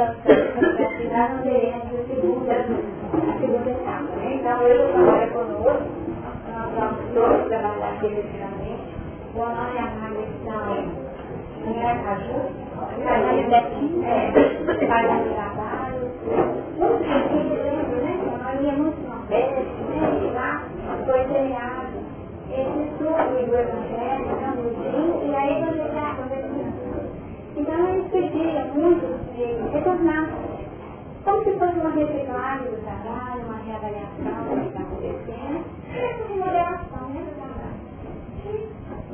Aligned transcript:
que 0.00 1.08
nós 1.08 1.30
não 1.30 1.42
teremos 1.42 1.84
a 1.84 2.02
segunda, 2.06 2.52
a 2.52 3.38
segunda 3.40 3.70
etapa. 3.70 4.10
Né? 4.16 4.34
Então, 4.34 4.62
eu 4.62 4.92
trabalho 4.92 5.30
conosco, 5.32 5.88
nós 6.48 6.68
vamos 6.78 7.00
todos 7.14 7.52
a 7.52 7.58
avaliação 7.58 8.10
em 11.66 11.84
Aracaju, 11.84 12.38
fazendo 13.04 13.54
é, 14.04 14.32
fazendo 14.88 15.26
trabalho, 15.34 16.04
muito 16.78 17.04
difícil, 17.04 17.60
né? 18.00 18.12
Nós 18.42 18.56
íamos 18.62 18.94
no 18.96 19.02
Nordeste, 19.08 19.72
né? 19.92 20.46
Foi 21.04 21.20
criado 21.24 21.96
esse 22.50 22.78
estudo 22.88 23.22
do 23.30 23.56
Evangelho, 23.56 24.24
e 25.22 25.34
aí 25.36 25.54
você 25.60 25.82
acontecendo. 25.82 26.09
Eles 27.88 28.10
pediram 28.10 28.66
muito 28.74 29.06
de 29.34 29.72
retornar 29.72 30.28
como 31.24 31.44
se 31.44 31.52
fosse 31.52 31.78
uma 31.78 31.90
reciclagem 31.90 32.70
do 32.70 32.82
trabalho, 32.82 33.44
uma 33.44 33.58
reavaliação 33.58 34.44
do 34.48 34.60
que 34.60 34.68
está 34.68 34.80
acontecendo, 34.80 35.64
e 35.88 36.32
uma 36.32 36.46
moderação 36.46 37.08
né, 37.08 37.20
do 37.20 37.32
trabalho. 37.36 37.80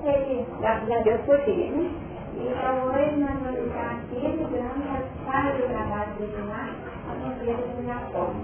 Ele, 0.04 0.46
graças 0.60 0.90
a 0.90 0.98
Deus, 1.00 1.20
foi 1.26 1.38
firme. 1.38 1.90
Então, 2.38 2.87
hoje 2.88 3.16
nós 3.16 3.38
vamos 3.40 3.66
estar 3.66 3.90
aqui 3.96 4.26
ajudando 4.26 4.82
a 4.87 5.30
parte 5.30 5.62
do 5.62 5.68
trabalho 5.68 6.12
de 6.18 6.24
ensinar 6.24 6.76
as 7.10 7.32
empresas 7.32 7.76
de 7.76 7.82
minha 7.82 7.98
forma. 8.12 8.40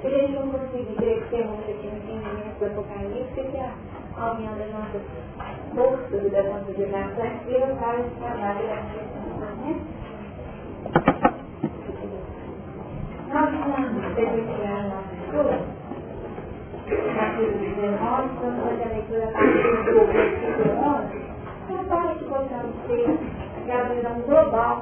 Se 0.00 0.06
eles 0.06 0.30
não 0.34 0.50
conseguir 0.50 0.94
crescer 0.96 1.46
muito 1.46 1.70
aqui 1.70 1.86
no 1.86 1.96
entendimento 1.96 2.58
do 2.58 2.66
Apocalipse, 2.66 3.34
que 3.34 4.20
alguém 4.20 4.46
das 4.46 4.72
nossas 4.72 5.02
forças 5.74 6.32
das 6.32 6.46
nossas 6.46 6.76
vibrações, 6.76 7.40
e 7.46 7.54
eu 7.54 7.76
faço 7.76 8.00
esse 8.00 8.14
trabalho 8.16 8.66
da? 8.66 9.25
Nós 9.36 9.50
vamos 13.52 14.14
presenciar 14.14 14.88
nosso 14.88 15.12
estudo, 15.20 15.54
capítulo 17.14 17.58
19, 17.58 18.28
vamos 18.40 18.62
fazer 18.64 18.82
a 18.82 18.88
leitura 18.88 19.24
a 19.24 19.32
partir 19.32 19.76
do 19.84 20.00
versículo 20.06 20.72
11, 20.80 21.20
então 21.68 21.84
para 21.84 22.14
que 22.14 22.24
possamos 22.24 22.74
ter 22.86 23.06
a 23.70 23.82
visão 23.92 24.16
global 24.22 24.74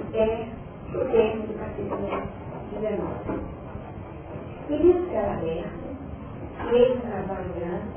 até 0.00 0.28
o 0.94 0.98
termo 1.10 1.42
do 1.42 1.54
capítulo 1.58 2.08
19. 2.80 3.04
E 4.70 4.72
diz 4.78 4.98
que 5.06 5.14
era 5.14 5.32
aberto, 5.34 5.84
ele 6.72 7.00
trabalhando, 7.00 7.92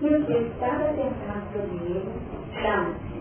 e 0.00 0.02
o 0.06 0.24
que 0.24 0.32
estava 0.32 0.84
sentado 0.94 1.44
sobre 1.52 1.76
ele, 1.84 2.31
chama-se 2.60 3.12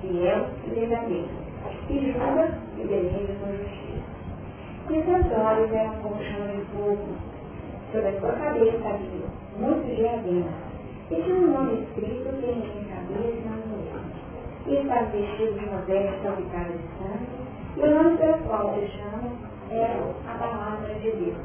fiel 0.00 0.46
e 0.66 0.70
verdadeiro 0.70 1.42
e 1.88 2.12
julga 2.12 2.58
e 2.78 2.86
deleita 2.86 3.32
com 3.40 3.52
justiça. 3.52 4.02
E 4.90 5.02
seus 5.04 5.38
olhos 5.38 5.72
eram 5.72 5.94
como 6.02 6.22
chama 6.22 6.46
de 6.48 6.64
fogo. 6.72 7.08
Sobre 7.92 8.08
a 8.08 8.20
sua 8.20 8.32
cabeça 8.32 8.88
havia 8.88 9.26
muitos 9.58 9.96
diademas. 9.96 10.52
E 11.10 11.14
tinha 11.16 11.34
um 11.34 11.52
nome 11.52 11.82
escrito 11.82 12.24
que 12.24 12.46
ninguém 12.46 12.86
sabia 12.88 13.30
e 13.30 13.44
não 13.44 13.66
mulher. 13.68 14.02
E 14.66 14.74
estava 14.74 15.06
vestido 15.06 15.58
de 15.58 15.66
uma 15.66 15.80
velha 15.82 16.12
salpicada 16.22 16.72
de 16.72 16.84
sangue, 16.98 17.26
e 17.76 17.80
o 17.80 17.94
nome 17.94 18.16
pelo 18.16 18.38
qual 18.38 18.74
se 18.74 18.86
chama 18.88 19.32
era 19.70 19.98
a 20.28 20.38
palavra 20.38 20.94
de 20.94 21.10
Deus. 21.10 21.36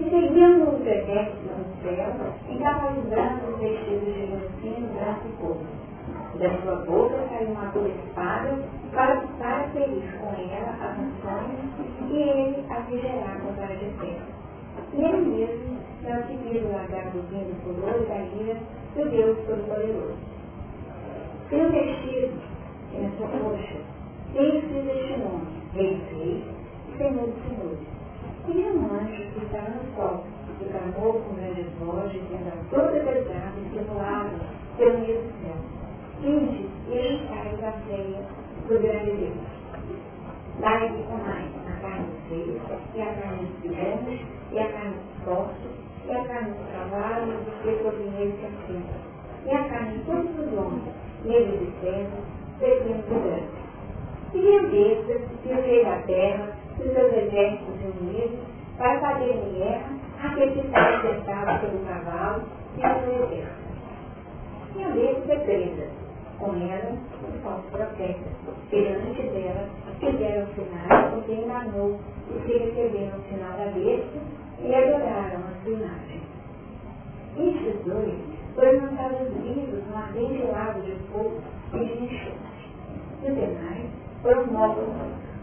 E 0.00 0.10
seguiam 0.10 0.74
os 0.74 0.80
exércitos 0.80 1.56
no 1.56 1.82
céu, 1.82 2.34
em 2.48 2.58
cavalos 2.58 3.04
brancos 3.06 3.58
vestidos 3.60 4.14
de 4.14 4.38
fino 4.60 4.88
branco 4.94 5.28
e 5.28 5.40
fogo 5.40 5.83
da 6.38 6.50
sua 6.62 6.76
boca 6.86 7.14
saiu 7.28 7.48
uma 7.50 7.66
dura 7.66 7.88
espada 7.88 8.58
para, 8.92 9.20
para 9.38 9.68
ferir 9.68 10.02
com 10.18 10.26
ela 10.26 10.74
as 10.80 10.98
nações 10.98 11.58
e 12.10 12.16
ele 12.16 12.64
as 12.70 12.88
gerava 12.88 13.52
para 13.56 13.74
de 13.76 13.90
terra. 14.00 14.26
E 14.92 15.04
ele 15.04 15.26
mesmo 15.28 15.78
não 16.02 16.26
se 16.26 16.36
viu 16.36 16.72
largar 16.72 17.10
do 17.12 17.22
vinho 17.28 17.54
furor 17.62 18.04
da 18.08 18.16
ira 18.16 18.58
do 18.96 19.10
Deus 19.10 19.38
Todo-Poderoso. 19.46 20.16
E 21.52 21.56
no 21.56 21.70
vestido 21.70 22.42
e 22.92 22.98
na 22.98 23.10
sua 23.16 23.28
coxa, 23.28 23.78
tem-se 24.32 24.76
este 24.76 25.20
nome, 25.20 25.46
Rei 25.72 26.00
e 26.88 26.98
Senhor 26.98 27.26
dos 27.26 27.42
Senhores. 27.44 27.78
E 28.46 28.76
um 28.76 28.92
anjo 28.92 29.30
que 29.32 29.44
estava 29.44 29.70
no 29.70 29.94
sol, 29.94 30.24
que 30.58 30.64
clamou 30.66 31.20
com 31.20 31.34
grandes 31.36 31.66
vozes, 31.78 32.12
dizendo 32.12 32.48
a 32.48 32.74
todas 32.74 33.08
as 33.08 33.30
aves 33.30 33.72
que 33.72 33.78
voavam 33.88 34.40
pelo 34.76 34.98
meio 34.98 35.22
do 35.22 35.32
céu 35.40 35.73
finge 36.24 36.66
ele 36.88 37.28
cai 37.28 37.56
da 37.60 37.72
ceia 37.86 38.22
do 38.68 38.80
grande 38.80 39.10
Deus. 39.12 39.54
Dai-lhe 40.60 41.02
com 41.04 41.16
mais 41.16 41.50
a 41.68 41.80
carne 41.82 42.06
reis, 42.30 42.62
e 42.94 43.02
a 43.02 43.06
carne 43.06 43.46
dos 43.46 43.62
gigantes, 43.62 44.26
e 44.52 44.58
a 44.58 44.72
carne 44.72 44.94
dos 44.94 45.24
fortes, 45.24 45.70
e 46.06 46.12
a 46.12 46.24
carne 46.24 46.52
dos 46.52 46.66
cavalos, 46.72 47.44
dos 47.44 47.54
pecorinheiros 47.62 48.34
que 48.40 48.46
assentam, 48.46 49.00
e 49.44 49.50
a 49.50 49.68
carne 49.68 49.98
de 49.98 50.04
todos 50.04 50.38
os 50.38 50.58
homens, 50.58 50.94
negros 51.24 51.60
e 51.60 51.72
cegos, 51.80 52.24
pequenos 52.58 53.04
e 53.04 53.14
grandes. 53.14 53.64
E 54.32 54.40
viu 54.40 54.70
destes, 54.70 55.22
e 55.44 55.52
o 55.52 55.62
rei 55.62 55.84
da 55.84 55.96
terra, 56.06 56.48
e 56.78 56.82
os 56.82 56.92
seus 56.92 57.12
exércitos 57.12 57.80
reunidos, 57.80 58.38
para 58.78 59.00
fazerem 59.00 59.52
guerra 59.54 59.90
àquele 60.22 60.52
que 60.52 60.66
estava 60.66 61.02
sentado 61.02 61.60
pelo 61.60 61.84
cavalo 61.84 62.42
e 62.76 62.80
seu 62.80 63.24
exército. 63.24 63.64
E 64.76 64.78
um 64.78 64.92
destes 64.92 65.30
é 65.30 65.36
presa, 65.36 66.03
com 66.38 66.54
ela 66.54 66.92
os 66.92 67.42
falsos 67.42 67.70
profetas, 67.70 68.32
diante 68.70 69.22
dela 69.22 69.68
fizeram 70.00 70.46
sinais 70.54 71.14
porque 71.14 71.32
enganou 71.32 71.98
os 72.30 72.42
que 72.44 72.58
receberam 72.58 73.18
o 73.18 73.22
sinal 73.28 73.52
da 73.58 73.66
besta 73.66 74.18
e 74.60 74.74
adoraram 74.74 75.40
a 75.40 75.62
sua 75.62 75.72
imagem. 75.72 76.20
Estes 77.36 77.84
dois 77.84 78.14
foram 78.54 78.72
lançados 78.72 79.28
vivos 79.42 79.82
no 79.88 79.96
ardente 79.96 80.46
lago 80.52 80.80
de 80.82 80.92
fogo 81.10 81.42
e 81.74 81.78
de 81.84 82.04
enxofre. 82.04 82.54
Os 83.22 83.34
demais 83.34 83.90
foram 84.22 84.46
mortos 84.46 84.84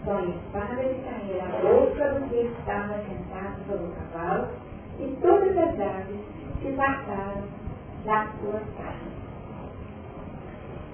com 0.05 0.11
a 0.11 0.21
espada 0.23 0.83
de 0.83 0.95
cair 1.01 1.41
a 1.41 1.61
boca 1.61 2.19
do 2.19 2.29
que 2.29 2.47
estava 2.47 2.93
sentado 3.03 3.55
sobre 3.67 3.85
o 3.85 3.91
cavalo 3.91 4.47
e 4.99 5.17
todas 5.21 5.57
as 5.57 5.79
aves 5.79 6.19
se 6.61 6.71
passaram 6.71 7.43
das 8.05 8.29
suas 8.39 8.63
carnes. 8.77 9.10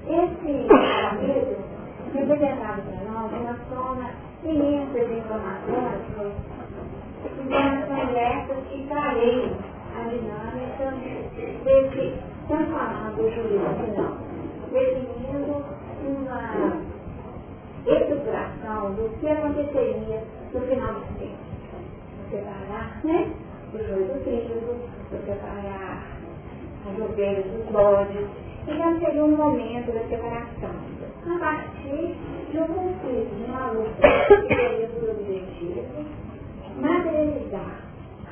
Esse 0.10 0.68
capítulo 0.70 1.58
foi 2.14 2.24
apresentado 2.24 2.82
para 2.82 3.12
nós 3.12 3.30
de 3.30 3.40
uma 3.40 3.56
forma 3.70 4.10
imensa 4.42 5.00
de 5.06 5.14
informações 5.20 6.02
que 7.24 7.50
são 7.50 8.06
diversas 8.06 8.58
e 8.72 8.88
clarei 8.88 9.52
a 9.94 10.08
dinâmica 10.08 10.94
desse 11.66 12.16
tão 12.48 12.66
falado 12.68 13.18
juízo 13.18 13.70
final, 13.84 14.14
definindo 14.72 15.66
uma 16.08 16.42
estruturação 17.86 18.94
do 18.94 19.10
que 19.20 19.28
aconteceria 19.28 20.24
no 20.54 20.62
final 20.62 20.94
do 20.94 21.20
tempo. 21.20 21.38
Separar, 22.32 23.02
né? 23.04 23.32
O 23.74 23.78
joio 23.78 24.06
do 24.06 24.24
trigo, 24.24 24.80
separar 25.26 26.04
as 26.90 26.98
ovelhas 26.98 27.46
dos 27.46 27.66
bodes, 27.66 28.47
então 28.68 29.00
seria 29.00 29.24
um 29.24 29.38
momento 29.38 29.94
da 29.94 30.02
separação. 30.10 30.72
A 31.26 31.40
partir 31.40 32.16
de 32.52 32.60
um 32.60 32.68
conflito, 32.68 33.36
de 33.36 33.52
uma 33.52 33.72
luta 33.72 34.02
que 34.28 34.56
teria 34.56 34.88
por 34.90 35.10
objetivo 35.10 35.86
materializar 36.76 37.82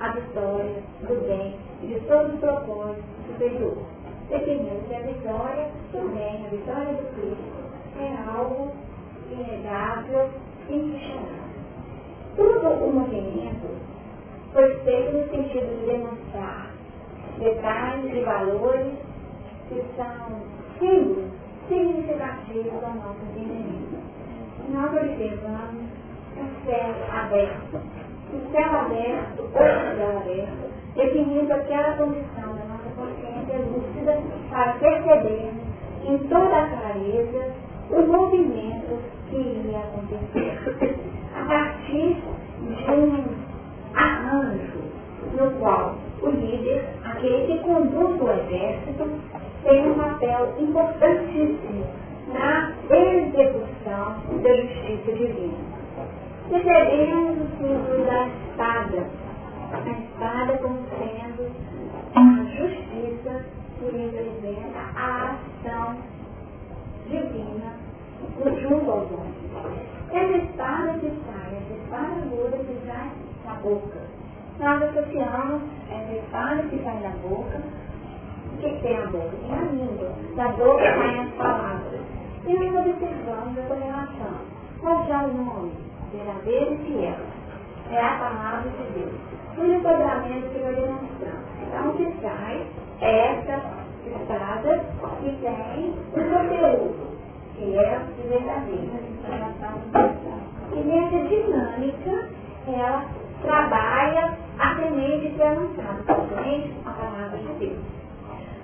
a 0.01 0.09
vitória 0.09 0.84
do 1.07 1.28
bem 1.28 1.56
e 1.84 1.88
de 1.88 2.00
todos 2.01 2.34
os 2.34 2.40
propósitos 2.40 3.06
superiores. 3.28 3.85
Definindo 4.29 4.88
que 4.88 4.95
a 4.95 5.00
vitória 5.00 5.69
do 5.94 6.13
bem, 6.13 6.45
a 6.45 6.50
vitória 6.50 6.94
do 6.94 7.16
Cristo, 7.16 7.66
é 7.97 8.29
algo 8.29 8.72
inegável 9.31 10.29
e 10.69 10.75
inquestionável. 10.75 11.45
Todo 12.36 12.86
o 12.86 12.94
movimento 12.94 13.68
foi 14.51 14.75
feito 14.80 15.13
no 15.13 15.30
sentido 15.30 15.80
de 15.80 15.86
demonstrar 15.86 16.71
detalhes 17.39 18.13
e 18.13 18.21
valores 18.21 18.94
que 19.69 19.83
são 19.95 20.41
símbolos 20.79 21.31
significativos 21.67 22.83
ao 22.83 22.95
nosso 22.95 23.19
entendimento. 23.31 23.97
Nós 24.69 24.94
observamos 24.94 25.85
o 26.35 26.65
céu 26.65 26.95
aberto, 27.12 27.79
o 28.33 28.51
céu 28.51 28.79
aberto, 28.79 29.41
o 29.41 29.51
céu 29.51 30.17
aberto, 30.17 30.71
definindo 30.95 31.53
aquela 31.53 31.97
condição 31.97 32.56
da 32.56 32.65
nossa 32.65 32.89
consciência 32.95 33.57
lúcida 33.57 34.21
para 34.50 34.73
percebermos 34.73 35.63
em 36.06 36.18
toda 36.27 36.57
a 36.57 36.68
clareza 36.68 37.53
o 37.91 38.01
movimento 38.01 39.00
que 39.29 39.38
iria 39.38 39.79
acontecer. 39.79 40.95
A 41.35 41.45
partir 41.45 42.18
de 42.61 42.91
um 42.91 43.23
arranjo 43.94 44.85
no 45.33 45.51
qual 45.59 45.95
o 46.21 46.29
líder, 46.29 46.85
aquele 47.03 47.45
que 47.47 47.63
conduz 47.63 48.21
o 48.21 48.31
exército, 48.31 49.03
tem 49.65 49.89
um 49.89 49.95
papel 49.95 50.53
importantíssimo 50.59 51.85
na 52.31 52.71
execução 52.89 54.15
da 54.44 54.56
justiça 54.56 55.12
divina. 55.12 55.57
Recebemos 56.51 57.38
o 57.38 57.57
símbolo 57.57 58.06
da 58.06 58.27
espada, 58.27 59.07
a 59.73 59.89
espada 59.89 60.57
como 60.59 60.79
sendo 60.89 61.51
a 62.13 62.44
justiça 62.56 63.45
que 63.79 63.85
representa 63.85 64.79
a 64.95 65.35
ação 65.35 65.95
divina 67.07 67.73
junto 68.61 68.91
aos 68.91 69.11
homens. 69.11 69.35
Essa 70.11 70.38
espada 70.38 70.94
que 71.00 71.11
sai, 71.25 71.57
essa 71.57 71.73
espada 71.73 72.25
muda 72.25 72.57
que 72.57 72.88
sai 72.88 73.11
na 73.45 73.53
boca. 73.56 74.00
Nós 74.59 74.83
associamos 74.83 75.63
essa 75.89 76.13
espada 76.13 76.63
que 76.69 76.83
sai 76.83 77.00
na 77.01 77.09
boca. 77.27 77.84
O 78.65 79.53
a 79.53 79.62
língua. 79.71 80.12
Da 80.35 80.47
boca 80.50 80.83
saem 80.83 81.19
as 81.19 81.29
palavras. 81.35 82.01
E 82.47 82.53
nós 82.53 82.88
observamos 82.88 83.57
essa 83.57 83.75
relação. 83.75 84.41
Qual 84.81 85.06
já 85.07 85.23
o 85.23 85.33
nome? 85.33 85.71
Verdadeiro 86.12 86.73
e 86.73 86.77
fiel. 86.77 87.15
É 87.91 88.01
a 88.01 88.17
palavra 88.17 88.71
de 88.71 89.00
Deus. 89.00 89.13
No 89.57 89.75
enquadramento 89.75 90.50
que 90.50 90.59
nós 90.59 90.75
demonstramos. 90.75 91.45
Então, 91.62 91.89
o 91.89 91.94
que 91.94 92.21
sai 92.21 92.67
essa 93.01 93.62
espada 94.07 94.79
que 95.21 95.31
tem 95.41 95.89
o 95.89 96.13
conteúdo, 96.13 97.18
que 97.56 97.77
é 97.77 98.00
o 98.00 98.29
verdadeiro. 98.29 98.95
E 100.73 100.79
nessa 100.79 101.19
dinâmica, 101.29 102.29
ela 102.68 103.06
trabalha 103.44 104.38
a 104.57 104.75
semente 104.75 105.29
que 105.35 105.41
é 105.41 105.50
lançada, 105.51 106.03
a 106.07 106.89
a 106.89 106.94
palavra 106.94 107.38
de 107.38 107.53
Deus. 107.59 108.05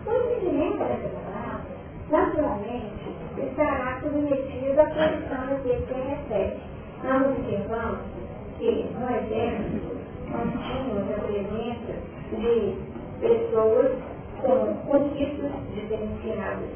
O 0.05 0.13
entendimento 0.13 0.77
dessa 0.77 1.09
palavra, 1.09 1.65
naturalmente, 2.09 3.15
estará 3.37 3.99
submetido 4.01 4.81
à 4.81 4.85
condição 4.85 5.47
daquele 5.49 5.85
que 5.85 5.93
recebe. 5.93 6.57
Nós 7.03 7.27
observamos 7.27 7.99
que 8.57 8.89
no 8.97 9.09
exército 9.09 9.97
nós 10.31 10.49
tínhamos 10.51 11.11
a 11.11 11.21
presença 11.21 11.93
de 12.31 12.75
pessoas 13.19 13.91
com 14.41 14.75
conquistos 14.87 15.51
diferenciados 15.73 16.69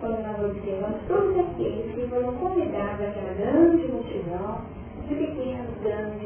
quando 0.00 0.22
nós 0.22 0.50
observamos 0.50 1.00
todos 1.08 1.38
aqueles 1.38 1.94
que 1.94 2.06
foram 2.08 2.34
convidados 2.34 3.00
àquela 3.00 3.32
grande 3.38 3.88
multidão, 3.88 4.60
de 5.08 5.14
pequenos, 5.14 5.70
grandes, 5.82 6.22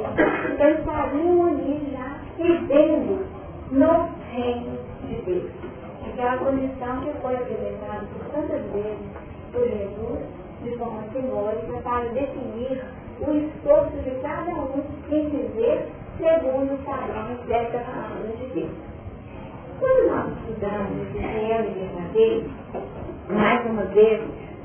então 0.52 0.70
estariam 0.70 1.46
ali 1.46 1.92
já 1.92 2.18
vivendo 2.38 3.26
no 3.70 4.08
reino 4.32 4.78
de 5.06 5.14
Deus. 5.22 5.59
Aquela 6.06 6.38
condição 6.38 7.00
que 7.00 7.12
foi 7.20 7.36
apresentada 7.36 8.06
por 8.12 8.26
tantas 8.32 8.62
vezes 8.72 9.30
por 9.52 9.68
Jesus, 9.68 10.20
de 10.62 10.76
forma 10.76 11.02
simbólica, 11.12 11.80
para 11.82 12.08
definir 12.08 12.84
o 13.20 13.34
esforço 13.34 13.96
de 13.98 14.10
cada 14.22 14.52
um 14.52 14.82
em 15.10 15.28
viver 15.28 15.88
segundo 16.18 16.74
os 16.74 16.80
padrões 16.80 17.38
dessa 17.46 17.78
palavra 17.78 18.28
de 18.36 18.46
Deus. 18.54 18.70
Quando 19.78 20.10
nós 20.10 20.32
estudamos 20.38 21.08
esse 21.08 21.18
real 21.18 21.64
e 21.64 21.70
verdadeiro, 21.70 22.50
mais 23.28 23.66
uma 23.66 23.84
vez, 23.86 24.22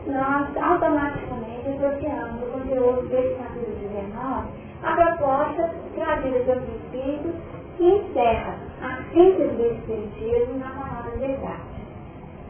nós 0.07 0.57
automaticamente 0.57 1.69
associamos 1.69 2.43
o 2.43 2.51
conteúdo 2.51 3.07
desse 3.07 3.35
capítulo 3.35 3.75
19 3.79 4.47
à 4.83 4.95
proposta 4.95 5.73
trazida 5.95 6.39
pelo 6.39 6.61
Espírito 6.75 7.33
que 7.77 7.83
encerra 7.83 8.55
a 8.81 9.03
síntese 9.13 9.55
do 9.55 9.65
Espiritismo 9.65 10.59
na 10.59 10.69
palavra 10.69 10.94
verdade. 11.17 11.75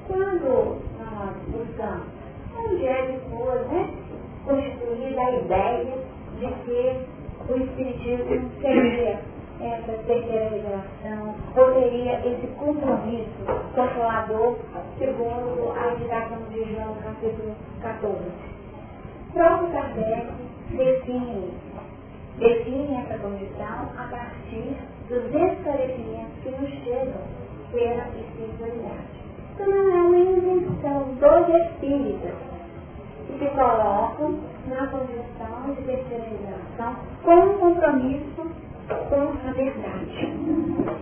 Quando 0.07 0.81
nós 0.99 1.35
buscamos 1.47 2.15
onde 2.57 2.87
é 2.87 3.19
foi 3.29 3.59
né, 3.67 3.89
constituída 4.45 5.21
a 5.21 5.31
ideia 5.31 5.97
de 6.39 6.47
que 6.63 7.51
o 7.51 7.57
Espiritismo 7.57 8.49
seria 8.61 9.19
essa 9.61 9.93
terceira 10.05 10.49
revelação, 10.49 11.35
ou 11.55 11.81
teria 11.81 12.19
esse 12.27 12.47
compromisso 12.57 13.29
consolador, 13.73 14.57
segundo 14.97 15.73
a 15.77 15.93
indicação 15.93 16.39
de 16.49 16.73
João 16.73 16.95
capítulo 17.03 17.55
14. 17.81 18.17
Próprio 19.33 19.69
Kardec 19.71 20.27
define, 20.71 21.53
define 22.37 22.95
essa 22.97 23.17
condição 23.19 23.89
a 23.97 24.07
partir 24.09 24.75
dos 25.09 25.25
esclarecimentos 25.25 26.43
que 26.43 26.49
nos 26.49 26.69
chegam 26.83 27.44
pela 27.75 28.07
espiritualidade. 28.07 29.25
Então 29.53 29.67
não 29.67 29.91
é 29.91 30.01
uma 30.01 30.17
invenção 30.17 31.03
dos 31.15 31.55
espíritas 31.55 32.33
que 33.27 33.39
se 33.39 33.45
colocam 33.49 34.39
na 34.67 34.87
condição 34.87 35.75
de 35.75 35.81
terceira 35.83 36.23
revelação 36.23 36.95
com 37.23 37.35
um 37.35 37.57
compromisso 37.57 38.43
com 39.09 39.47
a 39.47 39.51
verdade. 39.51 40.95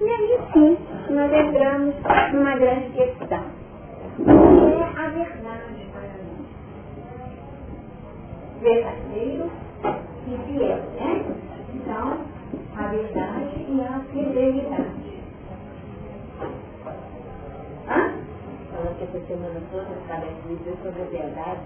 E 0.00 0.04
aí 0.04 0.38
sim, 0.52 0.78
nós 1.10 1.32
entramos 1.32 1.94
numa 2.32 2.56
grande 2.56 2.90
questão. 2.90 3.44
O 4.18 4.30
é 4.68 4.82
a 4.82 5.08
verdade 5.10 5.86
para 5.92 6.10
nós? 6.26 6.46
Verdadeiro 8.60 9.50
e 10.26 10.38
fiel, 10.44 10.78
né? 10.98 11.24
Então, 11.74 12.18
a 12.76 12.82
verdade 12.88 13.66
e 13.68 13.80
a 13.80 14.00
fidelidade. 14.12 15.15
Hã? 17.88 18.26
falando 18.76 18.98
que 18.98 19.04
essa 19.04 19.26
semana 19.26 19.60
toda 19.70 19.86
estava 20.02 20.26
escrito 20.26 20.76
sobre 20.82 21.02
a 21.02 21.24
verdade. 21.24 21.60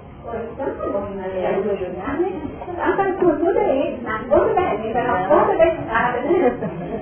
Então, 0.53 0.93
bom, 0.93 1.15
na 1.15 1.29
verdade, 1.29 1.61
vou 1.63 1.77
jogar, 1.77 2.19
né? 2.19 2.43
Ah, 2.79 2.97
tá 2.97 3.13
com 3.15 3.37
tudo 3.37 3.59
aí, 3.59 4.01
na 4.03 4.19
ponta 4.21 4.55
da 4.55 4.75
vida, 4.77 5.03
na 5.03 5.29
ponta 5.29 5.57
da 5.57 5.67
estrada, 5.67 6.21
né? 6.21 6.31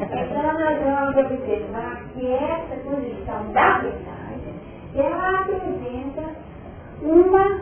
Então, 0.08 0.42
nós 0.54 0.78
vamos 0.82 1.16
observar 1.16 2.02
que 2.14 2.32
essa 2.32 2.76
condição 2.84 3.52
da 3.52 3.78
verdade, 3.78 4.54
ela 4.96 5.40
apresenta 5.40 6.22
uma 7.02 7.60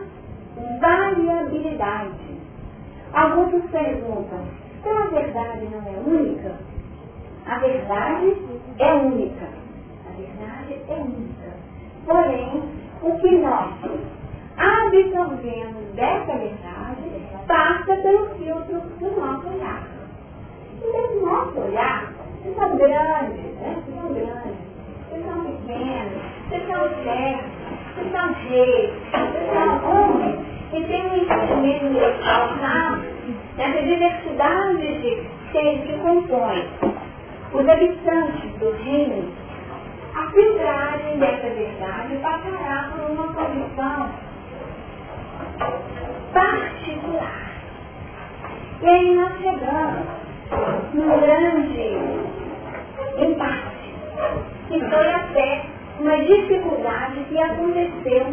variabilidade. 0.81 2.37
Alguns 3.13 3.71
perguntam, 3.71 4.41
então 4.79 4.99
a 4.99 5.07
verdade 5.07 5.69
não 5.71 5.81
é 5.81 5.99
única? 6.07 6.55
A 7.47 7.59
verdade 7.59 8.37
é 8.79 8.95
única. 8.95 9.47
A 10.07 10.11
verdade 10.17 10.81
é 10.89 10.95
única. 10.95 11.46
Porém, 12.07 12.63
o 13.03 13.19
que 13.19 13.37
nós 13.39 13.75
absorvemos 14.57 15.85
dessa 15.95 16.33
verdade 16.33 17.03
passa 17.49 17.97
pelo 17.97 18.29
filtro 18.37 18.81
do 18.81 19.21
nosso 19.21 19.49
olhar. 19.49 19.83
E 20.83 20.93
desse 20.93 21.17
nosso 21.25 21.59
olhar, 21.59 22.13
vocês 22.43 22.55
são 22.57 22.77
grandes, 22.77 23.55
né? 23.61 23.75
Vocês 23.75 23.97
são 23.97 24.15
grandes, 24.15 24.57
vocês 25.09 25.25
são 25.27 25.45
pequenos, 25.45 26.23
vocês 26.49 26.67
são 26.69 26.83
certos, 27.03 27.51
vocês 27.97 28.13
são 28.13 28.35
cheios, 28.47 28.93
vocês 29.11 29.47
são 29.53 29.71
homens 29.91 30.37
que 30.71 30.85
têm 30.85 31.07
um 31.07 31.17
entendimento 31.17 31.87
universal 31.87 32.49
nessa 33.57 33.83
diversidade 33.83 35.01
de 35.01 35.27
seres 35.51 35.85
que 35.85 35.99
compõem. 35.99 36.69
Os 37.53 37.69
habitantes 37.69 38.51
do 38.59 38.71
reino 38.85 39.33
a 40.17 40.31
filtragem 40.31 41.19
dessa 41.19 41.47
verdade 41.51 42.17
passará 42.23 42.91
por 42.91 43.11
uma 43.11 43.35
condição 43.35 44.11
particular. 46.33 47.53
E 48.81 48.89
aí 48.89 49.15
nós 49.15 49.33
chegamos 49.37 50.07
num 50.95 51.21
grande 51.21 51.99
empate, 53.19 53.95
que 54.69 54.81
foi 54.81 55.13
até 55.13 55.67
uma 56.01 56.17
dificuldade 56.25 57.21
que 57.29 57.39
aconteceu 57.39 58.27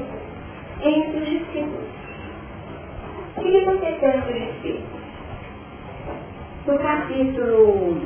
entre 0.81 1.17
os 1.17 1.29
discípulos. 1.29 1.89
O 3.35 3.41
que 3.41 3.57
aconteceu 3.57 4.09
entre 4.09 4.31
os 4.31 4.53
discípulos? 4.53 5.03
No 6.65 6.79
capítulo, 6.79 8.01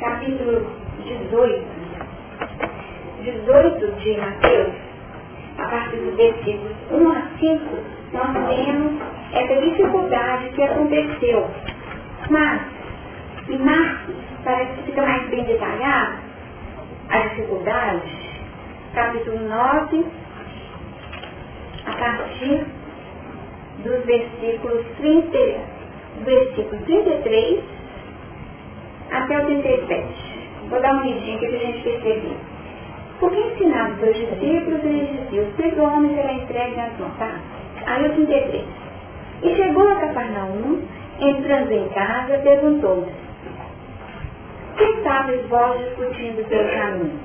capítulo 0.00 0.66
18, 1.04 1.83
18 3.22 3.92
de 4.00 4.16
Mateus, 4.18 4.74
a 5.58 5.68
partir 5.68 5.96
dos 5.96 6.14
versículos 6.16 6.76
1 6.90 7.10
a 7.10 7.22
5, 7.38 7.64
nós 8.12 8.32
vemos 8.48 9.02
essa 9.32 9.60
dificuldade 9.60 10.48
que 10.50 10.62
aconteceu. 10.62 11.50
Mas, 12.30 12.62
em 13.48 13.58
Marcos, 13.58 14.14
parece 14.44 14.72
que 14.74 14.82
fica 14.84 15.02
mais 15.02 15.28
bem 15.28 15.44
detalhado 15.44 16.18
a 17.10 17.18
dificuldade, 17.18 18.02
capítulo 18.94 19.38
9, 19.48 20.04
a 21.86 21.92
partir 21.92 22.64
dos 23.84 24.04
versículos 24.04 24.84
30, 24.96 25.38
do 26.18 26.24
versículo 26.24 26.82
33 26.84 27.60
até 29.10 29.38
o 29.38 29.46
37. 29.46 30.33
Vou 30.74 30.82
dar 30.82 30.94
um 30.94 31.02
lidinho 31.02 31.36
aqui 31.36 31.46
para 31.46 31.56
a 31.56 31.60
gente 31.60 31.82
perceber. 31.84 32.36
Porque 33.20 33.36
ensinava 33.38 33.92
os 33.92 34.00
seus 34.00 34.16
discípulos, 34.16 34.82
ele 34.82 35.22
dizia, 35.22 35.42
o 35.42 35.52
filho 35.52 35.76
do 35.76 35.84
homem 35.84 36.16
será 36.16 36.32
entregue 36.32 36.76
nas 36.76 36.98
mãos, 36.98 37.12
tá? 37.16 37.30
Aí 37.86 38.04
o 38.04 38.12
33. 38.14 38.64
E 39.44 39.54
chegou 39.54 39.88
a 39.88 39.94
Cafarnaum, 39.94 40.82
entrando 41.20 41.70
em 41.70 41.88
casa, 41.90 42.38
perguntou-lhes, 42.38 43.14
que 44.76 44.82
estáveis 44.82 45.46
vós 45.46 45.78
discutindo 45.78 46.44
pelo 46.48 46.68
caminho? 46.68 47.20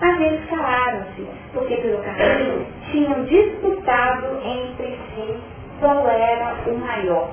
Às 0.00 0.16
vezes 0.16 0.46
calaram-se, 0.48 1.26
porque 1.52 1.76
pelo 1.76 1.98
caminho 1.98 2.66
tinham 2.90 3.22
disputado 3.24 4.28
entre 4.42 4.98
si 5.14 5.36
qual 5.78 6.08
era 6.08 6.54
o 6.66 6.78
maior. 6.78 7.28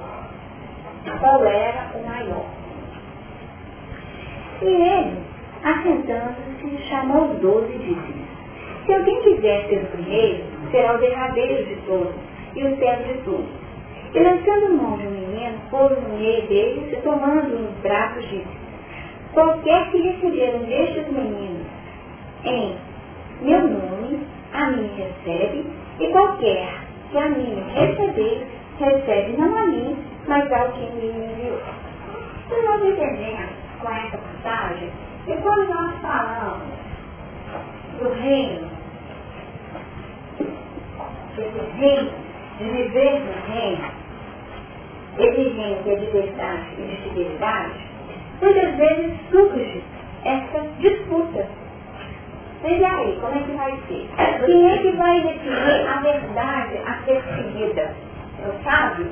Qual 1.21 1.45
era 1.45 1.91
o 1.95 2.05
maior. 2.05 2.45
E 4.61 4.65
ele, 4.65 5.34
assentando-se, 5.65 6.77
chamou 6.87 7.31
os 7.31 7.39
doze 7.39 7.73
e 7.73 7.79
disse 7.79 8.25
se 8.85 8.93
alguém 8.93 9.19
quiser 9.21 9.67
ser 9.67 9.81
o 9.81 9.85
primeiro, 9.87 10.43
será 10.69 10.93
o 10.93 10.99
derradeiro 10.99 11.65
de 11.65 11.75
todos 11.87 12.13
e 12.55 12.63
o 12.63 12.77
centro 12.77 13.13
de 13.13 13.19
tudo. 13.23 13.47
E 14.13 14.19
lançando 14.19 14.77
mão 14.77 14.95
de 14.97 15.07
um 15.07 15.11
menino, 15.11 15.59
pôs 15.71 15.91
no 15.91 16.17
meio 16.17 16.47
deles 16.47 16.93
e 16.93 17.01
tomando 17.01 17.55
uns 17.55 17.81
braços 17.81 18.23
disse, 18.29 18.45
qualquer 19.33 19.89
que 19.89 20.01
receber 20.01 20.55
um 20.55 20.63
destes 20.65 21.07
meninos 21.11 21.65
em 22.43 22.75
meu 23.41 23.61
nome, 23.61 24.19
a 24.53 24.67
mim 24.67 24.89
recebe, 24.95 25.65
e 25.99 26.07
qualquer 26.07 26.69
que 27.11 27.17
a 27.17 27.29
mim 27.29 27.63
receber, 27.73 28.45
recebe 28.79 29.35
não 29.35 29.57
a 29.57 29.65
mim, 29.65 29.97
mas 30.27 30.51
ao 30.51 30.71
que 30.73 30.81
me 30.81 31.07
enviou. 31.07 31.59
E 32.51 32.65
nós 32.65 32.85
entendemos 32.85 33.49
com 33.81 33.89
essa 33.89 34.17
passagem, 34.17 34.91
e 35.27 35.35
quando 35.37 35.67
nós 35.69 36.01
falamos 36.01 36.67
do 37.99 38.09
reino, 38.09 38.69
desse 41.35 41.59
reino, 41.77 42.11
de 42.59 42.63
viver 42.63 43.21
no 43.21 43.53
reino, 43.53 43.85
exigência 45.17 45.97
de 45.97 46.05
verdade 46.07 46.65
e 46.77 46.81
de 46.83 46.95
fidelidade, 46.97 47.73
muitas 48.41 48.75
vezes 48.75 49.19
surge 49.31 49.83
essa 50.23 50.67
disputa. 50.79 51.47
Veja 52.61 52.87
aí, 52.87 53.17
como 53.19 53.35
é 53.35 53.43
que 53.43 53.51
vai 53.51 53.79
ser? 53.87 54.09
Quem 54.45 54.71
é 54.71 54.77
que 54.77 54.91
vai 54.91 55.21
definir 55.21 55.87
a 55.87 55.99
verdade 56.01 56.77
a 56.85 57.03
ser 57.05 57.23
seguida? 57.35 57.95
É 58.43 58.47
o 58.47 58.63
sábio? 58.63 59.11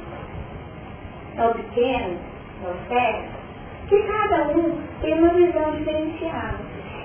É 1.38 1.46
o 1.46 1.54
pequeno? 1.54 2.18
É 2.64 2.68
o? 2.68 3.43
Que 3.88 4.04
cada 4.04 4.48
um 4.50 4.78
tem 5.02 5.14
uma 5.14 5.30
visão 5.30 5.72
diferenciada. 5.72 6.58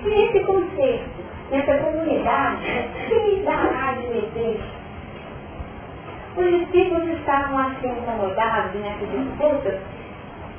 E 0.03 0.09
nesse 0.09 0.39
conceito, 0.41 1.09
nessa 1.51 1.77
comunidade, 1.77 2.89
quem 3.09 3.43
dará 3.43 3.93
de 3.93 4.07
meter 4.07 4.59
os 6.39 6.45
discípulos 6.45 7.07
estavam 7.09 7.57
assim 7.59 7.89
incomodados 7.89 8.73
nessa 8.81 9.05
disputa, 9.05 9.81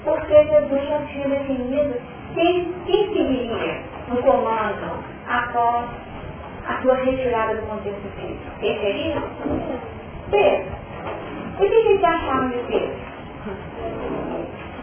porque 0.05 0.45
Jesus 0.45 0.89
já 0.89 0.99
tinha 1.07 1.29
definido 1.29 1.95
quem, 2.35 2.75
quem 2.85 3.07
seguiria 3.09 3.83
no 4.09 4.23
comando 4.23 5.05
após 5.27 5.89
a 6.67 6.83
sua 6.83 6.95
retirada 6.97 7.55
do 7.55 7.67
contexto 7.67 8.09
físico. 8.17 8.61
Quem 8.61 8.79
seria? 8.79 9.23
Pedro. 10.31 10.81
O 11.55 11.57
que 11.57 11.65
eles 11.65 12.05
achavam 12.05 12.49
de 12.50 12.59
Pedro? 12.69 12.97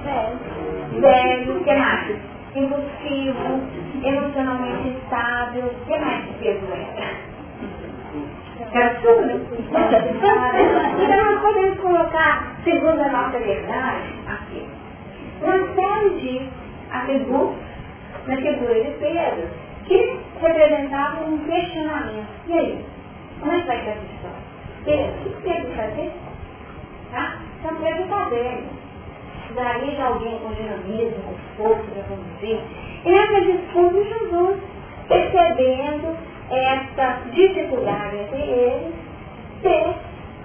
Velho. 0.03 0.76
Velho, 0.99 1.63
que 1.63 1.73
mais? 1.75 2.15
Impulsivo, 2.55 3.61
emocionalmente 4.03 4.87
instável. 4.89 5.71
Que 5.85 5.97
mais 5.97 6.25
que 6.25 6.33
Pedro 6.39 6.67
era? 6.73 7.27
Então 10.99 11.25
nós 11.25 11.41
podemos 11.41 11.79
colocar, 11.79 12.55
segundo 12.63 13.01
a 13.01 13.09
nossa 13.09 13.37
verdade, 13.39 14.13
aqui, 14.27 14.67
uma 15.41 15.75
série 15.75 16.09
de 16.19 16.49
atributos 16.91 17.57
na 18.25 18.35
figura 18.37 18.83
de 18.83 18.91
Pedro 18.99 19.47
que 19.85 20.19
representavam 20.41 21.33
um 21.33 21.37
questionamento. 21.45 22.27
E 22.47 22.53
aí? 22.53 22.85
Como 23.39 23.51
é 23.51 23.61
que 23.61 23.67
vai 23.67 23.77
ser 23.83 23.89
essa 23.91 24.05
história? 24.15 24.47
Pedro, 24.85 25.11
o 25.11 25.35
que 25.35 25.41
Pedro 25.43 25.71
fazer? 25.75 26.11
Tá? 27.11 27.37
Então 27.59 27.75
Pedro 27.75 28.03
está 28.03 28.29
velho. 28.29 28.86
Daí 29.57 29.95
de 29.95 30.01
alguém 30.01 30.37
com 30.37 30.53
dinamismo, 30.53 31.23
com 31.23 31.63
força 31.63 31.83
para 31.91 32.03
conduzir. 32.03 32.59
E 33.03 33.11
nessa 33.11 33.41
disputa 33.41 34.03
Jesus 34.03 34.57
percebendo 35.07 36.15
essa 36.51 37.21
dificuldade 37.31 38.17
entre 38.17 38.41
eles 38.41 38.93
ter 39.63 39.95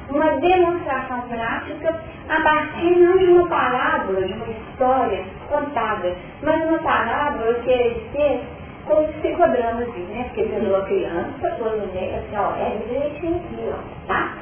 uma 0.09 0.31
demonstração 0.40 1.21
prática 1.28 2.00
a 2.28 2.40
partir 2.40 2.97
não 2.97 3.19
de 3.19 3.25
uma 3.26 3.49
parábola, 3.49 4.23
de 4.23 4.33
uma 4.33 4.47
história 4.47 5.25
contada, 5.49 6.14
mas 6.42 6.64
uma 6.69 6.78
parábola 6.78 7.54
que 7.64 7.71
ele 7.71 8.09
fez 8.12 8.40
como 8.87 9.09
psicodrama, 9.09 9.83
assim, 9.83 10.07
né? 10.07 10.25
Porque 10.25 10.42
pegou 10.42 10.76
a 10.76 10.87
criança, 10.87 11.57
pôs 11.59 11.73
no 11.73 11.92
meio, 11.92 12.16
assim, 12.16 12.37
ó, 12.37 12.52
é 12.57 12.78
direitinho 12.88 13.37
aqui, 13.37 13.71
ó, 13.71 14.07
tá? 14.07 14.33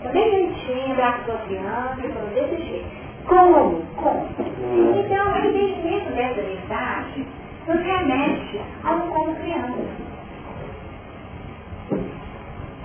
Então, 0.00 0.12
bem 0.12 0.30
direitinho, 0.30 0.92
abraçou 0.92 1.34
a 1.34 1.38
criança, 1.38 2.14
falou 2.14 2.28
desse 2.34 2.62
jeito. 2.66 2.99
Como? 3.30 3.82
Como? 3.96 4.26
Então, 4.98 5.32
o 5.32 5.38
entendimento 5.38 6.10
dessa 6.14 6.42
verdade 6.42 7.26
nos 7.66 7.80
remete 7.80 8.60
a 8.82 8.94
um 8.94 9.08
como 9.08 9.36
criança 9.36 10.10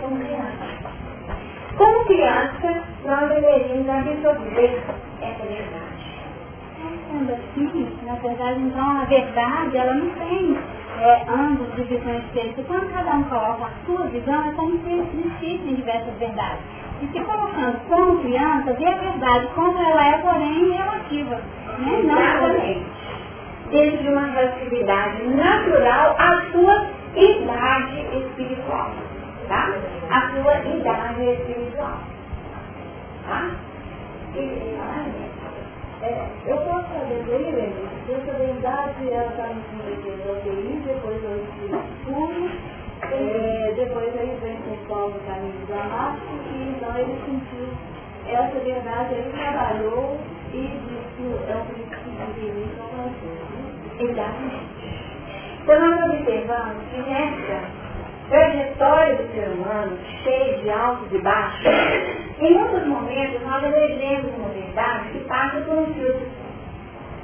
como 0.05 0.19
criança. 0.19 0.65
Como 1.77 2.05
criança, 2.05 2.83
nós 3.05 3.29
deveríamos 3.29 3.89
absorver 3.89 4.83
essa 5.21 5.45
verdade. 5.45 6.05
Sendo 7.09 7.33
assim, 7.33 7.97
na 8.05 8.15
verdade, 8.15 8.59
então, 8.59 9.01
a 9.01 9.05
verdade, 9.05 9.77
ela 9.77 9.93
não 9.95 10.09
tem 10.11 10.57
é, 10.99 11.25
ambos 11.27 11.75
de 11.75 11.83
visões 11.83 12.23
diferentes. 12.25 12.65
Quando 12.67 12.93
cada 12.93 13.15
um 13.15 13.23
coloca 13.23 13.65
a 13.65 13.85
sua 13.85 14.07
visão, 14.07 14.47
é 14.47 14.53
como 14.53 14.77
se 14.83 14.93
existissem 14.93 15.75
diversas 15.75 16.13
verdades. 16.19 16.74
E 17.01 17.07
se 17.07 17.19
colocando 17.23 17.79
como 17.89 18.21
criança, 18.21 18.73
vê 18.73 18.87
a 18.87 18.97
verdade 18.97 19.47
como 19.55 19.77
ela 19.77 20.07
é, 20.07 20.17
porém, 20.19 20.71
relativa. 20.71 21.41
Né? 21.79 21.99
Exatamente. 21.99 22.85
Dentro 23.69 24.03
de 24.03 24.09
uma 24.09 24.25
relatividade 24.27 25.23
natural 25.23 26.15
à 26.17 26.41
sua 26.51 26.85
idade 27.15 27.99
espiritual 28.17 28.91
tá? 29.47 29.73
A 30.09 30.31
sua 30.31 30.57
idade 30.75 31.23
espiritual. 31.23 31.99
Tá? 33.27 33.51
E, 34.35 34.75
é, 36.01 36.27
eu 36.45 36.57
posso 36.57 36.87
saber 36.89 37.23
bem, 37.25 37.73
que 38.05 38.13
essa 38.13 38.37
verdade 38.37 39.11
ela 39.11 39.31
está 39.31 39.47
no 39.47 39.61
fundo 39.63 39.95
de 40.03 40.09
depois 40.85 41.23
eu 41.23 41.43
estudo, 41.43 42.51
é, 43.13 43.73
depois 43.75 44.17
aí 44.17 44.37
vem 44.41 44.57
com 44.87 45.09
no 45.09 45.19
caminho 45.21 45.65
dramático, 45.67 46.33
e 46.53 46.69
então 46.69 46.97
ele 46.97 47.17
sentiu 47.25 47.67
essa 48.27 48.59
verdade, 48.59 49.13
ele 49.13 49.31
trabalhou 49.31 50.17
e 50.53 50.61
disse 50.61 51.05
é 51.49 51.55
um 51.55 51.65
princípio 51.65 52.05
de 52.33 52.51
né? 52.51 53.11
Exatamente. 53.99 54.75
Então 55.61 55.79
nós 55.79 56.11
observamos 56.11 56.83
que 56.91 56.97
nessa 57.09 57.85
trajetória 58.29 59.15
do 59.15 59.31
ser 59.33 59.49
humano, 59.49 59.97
cheia 60.23 60.57
de 60.57 60.69
altos 60.69 61.11
e 61.11 61.17
baixos, 61.19 61.67
em 62.39 62.53
muitos 62.53 62.87
momentos 62.87 63.41
nós 63.41 63.63
elegemos 63.63 64.31
uma 64.37 64.49
verdade 64.49 65.09
que 65.09 65.19
passa 65.25 65.61
por 65.61 65.77
um 65.77 65.93
filtro 65.93 66.27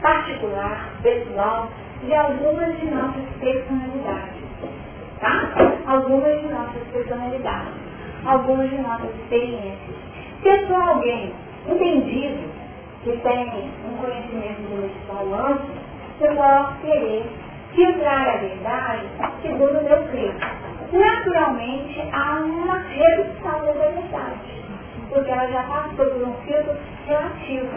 particular, 0.01 0.89
pessoal, 1.01 1.69
de 2.03 2.13
algumas 2.13 2.79
de 2.79 2.85
nossas 2.87 3.23
personalidades. 3.39 4.40
Tá? 5.21 5.49
Algumas 5.85 6.41
de 6.41 6.47
nossas 6.47 6.83
personalidades, 6.91 7.73
algumas 8.25 8.69
de 8.69 8.77
nossas 8.79 9.09
experiências. 9.15 9.95
Se 10.41 10.49
eu 10.49 10.67
sou 10.67 10.75
alguém 10.75 11.33
entendido, 11.69 12.51
que 13.03 13.17
tem 13.17 13.71
um 13.87 13.97
conhecimento 13.97 14.61
intelectual 14.61 15.33
amplo, 15.33 15.75
eu 16.19 16.35
posso 16.35 16.75
querer 16.81 17.25
filtrar 17.73 18.29
a 18.29 18.37
verdade 18.37 19.05
segundo 19.41 19.79
o 19.79 19.83
meu 19.83 20.03
crivo 20.07 20.61
naturalmente 20.91 22.01
há 22.11 22.39
uma 22.41 22.77
redução 22.79 23.65
da 23.65 23.71
verdade, 23.71 24.63
porque 25.09 25.31
ela 25.31 25.47
já 25.47 25.63
passou 25.63 26.05
por 26.05 26.27
um 26.27 26.33
filtro 26.45 26.75
relativo. 27.07 27.69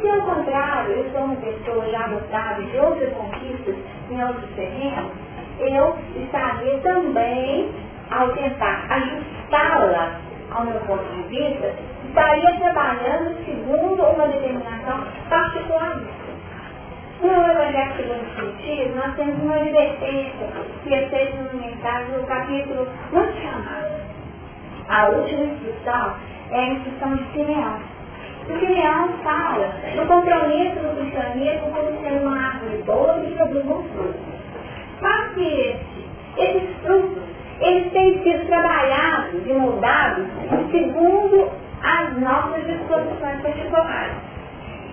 Se 0.00 0.08
ao 0.08 0.20
contrário, 0.22 0.92
eu 0.92 1.10
sou 1.12 1.20
uma 1.22 1.36
pessoa 1.36 1.88
já 1.90 2.06
dotada 2.08 2.62
de 2.62 2.76
outras 2.78 3.12
conquistas 3.12 3.76
em 4.10 4.24
outros 4.24 4.50
terrenos, 4.56 5.12
eu 5.60 5.98
estaria 6.16 6.78
também, 6.78 7.70
ao 8.10 8.28
tentar 8.30 8.86
ajustá-la 8.90 10.20
ao 10.50 10.64
meu 10.64 10.80
ponto 10.80 11.04
de 11.14 11.22
vista, 11.24 11.74
estaria 12.08 12.54
trabalhando 12.58 13.36
segundo 13.44 14.02
uma 14.02 14.26
determinação 14.26 15.06
particular 15.28 16.00
no 17.22 17.28
Evangelho 17.28 17.96
segundo 17.96 18.20
o 18.20 18.26
Espiritismo, 18.26 18.96
nós 18.96 19.14
temos 19.14 19.42
uma 19.42 19.56
advertência 19.56 20.48
que 20.82 20.94
é 20.94 21.06
feita 21.08 21.36
no 21.36 21.60
mensagem 21.60 22.16
no 22.16 22.26
capítulo 22.26 22.88
muito 23.12 23.32
chamado. 23.42 24.00
A 24.88 25.08
última 25.08 25.44
instrução 25.44 26.16
é 26.50 26.58
a 26.58 26.68
instrução 26.68 27.16
de 27.16 27.24
Simeão. 27.32 27.78
O 28.48 28.58
Simeão 28.58 29.08
fala 29.22 29.68
do 29.94 30.06
compromisso 30.08 30.80
do 30.80 30.96
cristianismo 30.96 31.70
como 31.70 32.02
sendo 32.02 32.26
uma 32.26 32.46
árvore 32.48 32.82
boa 32.84 33.22
e 33.22 33.34
produz 33.34 33.66
um 33.66 34.39
fruto. 35.00 35.02
Mas 35.02 35.34
que 35.34 35.76
esses 36.36 36.76
frutos, 36.82 37.22
eles 37.60 37.92
têm 37.92 38.22
sido 38.22 38.46
trabalhados 38.46 39.46
e 39.46 39.52
moldados 39.52 40.26
segundo 40.70 41.50
as 41.82 42.18
nossas 42.18 42.66
disposições 42.66 43.42
particulares. 43.42 44.14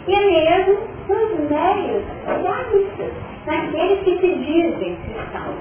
E 0.07 0.13
é 0.13 0.19
mesmo 0.19 0.79
nos 1.09 1.49
meios 1.49 2.03
realistas, 2.25 3.11
naqueles 3.45 3.99
que 4.03 4.19
se 4.19 4.33
dizem 4.35 4.95
cristãos. 4.95 5.55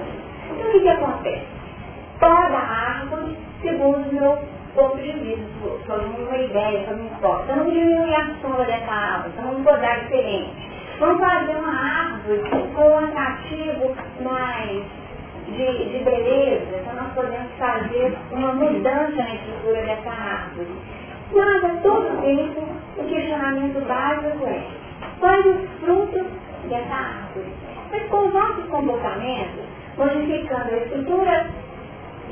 Então 0.49 0.67
o 0.67 0.71
que, 0.71 0.79
que 0.79 0.89
acontece? 0.89 1.45
Toda 2.19 2.57
árvore, 2.57 3.37
segundo 3.61 4.09
o 4.09 4.13
meu 4.13 4.37
ponto 4.73 4.97
de 4.97 5.11
vista, 5.11 5.43
sobre 5.85 6.05
uma 6.05 6.37
ideia, 6.37 6.85
sobre 6.87 7.03
um 7.03 7.09
foco. 7.21 7.43
Então 7.43 7.57
vamos 7.57 7.73
diminuir 7.73 8.15
a 8.15 8.29
sombra 8.41 8.65
dessa 8.65 8.91
árvore, 8.91 9.31
então 9.33 9.51
vamos 9.51 9.63
podar 9.63 9.99
diferente. 10.01 10.66
Vamos 10.99 11.19
fazer 11.19 11.55
uma 11.55 11.69
árvore 11.69 12.41
com 12.73 12.89
um 12.89 12.97
atrativo 12.97 13.95
mais 14.21 14.83
de, 15.45 15.89
de 15.89 16.03
beleza, 16.03 16.77
então 16.81 16.95
nós 16.95 17.13
podemos 17.13 17.51
fazer 17.59 18.17
uma 18.31 18.53
mudança 18.53 19.11
na 19.11 19.35
estrutura 19.35 19.81
dessa 19.83 20.09
árvore. 20.09 20.67
Mas 21.33 21.63
a 21.63 21.69
todo 21.83 22.21
tempo 22.21 22.63
o 22.97 23.03
questionamento 23.03 23.87
básico 23.87 24.43
é 24.47 24.63
quais 25.19 25.45
os 25.45 25.69
frutos 25.81 26.25
dessa 26.67 26.95
árvore. 26.95 27.53
Mas 27.91 28.03
com 28.09 28.27
os 28.27 28.33
nossos 28.33 28.65
comportamentos, 28.65 29.65
modificando 29.97 30.73
a 30.73 30.77
estrutura 30.77 31.47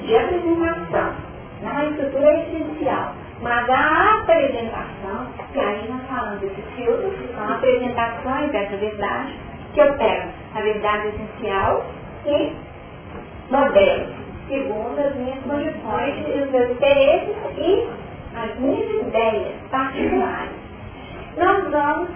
de 0.02 0.18
apresentação, 0.18 1.14
não 1.62 1.78
a 1.78 1.86
estrutura 1.86 2.42
essencial, 2.42 3.14
mas 3.42 3.70
a 3.70 4.20
apresentação, 4.22 5.27
que 5.51 5.60
aí 5.60 5.88
nós 5.89 6.01
falamos 6.08 6.39
desses 6.39 6.65
filtros, 6.75 7.13
que 7.15 7.34
são 7.34 7.54
apresentações 7.54 8.51
dessa 8.51 8.77
verdade, 8.77 9.34
que 9.74 9.82
pego 9.98 10.30
a 10.56 10.62
verdade 10.62 11.08
essencial 11.10 11.86
e 12.25 12.56
modelo, 13.51 14.13
segundo 14.48 15.00
as 15.00 15.15
minhas 15.15 15.39
condições 15.44 16.27
e 16.27 16.42
os 16.42 16.51
meus 16.51 16.72
interesses 16.72 17.36
e 17.58 17.89
as 18.36 18.60
minhas 18.60 19.08
ideias 19.08 19.56
particulares. 19.70 20.56
Nós 21.38 21.70
vamos 21.70 22.10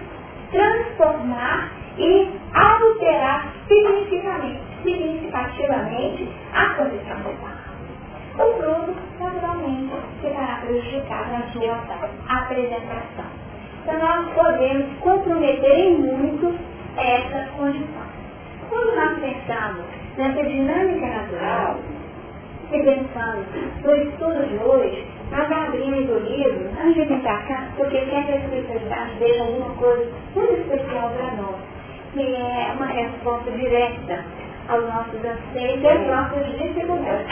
transformar 0.50 1.70
e 1.98 2.28
alterar 2.54 3.52
significativamente, 3.68 4.60
significativamente 4.82 6.28
a 6.54 6.74
condição 6.74 7.16
dessa 7.18 7.60
o 8.38 8.54
fruto, 8.54 9.09
naturalmente, 9.40 9.92
ficará 10.20 10.60
prejudicado 10.60 11.32
na 11.32 11.42
sua 11.52 11.80
apresentação. 12.28 13.24
Então, 13.82 13.98
nós 13.98 14.34
podemos 14.34 14.98
comprometer 15.00 15.78
em 15.78 15.98
muito 15.98 16.54
essa 16.96 17.48
condição. 17.56 18.10
Quando 18.68 18.94
nós 18.94 19.18
pensamos 19.18 19.84
nessa 20.16 20.42
dinâmica 20.42 21.06
natural, 21.06 21.78
e 22.72 22.82
pensando 22.82 23.46
no 23.82 23.96
estudo 23.96 24.46
de 24.46 24.56
hoje, 24.62 25.04
nós 25.32 25.50
abrimos 25.50 26.08
o 26.08 26.18
livro, 26.20 26.70
antes 26.80 26.94
de 26.94 27.04
vir 27.04 27.20
para 27.20 27.38
cá, 27.38 27.68
porque 27.76 27.98
sempre 27.98 28.32
a 28.32 28.36
espiritualidade 28.36 29.40
alguma 29.40 29.70
coisa 29.74 30.12
muito 30.36 30.52
especial 30.52 31.10
para 31.10 31.34
nós, 31.36 31.56
que 32.12 32.36
é 32.36 32.72
uma 32.76 32.86
resposta 32.86 33.50
direta 33.52 34.24
aos 34.70 34.84
nossos 34.86 35.18
anseios 35.24 35.82
e 35.82 35.88
às 35.88 36.06
nossas 36.06 36.46
dificuldades. 36.58 37.26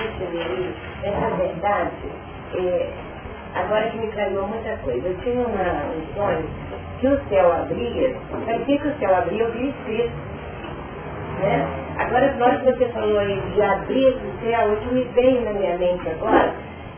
Essa 1.05 1.31
verdade, 1.37 1.91
é, 2.55 2.91
agora 3.55 3.89
que 3.91 3.99
me 3.99 4.09
calhou 4.09 4.49
muita 4.49 4.77
coisa, 4.79 5.07
eu 5.07 5.17
tinha 5.19 5.47
uma, 5.47 5.85
um 5.95 6.15
sonho 6.15 6.45
que 7.01 7.07
o 7.07 7.21
céu 7.29 7.53
abria, 7.53 8.17
parecia 8.45 8.79
que 8.79 8.89
o 8.89 8.99
céu 8.99 9.15
abria, 9.15 9.45
eu 9.45 9.53
vi 9.53 9.69
escrito. 9.69 10.13
Né? 11.41 11.67
Agora, 11.99 12.33
na 12.33 12.47
hora 12.47 12.59
que 12.59 12.65
você 12.65 12.89
falou 12.89 13.19
aí 13.21 13.41
de 13.55 13.63
abrir 13.63 14.09
o 14.09 14.45
céu, 14.45 14.73
o 14.73 14.77
que 14.77 14.95
me 14.95 15.05
veio 15.15 15.41
na 15.43 15.53
minha 15.53 15.79
mente 15.79 16.09
agora, 16.09 16.53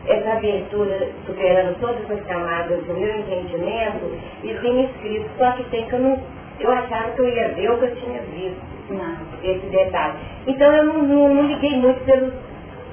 essa 0.07 0.31
abertura 0.31 1.09
superando 1.27 1.79
todas 1.79 2.09
as 2.09 2.25
camadas 2.25 2.83
do 2.85 2.93
meu 2.95 3.15
entendimento, 3.19 4.17
e 4.43 4.53
tem 4.55 4.85
escrito, 4.85 5.29
só 5.37 5.51
que 5.51 5.63
tem 5.65 5.85
que 5.85 5.93
eu 5.93 5.99
não, 5.99 6.19
eu 6.59 6.71
achava 6.71 7.11
que 7.11 7.21
eu 7.21 7.29
ia 7.29 7.49
ver 7.49 7.69
o 7.69 7.77
que 7.77 7.85
eu 7.85 7.95
tinha 7.97 8.21
visto 8.23 8.80
esse 9.43 9.65
detalhe. 9.67 10.13
Então 10.47 10.71
eu 10.73 10.85
não, 10.85 11.03
não, 11.03 11.33
não 11.33 11.47
liguei 11.47 11.77
muito 11.77 12.03
pelo, 12.05 12.31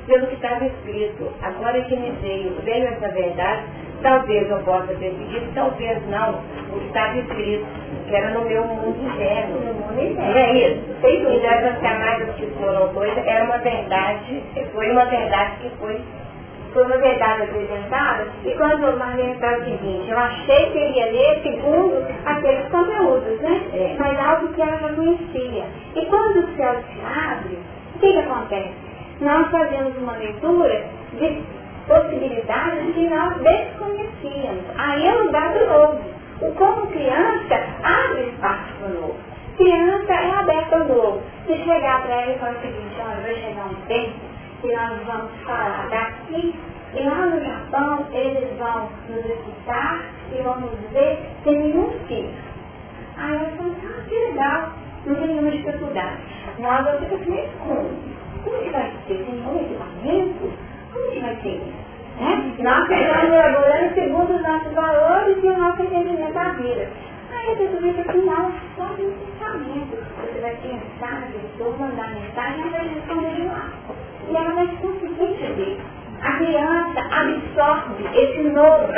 pelo 0.07 0.27
que 0.27 0.35
estava 0.35 0.65
escrito. 0.65 1.33
Agora 1.43 1.81
que 1.83 1.97
me 1.97 2.11
veio, 2.23 2.53
veio 2.63 2.87
essa 2.87 3.09
verdade, 3.09 3.63
talvez 4.03 4.51
eu 4.51 4.59
possa 4.61 4.95
ter 4.95 5.11
seguido, 5.11 5.51
talvez 5.55 5.99
não, 6.09 6.41
o 6.73 6.79
que 6.81 6.87
estava 6.87 7.19
escrito, 7.19 7.67
que 8.09 8.15
era 8.15 8.31
no 8.31 8.45
meu 8.45 8.65
mundo 8.65 8.97
interno. 9.07 9.59
Não 9.95 10.37
é 10.37 10.69
isso? 10.69 10.81
Então 11.03 11.51
essas 11.51 11.79
camadas 11.81 12.35
que 12.37 12.47
foram 12.59 12.89
coisas, 12.95 13.27
era 13.27 13.45
uma 13.45 13.59
verdade, 13.59 14.43
foi 14.73 14.91
uma 14.91 15.05
verdade 15.05 15.57
que 15.63 15.71
foi 15.79 16.01
foi 16.73 16.85
uma 16.85 16.99
verdade 16.99 17.43
apresentada, 17.43 18.27
e 18.45 18.51
quando 18.53 18.85
eu 18.85 18.97
mandei 18.99 19.35
para 19.35 19.59
o 19.59 19.65
seguinte, 19.65 20.11
eu 20.11 20.19
achei 20.19 20.71
que 20.71 20.79
ele 20.79 20.99
ia 20.99 21.07
ler 21.07 21.43
segundo 21.43 22.07
aqueles 22.25 22.69
conteúdos, 22.69 23.41
né? 23.41 23.63
É. 23.73 23.97
Mas 23.99 24.19
algo 24.19 24.49
que 24.49 24.63
ela 24.63 24.77
já 24.77 24.89
conhecia. 24.93 25.65
E 25.95 26.07
quando 26.07 26.39
o 26.39 26.57
céu 26.57 26.75
se 26.75 27.01
abre, 27.01 27.59
o 27.95 27.99
que, 27.99 28.13
que 28.13 28.19
acontece? 28.19 28.75
Nós 29.21 29.51
fazemos 29.51 29.97
uma 29.99 30.13
leitura 30.13 30.85
de 31.19 31.43
possibilidades 31.87 32.95
que 32.95 33.09
nós 33.09 33.35
desconhecíamos. 33.39 34.65
Aí 34.77 35.07
é 35.07 35.13
lugar 35.15 35.53
do 35.55 35.67
novo. 35.67 35.99
O 36.41 36.53
como 36.53 36.87
criança 36.89 37.67
abre 37.83 38.29
espaço 38.29 38.75
para 38.79 38.91
o 38.91 39.01
novo. 39.01 39.17
Criança 39.57 40.13
é 40.13 40.31
aberta 40.39 40.77
ao 40.77 40.85
novo. 40.85 41.23
Se 41.47 41.57
chegar 41.65 42.03
para 42.03 42.15
ela 42.15 42.33
e 42.33 42.39
falar 42.39 42.53
o 42.53 42.61
seguinte, 42.61 42.95
olha, 43.01 43.21
vai 43.23 43.35
chegar 43.35 43.67
um 43.67 43.75
tempo 43.89 44.28
que 44.61 44.73
nós 44.73 45.07
vamos 45.07 45.31
falar 45.45 45.89
daqui 45.89 46.55
e 46.95 47.03
lá 47.03 47.27
no 47.27 47.45
Japão 47.45 48.07
eles 48.13 48.57
vão 48.59 48.89
nos 49.09 49.25
escutar 49.25 50.01
e 50.33 50.43
vão 50.43 50.61
nos 50.61 50.91
ver 50.93 51.19
sem 51.45 51.59
nenhum 51.59 51.91
filho. 52.07 52.31
Aí 53.17 53.35
eu 53.35 53.57
falo, 53.57 53.75
ah, 53.85 54.03
que 54.09 54.15
legal, 54.15 54.73
não 55.07 55.15
tem 55.15 55.27
nenhuma 55.29 55.51
dificuldade. 55.51 56.19
Nós 56.59 56.85
vamos 56.85 57.01
ficar 57.01 57.17
assim, 57.17 57.49
como? 57.59 57.91
Como 58.45 58.63
que 58.63 58.71
vai 58.71 58.93
ser? 59.07 59.15
Tem 59.15 59.35
nenhum 59.35 59.61
equipamento? 59.61 60.53
Como 60.93 61.11
que 61.13 61.21
vai 61.21 61.37
ser 61.37 61.49
isso? 61.49 61.89
Né? 62.19 62.55
Nós 62.59 62.91
estamos 62.91 63.33
elaborando 63.33 63.95
segundo 63.95 64.35
os 64.35 64.43
nossos 64.43 64.73
valores 64.73 65.45
e 65.45 65.47
o 65.47 65.59
nosso 65.59 65.83
entendimento 65.83 66.33
da 66.33 66.53
vida. 66.53 66.89
Aí 67.31 67.49
eu 67.51 67.57
resolvi 67.57 67.93
que 67.93 68.01
afinal, 68.01 68.51
só 68.77 68.85
um 68.85 68.97
pensamento. 68.97 69.97
Você 70.21 70.41
vai 70.41 70.57
pensar 70.57 71.21
na 71.21 71.27
pessoa, 71.27 71.77
mandar 71.77 72.11
mensagem 72.11 72.67
e 72.67 72.71
vai 72.71 72.89
responder 72.89 73.35
de 73.37 73.43
lá 73.43 73.71
e 74.31 74.37
ela 74.37 74.55
vai 74.55 74.67
conseguir 74.81 75.23
entender. 75.23 75.81
A 76.23 76.33
criança 76.33 77.01
absorve 77.13 78.05
esse 78.13 78.43
novo, 78.51 78.89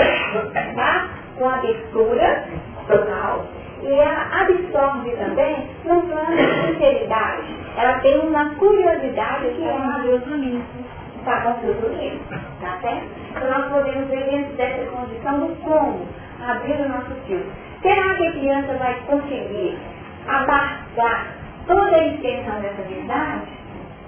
tá? 0.75 1.09
Com 1.39 1.49
abertura 1.49 2.45
total. 2.87 3.47
E 3.83 3.93
ela 3.93 4.41
absorve 4.41 5.11
também 5.13 5.69
no 5.85 6.01
plano 6.03 6.37
de 6.37 6.67
sinceridade. 6.67 7.57
Ela 7.77 7.99
tem 8.01 8.19
uma 8.21 8.55
curiosidade 8.57 9.49
que 9.51 9.65
é 9.65 9.79
maravilhoso 9.79 10.37
nisso. 10.37 11.01
Está 11.19 11.41
confuso 11.43 11.89
nisso, 11.97 12.25
tá 12.61 12.79
certo? 12.81 13.07
Então 13.31 13.51
nós 13.51 13.71
podemos 13.71 14.09
ver 14.09 14.25
dentro 14.25 14.57
dessa 14.57 14.91
condição 14.91 15.41
do 15.41 15.57
como 15.57 16.07
abrir 16.47 16.81
o 16.81 16.89
nosso 16.89 17.15
filtro. 17.27 17.53
Será 17.83 18.15
que 18.15 18.27
a 18.27 18.33
criança 18.33 18.73
vai 18.75 18.95
conseguir 19.07 19.79
abarcar 20.27 21.27
toda 21.67 21.97
a 21.97 22.07
extensão 22.09 22.61
dessa 22.61 22.83
verdade? 22.83 23.60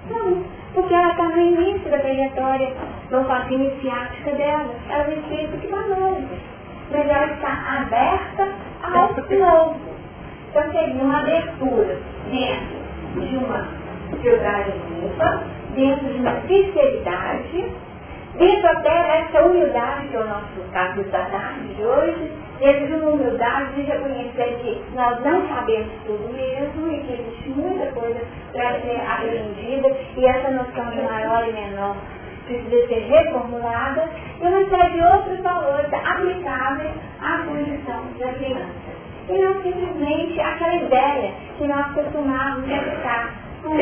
Não 0.09 0.43
porque 0.73 0.93
ela 0.93 1.11
está 1.11 1.23
no 1.29 1.39
início 1.39 1.89
da 1.89 1.99
trajetória, 1.99 2.73
no 3.11 3.23
fase 3.25 3.53
iniciática 3.53 4.31
dela. 4.31 4.73
Ela 4.89 5.03
vem 5.03 5.21
feito 5.23 5.57
que 5.59 5.65
está 5.65 5.81
novo. 5.81 6.27
Mas 6.91 7.07
ela 7.07 7.25
está 7.27 7.81
aberta 7.81 8.49
ao 8.81 9.13
novo. 9.37 9.79
Então 10.49 10.71
seria 10.71 11.03
uma 11.03 11.19
abertura 11.19 11.97
dentro 12.29 13.21
de 13.21 13.37
uma 13.37 13.67
filtragem 14.21 14.75
limpa, 15.01 15.43
dentro 15.75 16.07
de 16.07 16.19
uma 16.19 16.41
sinceridade, 16.41 17.71
dentro 18.37 18.67
até 18.67 19.03
dessa 19.03 19.45
humildade 19.45 20.07
que 20.07 20.15
é 20.15 20.19
o 20.19 20.27
nosso 20.27 20.71
caso 20.71 21.03
da 21.03 21.25
tarde 21.25 21.73
de 21.75 21.83
hoje, 21.83 22.31
dentro 22.63 22.87
de 22.87 22.93
uma 22.93 23.11
humildade 23.11 23.73
de 23.73 23.81
reconhecer 23.81 24.57
que 24.61 24.81
nós 24.95 25.19
não 25.19 25.45
sabemos 25.49 25.91
tudo 26.05 26.33
mesmo 26.33 26.93
e 26.93 26.99
que 27.01 27.13
existe 27.13 27.49
muita 27.49 27.87
coisa 27.91 28.21
para 28.53 28.79
ser 28.79 29.01
aprendida 29.05 29.89
e 30.15 30.25
essa 30.25 30.49
noção 30.51 30.89
de 30.91 31.01
maior 31.01 31.45
e 31.49 31.51
menor 31.51 31.97
precisa 32.47 32.87
ser 32.87 32.99
reformulada 33.09 34.09
e 34.39 34.91
de 34.91 35.01
outros 35.01 35.39
valores 35.41 35.93
aplicáveis 35.93 36.91
à 37.21 37.37
condição 37.39 38.05
da 38.17 38.33
criança. 38.33 38.93
E 39.29 39.33
não 39.33 39.61
simplesmente 39.61 40.39
aquela 40.39 40.75
ideia 40.75 41.33
que 41.57 41.67
nós 41.67 41.93
costumávamos 41.93 42.71
aplicar 42.71 43.33
com 43.61 43.77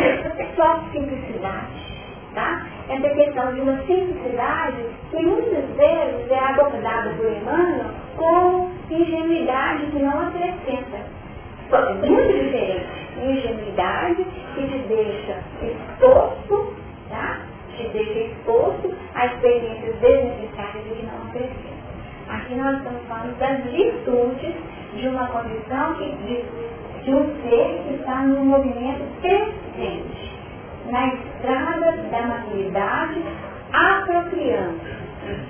só 0.56 0.80
simplicidade. 0.92 1.91
Tá? 2.34 2.66
Essa 2.88 3.10
questão 3.10 3.54
de 3.54 3.60
uma 3.60 3.78
simplicidade 3.80 4.86
que 5.10 5.26
muitas 5.26 5.66
vezes 5.76 6.32
é 6.32 6.40
abordada 6.40 7.10
por 7.18 7.26
Emmanuel 7.30 7.92
como 8.16 8.72
ingenuidade 8.90 9.86
que 9.88 10.00
não 10.00 10.28
acrescenta. 10.28 10.98
É 11.72 11.94
muito 11.94 12.34
diferente. 12.34 12.88
Ingenuidade 13.22 14.26
que 14.56 14.68
te 14.68 14.78
deixa 14.88 15.44
exposto, 15.62 16.74
tá? 17.10 17.40
Te 17.76 17.88
deixa 17.90 18.20
exposto 18.20 18.94
a 19.16 19.26
experiências 19.26 19.96
desnecessárias 19.98 20.86
e 20.86 20.96
que 20.96 21.06
não 21.06 21.28
acrescentam. 21.28 21.82
Aqui 22.30 22.56
nós 22.56 22.78
estamos 22.78 23.02
falando 23.08 23.38
das 23.40 23.64
virtudes 23.72 24.56
de 24.96 25.08
uma 25.08 25.28
condição 25.28 25.96
que, 25.96 26.12
de, 26.12 26.46
de 27.04 27.14
um 27.14 27.26
ser 27.42 27.84
que 27.88 27.96
está 27.96 28.22
no 28.24 28.46
movimento 28.46 29.04
crescente, 29.22 30.31
na 30.92 31.08
estrada 31.08 31.92
da 32.12 32.22
maturidade, 32.28 33.24
apropriando 33.72 34.80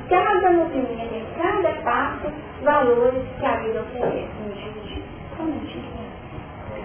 cada 0.08 0.52
movimento, 0.52 1.14
em 1.14 1.26
cada 1.42 1.74
passo, 1.82 2.32
valores 2.64 3.24
que 3.40 3.46
a 3.46 3.56
vida 3.58 3.82
oferece. 3.82 4.30
Um 5.40 5.46
minutinho. 5.46 5.92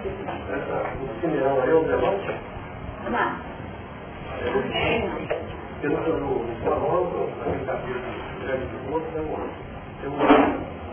O 0.05 1.21
Simeão 1.21 1.63
é 1.63 1.73
o 1.73 1.83
debate? 1.83 2.35
Não. 3.11 3.47
Eu 5.83 5.91
não 5.91 5.99
estou 5.99 6.17
no 6.17 6.63
Salão, 6.63 7.29
na 7.37 7.45
brincadeira 7.51 7.99
do 7.99 8.45
Grande 8.45 8.65
do 8.65 8.77
Porto, 8.89 9.05
tem 9.13 9.21
uma, 9.21 9.39
tem 10.01 10.09
uma 10.09 10.23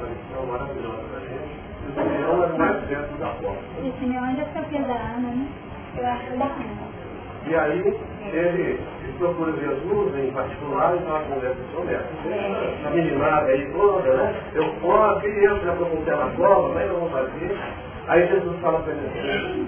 lição 0.09 0.47
maravilhosa 0.47 1.05
da 1.09 1.21
gente. 1.21 1.55
E 1.85 1.89
o 1.89 1.95
Simeão 1.95 2.45
é 2.45 2.59
mais 2.59 2.85
perto 2.85 3.15
da 3.19 3.29
porta. 3.29 3.63
E 3.83 3.89
o 3.89 3.93
Simeão 3.99 4.25
ainda 4.25 4.45
fica 4.45 4.63
filho 4.65 4.85
da 4.85 4.95
Ana, 4.95 5.29
né? 5.31 5.49
Eu 5.97 6.07
acho 6.07 6.25
que 6.25 6.37
da 6.37 6.45
Ana. 6.45 6.94
E 7.47 7.55
aí 7.55 7.79
ele, 8.33 8.81
ele 9.03 9.19
procura 9.19 9.53
Jesus 9.53 10.15
em 10.17 10.31
particular 10.33 10.97
e 10.97 11.05
fala 11.05 11.21
com 11.25 11.35
essa 11.37 11.81
honesta. 11.81 12.09
A 12.87 12.91
meninada 12.91 13.47
aí 13.51 13.71
toda, 13.73 14.17
né? 14.17 14.35
Eu 14.55 14.69
posso, 14.81 15.27
eu 15.27 15.61
já 15.61 15.73
com 15.73 16.05
pé 16.05 16.17
na 16.17 16.31
cova, 16.37 16.75
mas 16.75 16.89
eu 16.89 17.01
vou 17.01 17.11
fazer. 17.11 17.59
Aí 18.09 18.27
Jesus 18.29 18.61
fala 18.61 18.81
para 18.81 18.93
ele 18.93 19.07
assim, 19.07 19.67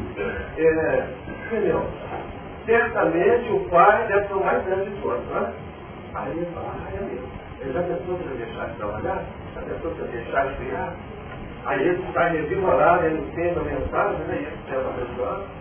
é, 0.59 1.07
Senhor, 1.51 1.85
certamente 2.65 3.51
o 3.51 3.61
Pai 3.69 4.07
deve 4.09 4.27
ser 4.27 4.35
o 4.35 4.45
mais 4.45 4.65
grande 4.65 4.91
de 4.91 5.01
todos, 5.03 5.25
né? 5.27 5.53
Aí 6.15 6.33
ele 6.33 6.47
fala, 6.55 6.75
ah, 6.75 6.97
é 6.97 7.01
mesmo. 7.01 7.29
Ele 7.61 7.73
já 7.73 7.83
pensou 7.83 8.17
para 8.17 8.35
deixar 8.37 8.67
de 8.69 8.77
trabalhar? 8.77 9.25
Já 9.55 9.61
pensou 9.63 9.91
para 9.93 10.07
deixar 10.07 10.47
de 10.47 10.55
criar? 10.57 10.95
Aí 11.67 11.81
ele 11.81 12.03
está 12.09 12.29
revigorado, 12.29 13.07
ele 13.07 13.19
entende 13.19 13.59
a 13.59 13.63
mensagem, 13.63 14.19
né? 14.29 14.35
E 14.35 14.47
ele 14.47 14.57
está 14.65 14.77
abençoado. 14.77 15.56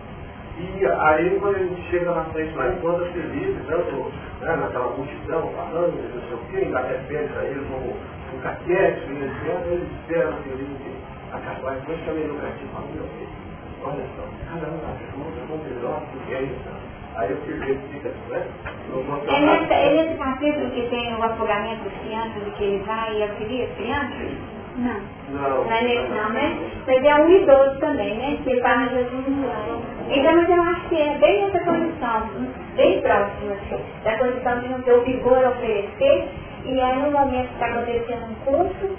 E 0.58 0.86
aí, 0.86 1.38
quando 1.38 1.56
ele 1.58 1.76
chega 1.90 2.12
na 2.12 2.24
frente 2.24 2.54
lá, 2.56 2.68
encontra 2.68 3.04
felizes, 3.12 3.66
tanto 3.66 4.10
né, 4.40 4.56
naquela 4.56 4.88
multidão, 4.96 5.52
falando, 5.54 6.14
não 6.14 6.22
sei 6.22 6.34
o 6.34 6.40
quê, 6.50 6.64
ainda 6.64 6.80
repete 6.80 7.38
a 7.38 7.44
ele 7.44 7.66
como 7.68 7.92
um 7.92 8.40
caquete, 8.40 9.00
e 9.10 9.24
etc. 9.24 9.66
Ele 9.66 9.86
espera 10.00 10.30
o 10.30 10.42
feliz 10.42 10.68
acabar, 11.32 11.76
mas 11.86 12.00
também 12.06 12.26
nunca 12.26 12.46
te 12.46 12.64
fala, 12.72 12.86
meu 12.94 13.04
filho, 13.04 13.28
olha 13.84 14.04
só, 14.16 14.24
cada 14.48 14.66
um 14.68 14.80
ajuda, 14.80 15.52
um 15.52 15.58
melhor 15.62 16.00
do 16.00 16.26
que 16.26 16.34
é 16.34 16.42
isso. 16.42 16.96
Aí 17.16 17.32
o 17.32 17.36
filho 17.38 17.80
fica, 17.92 18.08
né? 18.28 18.46
É 19.28 19.40
nesse, 19.40 19.72
é 19.72 19.90
nesse 19.90 20.18
capítulo 20.18 20.70
que 20.70 20.88
tem 20.88 21.14
o 21.14 21.22
afogamento 21.22 21.84
dos 21.84 21.98
crianças, 22.00 22.44
de 22.44 22.50
que 22.52 22.64
ele 22.64 22.84
vai 22.84 23.16
e 23.16 23.22
auxilia 23.22 23.64
as 23.64 23.74
crianças? 23.76 24.32
Não. 24.76 25.00
Não. 25.30 25.64
Não 25.64 25.72
é 25.72 26.08
não, 26.08 26.28
né? 26.30 26.58
Mas 26.86 27.04
é 27.04 27.14
um 27.16 27.30
idoso 27.30 27.78
também, 27.80 28.16
né? 28.16 28.38
Que 28.44 28.60
faz 28.60 28.90
Jesus 28.90 29.26
no 29.28 29.46
Então, 30.10 30.36
mas 30.36 30.48
eu 30.50 30.62
acho 30.62 30.88
que 30.88 31.00
é 31.00 31.14
bem 31.18 31.44
essa 31.44 31.58
condição, 31.60 32.22
bem 32.76 33.00
próxima, 33.00 33.54
assim, 33.54 33.82
da 34.04 34.18
condição 34.18 34.60
de 34.60 34.68
não 34.68 34.82
ter 34.82 34.92
o 34.92 35.02
vigor 35.02 35.44
a 35.44 35.50
oferecer, 35.50 36.28
e 36.64 36.80
aí 36.80 37.02
no 37.02 37.10
momento 37.10 37.48
que 37.48 37.54
está 37.54 37.66
acontecendo 37.66 38.26
um 38.30 38.34
curso, 38.44 38.96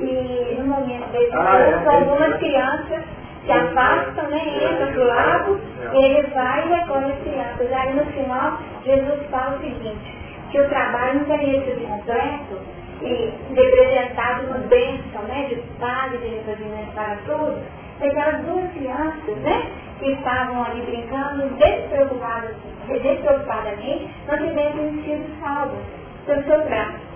e 0.00 0.56
no 0.58 0.66
momento 0.66 1.12
desse 1.12 1.36
Ah, 1.36 1.58
é, 1.58 1.72
curso, 1.72 1.88
é, 1.90 1.96
algumas 1.96 2.34
é. 2.34 2.38
crianças 2.38 3.04
se 3.44 3.52
afastam, 3.52 4.30
né? 4.30 4.40
Entram 4.72 4.92
pro 4.92 5.06
lado, 5.06 5.60
e 5.92 6.04
ele 6.04 6.26
vai 6.28 6.66
e 6.66 6.74
recolhe 6.74 7.12
as 7.12 7.18
crianças. 7.20 7.72
Aí 7.72 7.94
no 7.94 8.04
final, 8.06 8.58
Jesus 8.84 9.26
fala 9.30 9.56
o 9.56 9.60
seguinte, 9.60 10.14
que 10.50 10.60
o 10.60 10.68
trabalho 10.68 11.18
não 11.20 11.24
teria 11.26 11.60
sido 11.62 11.86
completo 11.86 12.77
e 13.02 13.32
representado 13.54 14.46
uma 14.46 14.58
bênção, 14.58 15.22
né? 15.22 15.46
De 15.48 15.56
padre, 15.78 16.18
de 16.18 16.28
representante 16.28 16.90
para 16.94 17.16
todos, 17.26 17.58
aquelas 18.00 18.44
duas 18.44 18.72
crianças, 18.72 19.36
né? 19.38 19.70
Que 19.98 20.12
estavam 20.12 20.64
ali 20.64 20.82
brincando 20.82 21.48
despreocupadas, 21.56 22.56
despreocupadamente, 22.88 24.10
não 24.28 24.36
tivessem 24.38 25.02
sido 25.02 25.40
salvas 25.40 25.78
pelo 26.26 26.42
seu 26.44 26.64
braço. 26.64 27.08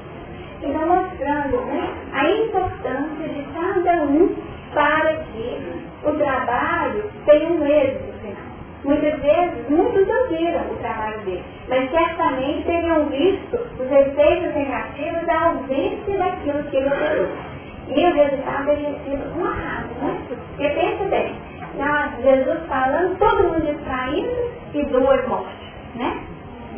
Então 0.63 0.87
mostrando 0.87 1.57
né, 1.67 1.93
a 2.13 2.31
importância 2.31 3.29
de 3.29 3.43
cada 3.53 4.05
um 4.05 4.35
para 4.73 5.15
que 5.17 5.83
o 6.05 6.13
trabalho 6.13 7.11
tenha 7.27 7.51
um 7.51 7.67
êxito 7.67 8.13
final. 8.21 8.52
Muitas 8.85 9.21
vezes, 9.21 9.71
muitos 9.71 10.09
ouviram 10.09 10.61
o 10.73 10.77
trabalho 10.81 11.21
dele, 11.21 11.45
mas 11.69 11.89
certamente 11.91 12.65
teriam 12.65 13.07
visto 13.07 13.55
os 13.55 13.93
efeitos 13.93 14.55
negativos 14.55 15.25
da 15.25 15.41
ausência 15.41 16.19
daquilo 16.19 16.65
que 16.65 16.77
ele 16.77 16.87
ofereceu. 16.89 17.53
E 17.89 18.07
o 18.07 18.15
resultado 18.15 18.67
teria 18.67 18.95
sido 19.05 19.39
um 19.39 19.45
arraso, 19.45 19.95
né? 20.01 20.19
Porque 20.29 20.69
pensa 20.69 21.05
bem, 21.05 21.35
tá 21.77 22.13
Jesus 22.23 22.61
falando, 22.67 23.19
todo 23.19 23.45
mundo 23.45 23.67
distraído 23.67 24.51
e 24.75 24.85
duas 24.87 25.29
mortes, 25.29 25.69
né? 25.95 26.21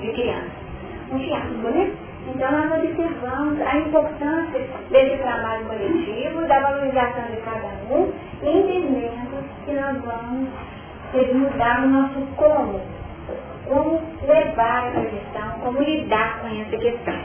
De 0.01 0.13
criança. 0.13 0.51
Um 1.11 1.19
fiasco, 1.19 1.69
né? 1.71 1.91
Então 2.27 2.53
nós 2.53 2.85
observamos 2.85 3.61
a 3.61 3.79
importância 3.79 4.61
desse 4.91 5.17
trabalho 5.19 5.65
coletivo, 5.67 6.47
da 6.47 6.61
valorização 6.61 7.25
de 7.31 7.37
cada 7.43 7.69
um, 7.95 8.13
entendendo 8.43 9.45
que 9.65 9.73
nós 9.73 9.99
vamos 10.03 10.49
que 11.15 11.35
mudar 11.35 11.85
o 11.85 11.89
nosso 11.89 12.21
como, 12.37 12.81
como 13.67 14.01
levar 14.27 14.89
essa 14.89 15.01
questão, 15.07 15.51
como 15.61 15.81
lidar 15.81 16.41
com 16.41 16.49
essa 16.49 16.77
questão. 16.77 17.19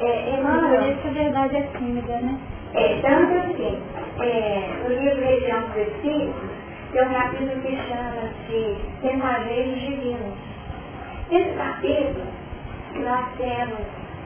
É, 0.00 0.38
Emmanuel, 0.38 0.92
isso 0.92 1.08
a 1.08 1.10
verdade 1.10 1.56
é 1.56 1.62
tímida, 1.78 2.18
né? 2.18 2.38
é, 2.76 3.00
tanto 3.00 3.32
assim, 3.38 3.78
é, 4.20 4.82
no 4.82 4.88
livro 4.94 5.20
Região 5.24 5.62
dos 5.62 5.76
Espíritos, 5.76 6.50
tem 6.92 7.02
um 7.02 7.12
capítulo 7.12 7.60
que 7.62 7.76
chama-se 7.76 8.76
Mensageiros 9.02 9.80
Divinos. 9.80 10.34
Nesse 11.30 11.50
capítulo, 11.56 12.26
nós 12.96 13.26
temos 13.38 13.78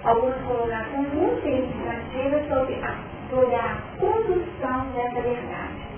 algumas 0.05 0.37
colocações 0.43 1.15
muito 1.15 1.43
significativas 1.43 2.49
sobre 2.49 2.75
a, 2.83 2.95
sobre 3.31 3.55
a 3.55 3.77
condução 3.99 4.87
dessa 4.95 5.21
verdade. 5.21 5.91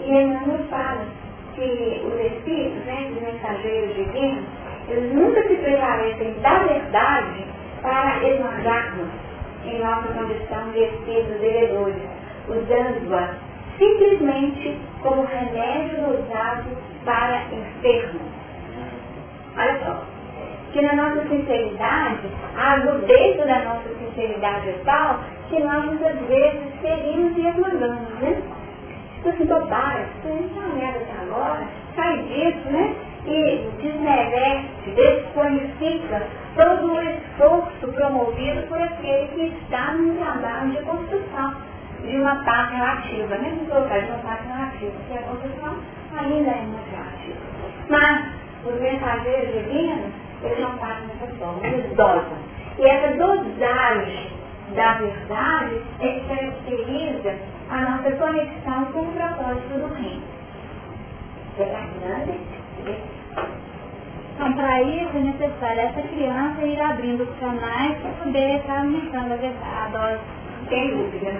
E 0.00 0.10
ele 0.10 0.34
nos 0.46 0.70
fala 0.70 1.06
que 1.60 2.00
os 2.06 2.32
Espíritos, 2.32 2.84
né, 2.86 3.12
os 3.14 3.22
mensageiros 3.22 3.94
divinos, 3.94 4.44
eles 4.88 5.14
nunca 5.14 5.42
se 5.42 5.54
prevalecem 5.56 6.32
da 6.40 6.58
verdade 6.60 7.44
para 7.82 8.26
esmagar-nos 8.26 9.08
em 9.66 9.78
nossa 9.78 10.08
condição 10.08 10.70
de 10.72 10.84
espíritos 10.84 11.38
devedores, 11.38 12.02
usando-a 12.48 13.34
simplesmente 13.78 14.78
como 15.02 15.24
remédio 15.24 15.98
usado 16.08 16.76
para 17.04 17.42
enfermos. 17.52 18.22
Olha 19.56 19.78
só, 19.84 20.02
que 20.72 20.80
na 20.80 20.94
nossa 20.94 21.28
sinceridade, 21.28 22.26
a 22.56 22.72
agudez 22.72 23.36
da 23.36 23.58
nossa 23.60 23.88
sinceridade 23.98 24.68
é 24.70 24.80
tal 24.84 25.20
que 25.50 25.60
nós 25.60 25.84
muitas 25.84 26.18
vezes 26.26 26.62
ferimos 26.80 27.36
e 27.36 27.48
esmagamos, 27.48 28.08
né? 28.20 28.42
Assim, 29.22 29.44
bobagem, 29.44 30.06
isso 30.24 30.58
é 30.58 30.64
uma 30.64 30.74
merda 30.76 31.00
até 31.00 31.22
agora, 31.22 31.66
sai 31.94 32.18
disso, 32.22 32.70
né? 32.70 32.94
E 33.26 33.68
desmerece, 33.82 34.90
desqualifica 34.96 36.26
todo 36.56 36.94
o 36.94 37.02
esforço 37.02 37.88
promovido 37.94 38.62
por 38.68 38.80
aquele 38.80 39.28
que 39.28 39.62
está 39.62 39.92
num 39.92 40.16
trabalho 40.16 40.70
de 40.70 40.78
construção 40.84 41.54
de 42.02 42.16
uma 42.16 42.42
parte 42.44 42.74
relativa, 42.74 43.36
né? 43.36 43.58
Não 43.58 43.66
colocar 43.66 43.98
de 43.98 44.10
uma 44.10 44.18
parte 44.18 44.46
relativa, 44.46 44.92
porque 44.92 45.18
a 45.18 45.22
construção 45.22 45.76
ainda 46.18 46.50
é 46.50 46.62
muito 46.62 46.90
relativa. 46.90 47.40
Mas 47.90 48.26
os 48.64 48.80
mensageiros 48.80 49.52
divinos, 49.52 50.12
eles 50.42 50.60
não 50.60 50.78
fazem 50.78 51.08
dessa 51.08 51.26
forma, 51.38 51.66
eles 51.66 51.94
dosam. 51.94 52.38
E 52.78 52.86
essa 52.86 53.16
dosagem 53.18 54.30
da 54.74 54.94
verdade 54.94 55.82
é 56.00 56.08
que 56.08 56.20
caracteriza 56.26 57.59
a 57.70 57.80
nossa 57.82 58.10
conexão 58.10 58.84
com 58.92 59.00
o 59.00 59.12
propósito 59.12 59.78
do 59.78 59.94
reino. 59.94 60.22
Grande? 61.56 62.40
Então, 64.34 64.52
para 64.54 64.82
isso 64.82 65.16
é 65.16 65.20
necessário 65.20 65.80
essa 65.80 66.02
criança 66.02 66.62
ir 66.62 66.80
abrindo 66.80 67.22
os 67.22 67.38
canais 67.38 67.96
para 67.98 68.10
poder 68.24 68.56
estar 68.56 68.78
aumentando 68.78 69.34
a 69.34 69.88
dose. 69.88 70.20
Sem 70.68 70.96
dúvida. 70.96 71.32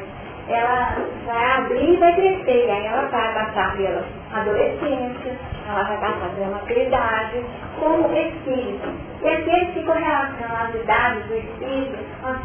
Ela 0.49 0.97
vai 1.27 1.53
abrir 1.59 1.95
e 1.95 1.97
vai 1.97 2.15
crescer, 2.15 2.67
e 2.67 2.71
aí 2.71 2.87
ela 2.87 3.09
vai 3.09 3.35
passar 3.35 3.77
pela 3.77 4.05
adolescência, 4.33 5.39
ela 5.69 5.83
vai 5.85 5.97
passar 5.99 6.29
pela 6.35 6.49
maturidade, 6.49 7.45
como 7.79 8.17
espírito. 8.17 8.89
E 9.23 9.29
aqueles 9.29 9.75
que 9.75 9.85
com 9.85 9.93
relação 9.93 10.57
às 10.57 10.75
idades 10.75 11.25
do 11.27 11.37
espírito, 11.37 11.99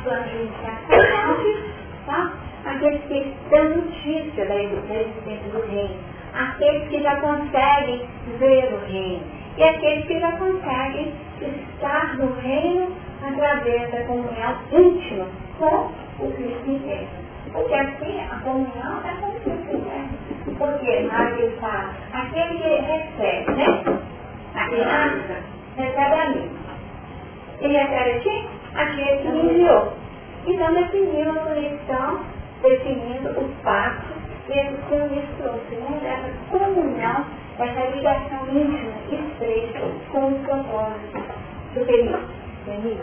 planos 0.04 0.30
de 0.30 0.36
iniciação, 0.38 1.38
tá? 2.06 2.32
Aqueles 2.66 3.02
que 3.04 3.34
dão 3.50 3.70
notícia 3.70 4.46
da 4.46 4.56
existência 4.56 5.52
do 5.52 5.62
reino, 5.68 5.96
aqueles 6.34 6.88
que 6.90 7.02
já 7.02 7.16
conseguem 7.18 8.02
ver 8.40 8.74
o 8.74 8.92
reino, 8.92 9.24
e 9.58 9.64
aqueles 9.64 10.06
que 10.06 10.20
já 10.20 10.32
conseguem 10.34 11.14
estar 11.42 12.18
no 12.18 12.34
reino 12.42 12.92
através 13.26 13.92
da 13.92 14.04
comunhão 14.04 14.56
íntima 14.72 15.28
com 15.58 15.92
o 16.20 16.32
Cristo 16.34 16.70
inteiro. 16.70 17.08
Porque 17.54 17.74
assim 17.74 18.20
a 18.20 18.40
comunhão 18.40 19.02
é 19.06 19.22
com 19.22 19.28
o 19.28 19.40
Cristo 19.40 19.76
inteiro. 19.76 20.10
Porque 20.58 21.00
na 21.02 21.32
fala, 21.60 21.94
aquele 22.14 22.60
que 22.60 22.68
recebe, 22.68 23.52
né? 23.54 24.00
A 24.56 24.66
criança 24.68 25.44
recebe 25.78 26.22
a 26.22 26.30
mim. 26.30 26.50
E 27.62 27.68
recebe 27.68 28.12
aqui? 28.12 28.48
Aquele 28.76 29.18
que 29.22 29.28
me 29.30 29.54
enviou. 29.54 29.94
Então 30.48 30.74
definiu 30.74 31.32
a 31.32 31.36
conexão, 31.36 32.20
definindo 32.68 33.30
os 33.30 33.54
passos 33.64 34.26
ele 34.50 34.78
com 34.90 35.06
isso 35.16 35.28
trouxe, 35.38 35.76
né? 35.76 36.00
Essa 36.04 36.60
comunhão, 36.60 37.26
essa 37.58 37.96
ligação 37.96 38.48
íntima, 38.50 38.92
estreita 39.12 39.80
com 40.12 40.28
o 40.28 40.40
propósito 40.40 41.24
superior. 41.74 42.20
Denise, 42.66 43.02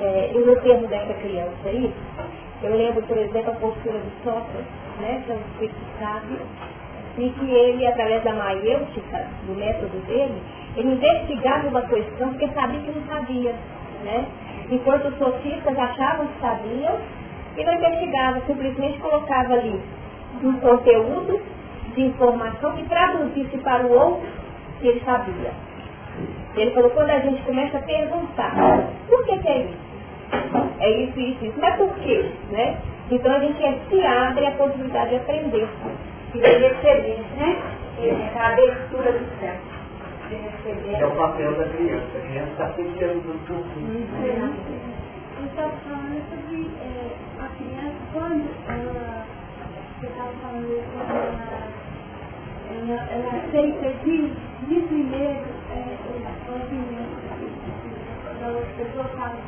é, 0.00 0.30
e 0.34 0.38
no 0.38 0.56
termo 0.60 0.86
dessa 0.88 1.12
criança 1.14 1.56
aí, 1.66 1.92
eu 2.62 2.76
lembro, 2.76 3.02
por 3.02 3.16
exemplo, 3.16 3.50
a 3.50 3.56
postura 3.56 3.98
de 3.98 4.10
Sócrates, 4.22 4.66
né, 5.00 5.22
que 5.24 5.32
é 5.32 5.34
um 5.34 5.40
espírito 5.40 5.80
sábio, 5.98 6.38
e 7.18 7.30
que 7.30 7.50
ele, 7.50 7.86
através 7.86 8.22
da 8.22 8.32
maiêutica, 8.32 9.26
do 9.46 9.54
método 9.54 9.98
dele, 10.06 10.40
ele 10.76 10.92
investigava 10.92 11.68
uma 11.68 11.82
questão 11.82 12.28
porque 12.30 12.48
sabia 12.48 12.80
que 12.80 12.90
não 12.92 13.06
sabia, 13.06 13.54
né? 14.04 14.26
Enquanto 14.70 15.08
os 15.08 15.18
sofistas 15.18 15.76
achavam 15.78 16.26
que 16.28 16.40
sabiam, 16.40 16.96
ele 17.56 17.64
não 17.64 17.74
investigava, 17.74 18.40
simplesmente 18.46 18.98
colocava 18.98 19.54
ali 19.54 19.80
um 20.42 20.52
conteúdo 20.60 21.40
de 21.94 22.02
informação 22.02 22.72
que 22.76 22.84
traduzisse 22.84 23.58
para 23.58 23.86
o 23.86 23.92
outro 23.92 24.28
que 24.80 24.88
ele 24.88 25.00
sabia. 25.04 25.52
Ele 26.56 26.70
falou, 26.72 26.90
quando 26.90 27.10
a 27.10 27.20
gente 27.20 27.42
começa 27.42 27.78
a 27.78 27.82
perguntar, 27.82 28.54
por 29.08 29.24
que, 29.24 29.38
que 29.38 29.48
é 29.48 29.58
isso? 29.58 29.90
É 30.80 30.90
isso, 31.02 31.20
isso, 31.20 31.44
isso. 31.44 31.60
Mas 31.60 31.76
por 31.76 31.94
quê? 31.96 32.30
Né? 32.50 32.76
Então 33.10 33.32
a 33.34 33.40
gente 33.40 33.62
é, 33.64 33.78
se 33.88 34.06
abre 34.06 34.46
a 34.46 34.52
possibilidade 34.52 35.10
de 35.10 35.16
aprender. 35.16 35.68
E 36.34 36.38
de 36.38 36.46
receber, 36.46 37.18
né? 37.36 37.60
A 38.36 38.48
abertura 38.52 39.12
do 39.12 39.40
céu. 39.40 39.54
É 40.30 41.06
o 41.06 41.10
papel 41.10 41.52
da 41.54 41.64
criança. 41.64 42.06
A 42.16 42.20
criança 42.20 42.50
está 42.52 42.68
sempre 42.74 43.20
por 43.20 43.34
quê. 43.46 43.80
Então, 45.42 45.70
falando 45.82 46.22
sobre 46.30 46.70
é, 46.80 47.10
quando 48.12 48.50
ela 48.68 49.26
você 50.00 50.06
estava 50.06 50.32
falando 50.42 50.82
quando 50.92 51.10
ela, 51.10 51.68
ela, 52.70 52.98
ela 53.12 53.30
aceita 53.38 53.88
de, 54.04 54.32
de 54.66 54.80
primeiro 54.86 55.44
é, 55.70 55.96
o 56.08 56.52
movimento 56.52 57.20
das 58.40 58.68
pessoas 58.76 59.10
falam 59.12 59.38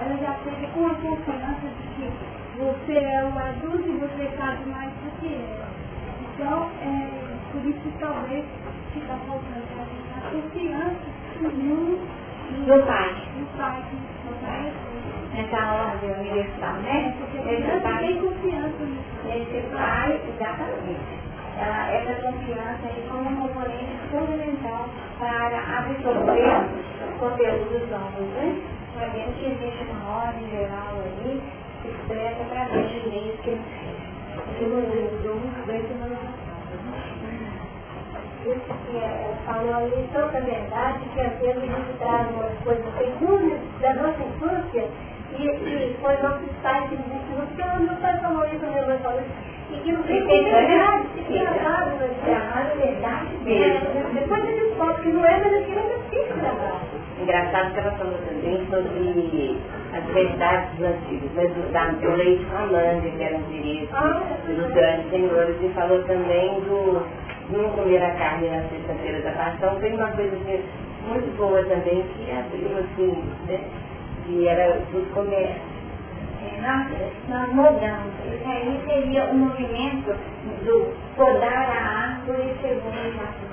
ela 0.00 0.16
já 0.16 0.30
aceita 0.30 0.66
com 0.72 0.86
a 0.86 0.94
confiança 0.94 1.66
de 1.66 1.88
que 1.94 2.38
você 2.58 2.98
é 2.98 3.24
o 3.24 3.38
adulto 3.38 3.88
e 3.88 3.98
você 3.98 4.36
sabe 4.36 4.70
mais 4.70 4.90
do 4.90 5.20
que 5.20 5.34
ela. 5.34 5.68
Então, 6.22 6.70
é, 6.82 7.08
por 7.52 7.64
isso 7.64 7.80
que 7.80 7.92
talvez 7.98 8.44
fica 8.92 9.14
faltando 9.26 9.64
a 9.76 10.18
a 10.18 10.30
confiança 10.30 10.96
no, 11.40 11.98
no 12.66 12.86
pai. 12.86 13.14
No 13.38 13.46
pai, 13.56 13.84
no 14.24 14.34
pai 14.40 14.72
nessa 15.38 15.72
ordem 15.72 16.10
universal, 16.10 16.74
né? 16.82 17.14
Pai, 17.82 18.06
tem 18.06 18.20
confiança 18.20 18.82
Esse 19.26 19.66
pai, 19.72 20.20
exatamente. 20.28 21.28
Ela, 21.56 21.90
essa 21.92 22.14
confiança 22.22 22.86
é 22.86 23.08
como 23.08 23.30
um 23.30 23.36
componente 23.36 23.98
fundamental 24.10 24.88
para 25.18 25.58
absorver 25.78 26.66
conteúdos 27.20 27.90
novos, 27.90 28.26
né? 28.34 28.60
Sabendo 28.98 29.38
que 29.38 29.46
existe 29.46 29.86
uma 29.90 30.26
ordem 30.26 30.50
geral 30.50 31.02
ali, 31.02 31.42
que 31.82 31.88
expressa 31.88 32.42
através 32.42 32.90
de 32.90 33.08
leis 33.08 33.40
que 33.40 34.64
nos 34.64 34.88
ajudou 34.90 35.36
muito 35.36 35.66
bem 35.66 35.82
semana 35.82 36.16
passada. 36.16 36.58
Isso 38.46 38.74
que 38.90 38.96
é, 38.96 39.34
falou 39.44 39.74
ali 39.74 40.08
tanta 40.12 40.40
verdade 40.40 41.00
que 41.12 41.20
às 41.20 41.38
vezes 41.38 41.62
a 41.62 41.66
gente 41.66 41.98
traz 41.98 42.28
umas 42.30 42.58
coisas 42.64 42.94
seguras 42.96 43.60
da 43.80 43.94
nossa 43.94 44.22
infância 44.22 44.88
e, 45.38 45.46
e 45.46 45.96
foi 46.00 46.16
nossos 46.22 46.50
pais 46.62 46.88
que 46.88 46.96
nos 46.96 47.06
ensinou, 47.06 47.46
porque 47.46 47.80
meu 47.80 47.96
pai 47.96 48.18
falou 48.20 48.44
isso, 48.46 48.66
meu 48.66 48.84
pai 48.84 48.98
falou 48.98 49.20
isso, 49.20 49.30
e 49.70 49.76
que 49.80 49.92
não 49.92 50.02
tem 50.02 50.20
como 50.26 50.42
verdade, 50.42 51.08
que 51.26 51.38
é 51.38 51.46
amado, 51.46 51.92
mas 52.00 52.28
é 52.28 52.34
amado 52.34 52.78
verdade 52.78 53.36
mesmo. 53.44 54.14
Depois 54.14 54.44
ele 54.44 54.68
descobre 54.68 55.02
que 55.02 55.08
não 55.10 55.24
é, 55.24 55.38
mas 55.38 55.54
aquilo 55.54 55.78
é 55.78 55.98
difícil 55.98 56.36
da 56.42 56.98
Engraçado 57.20 57.72
que 57.72 57.80
ela 57.80 57.90
falou 57.92 58.18
também 58.28 58.66
sobre 58.70 59.58
as 59.92 60.04
verdades 60.14 60.80
antigas, 60.80 61.30
mas 61.34 61.52
do, 61.52 61.72
da, 61.72 61.86
do 61.86 62.16
leite 62.16 62.44
com 62.46 62.56
a 62.56 62.66
manga, 62.66 63.10
que 63.10 63.22
eram 63.22 63.42
direitos 63.50 63.88
ah, 63.92 64.22
dos 64.46 64.72
grandes 64.72 65.10
senhores, 65.10 65.56
e 65.60 65.68
falou 65.70 66.02
também 66.04 66.60
do 66.60 67.02
não 67.50 67.70
comer 67.70 68.02
a 68.02 68.10
carne 68.12 68.48
na 68.48 68.62
sexta-feira 68.68 69.20
da 69.22 69.32
paixão, 69.32 69.80
tem 69.80 69.94
uma 69.94 70.10
coisa 70.12 70.36
assim, 70.36 70.62
muito 71.08 71.36
boa 71.36 71.62
também, 71.64 72.02
que 72.02 72.30
abriu 72.30 72.78
assim, 72.78 73.24
né? 73.48 73.60
Que 74.28 74.46
era 74.46 74.78
do 74.92 75.14
comércio. 75.14 75.78
É, 76.40 76.60
nós, 76.60 76.86
nós 77.28 77.48
mudamos. 77.54 78.12
Isso 78.26 78.46
aí 78.46 78.80
seria 78.86 79.24
o 79.24 79.30
um 79.30 79.38
movimento 79.38 80.14
do 80.64 80.94
podar 81.16 81.70
a 81.70 82.12
árvore 82.12 82.54
segundo 82.60 82.94
o 82.94 83.16
nosso 83.16 83.48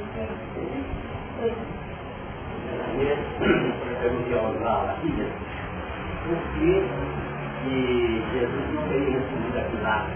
por 6.25 6.37
que 6.53 8.23
Jesus 8.33 8.73
não 8.73 8.83
veio 8.89 9.11
resumir 9.11 9.57
aqui 9.57 9.77
lá? 9.81 10.07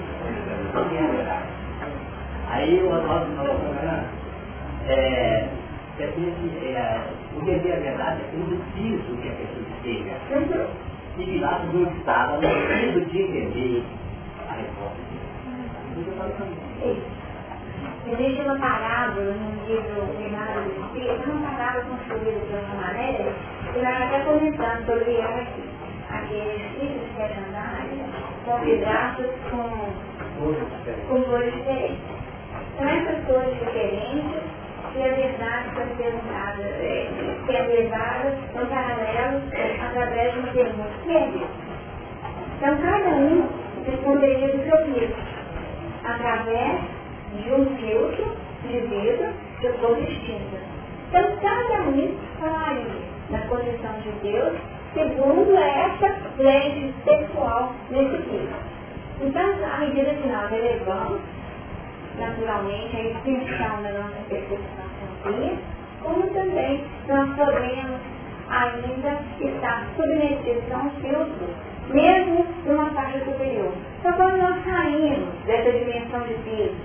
Não 0.74 0.82
é 0.82 1.08
verdade. 1.08 1.48
Aí 2.50 2.82
o 2.84 2.88
Oswaldo 2.92 3.36
falou, 3.36 3.56
é, 4.88 4.94
é, 4.94 5.50
é, 6.00 6.08
entender 7.38 7.74
a 7.74 7.80
verdade 7.80 8.22
é 8.22 8.26
preciso 8.32 9.18
que 9.22 9.30
a 9.30 9.34
pessoa 9.34 9.59
esteja 9.80 10.68
e 11.18 11.24
virado 11.24 11.74
não 11.74 11.92
estava 11.92 12.38
no 12.38 12.42
sentido 12.42 13.06
de 13.12 13.22
entender 13.22 13.84
a 14.48 14.54
resposta. 14.54 15.10
Existe 18.08 18.42
uma 18.42 18.58
parábola 18.58 19.34
no 19.34 19.68
livro 19.68 20.18
Renato 20.18 20.60
do 20.62 20.86
Espírito, 20.86 21.30
uma 21.30 21.52
parábola 21.52 21.86
construída 21.86 22.40
de 22.40 22.54
uma 22.54 22.82
maneira, 22.82 23.34
que 23.74 23.80
nós 23.80 24.02
até 24.02 24.20
comentando 24.22 24.86
sobre 24.86 25.16
ela 25.16 25.42
aqui. 25.42 25.64
Aqueles 26.10 26.72
filhos 26.72 27.02
de 27.02 27.16
secundária 27.16 28.06
com 28.46 28.58
vidraços 28.66 29.28
com, 29.52 29.94
com 31.08 31.22
cores 31.24 31.54
diferentes. 31.54 32.00
Então 32.74 32.90
essas 32.90 33.26
cores 33.26 33.60
diferentes 33.60 34.59
se 34.94 35.02
a 35.04 35.14
verdade 35.14 35.70
foi 35.74 35.86
perguntada, 35.98 36.64
é, 36.64 37.08
que 37.46 37.56
é 37.56 37.62
levada 37.62 38.38
no 38.56 38.66
paralelo 38.68 39.42
através 39.88 40.34
de 40.34 40.40
uma 40.40 40.52
pergunta. 40.52 40.90
que 41.04 41.12
é 41.12 41.28
Deus? 41.28 41.50
Então 42.58 42.78
cada 42.78 43.10
um 43.10 43.50
responderia 43.86 44.48
do 44.48 44.64
seu 44.64 44.86
filtro, 44.86 45.24
através 46.04 46.82
de 47.34 47.52
um 47.52 47.78
filtro 47.78 48.36
de 48.68 48.80
vida 48.82 49.34
de 49.62 49.70
cor 49.80 49.96
distinta. 49.96 50.58
Então 51.10 51.38
cada 51.42 51.84
um 51.84 52.18
falaria 52.40 53.10
na 53.30 53.40
posição 53.48 53.94
de 54.02 54.12
Deus 54.24 54.58
segundo 54.94 55.56
essa 55.56 56.18
lei 56.40 56.94
pessoal 57.06 57.74
nesse 57.92 58.18
filtro. 58.18 58.70
Então, 59.22 59.50
à 59.72 59.80
medida 59.80 60.14
que 60.14 60.28
nós 60.28 60.52
elevamos 60.52 61.22
naturalmente 62.20 62.96
a 62.96 63.04
extensão 63.04 63.84
da 63.84 63.92
nossa 63.92 64.18
percepção 64.30 64.90
como 66.02 66.28
também 66.28 66.84
nós 67.08 67.30
podemos 67.36 68.00
ainda 68.50 69.20
estar 69.40 69.88
submetidos 69.96 70.72
a 70.72 70.78
um 70.78 70.90
filtro, 71.02 71.48
mesmo 71.90 72.46
numa 72.66 72.90
faixa 72.92 73.20
superior. 73.20 73.74
Então 74.00 74.14
quando 74.14 74.38
nós 74.38 74.64
saímos 74.64 75.30
dessa 75.46 75.72
dimensão 75.72 76.22
de 76.22 76.34
peso 76.36 76.76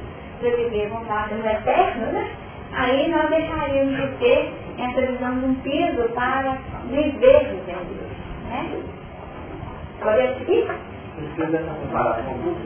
para 0.40 0.51
viver 0.57 0.90
no 0.90 1.49
eterno, 1.49 2.12
né? 2.12 2.31
aí 2.73 3.09
nós 3.11 3.31
deixaríamos 3.31 3.97
de 3.97 4.18
ter 4.18 4.53
essa 4.79 5.01
visão 5.01 5.38
de 5.38 5.47
um 5.47 5.55
peso 5.57 6.09
para 6.14 6.59
viver 6.90 7.53
em 7.53 7.64
Deus. 7.64 7.87
Né? 8.49 8.83
Pode 10.01 10.20
assistir? 10.20 10.66
Precisa 11.16 11.46
dessa 11.46 11.74
com 11.74 11.88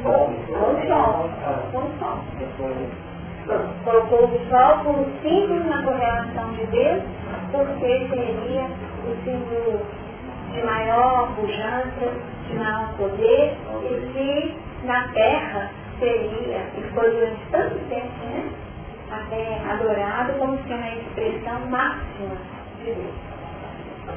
sol. 0.02 0.32
Com 0.46 0.86
sol. 0.88 1.30
Com 1.72 1.78
o 1.78 1.98
sol. 1.98 2.18
Colocou 3.84 4.24
o 4.24 4.48
sol 4.50 4.84
como 4.84 5.06
símbolo 5.22 5.64
na 5.64 5.82
correlação 5.82 6.52
de 6.52 6.66
Deus, 6.66 7.02
porque 7.52 8.08
seria 8.08 8.66
o 9.06 9.24
símbolo 9.24 9.86
de 10.52 10.62
maior 10.62 11.34
pujança, 11.36 12.12
continuar 12.46 12.84
a 12.84 12.92
poder, 12.96 13.56
e 13.82 14.12
se 14.12 14.86
na 14.86 15.08
terra 15.08 15.70
seria, 15.98 16.60
e 16.76 16.82
foi 16.94 17.10
durante 17.10 17.40
tanto 17.50 17.78
tempo, 17.88 18.12
né? 18.30 18.50
Até 19.10 19.60
adorado 19.70 20.32
como 20.38 20.58
sendo 20.68 20.84
a 20.84 20.96
expressão 20.96 21.60
máxima 21.68 22.36
de 22.78 22.92
Deus. 22.92 23.27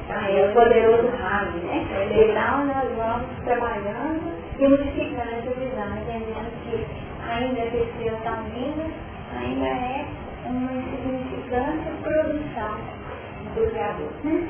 Ah, 0.08 0.30
é 0.30 0.48
o 0.48 0.52
poderoso 0.52 1.08
raio, 1.16 1.52
né? 1.64 1.86
Então 2.10 2.64
nós 2.66 2.88
vamos 2.96 3.26
trabalhando 3.44 4.32
e 4.58 4.68
modificando 4.68 5.30
essa 5.30 5.50
visão, 5.50 5.96
entendendo 5.98 6.50
que 6.64 6.86
ainda 7.28 7.60
que 7.70 8.10
tão 8.22 8.42
lindo, 8.48 8.92
ainda 9.36 9.66
é 9.66 10.06
uma 10.46 10.72
insignificante 10.72 11.90
produção 12.02 12.76
do 13.54 13.70
Criador. 13.70 14.12
Né? 14.24 14.48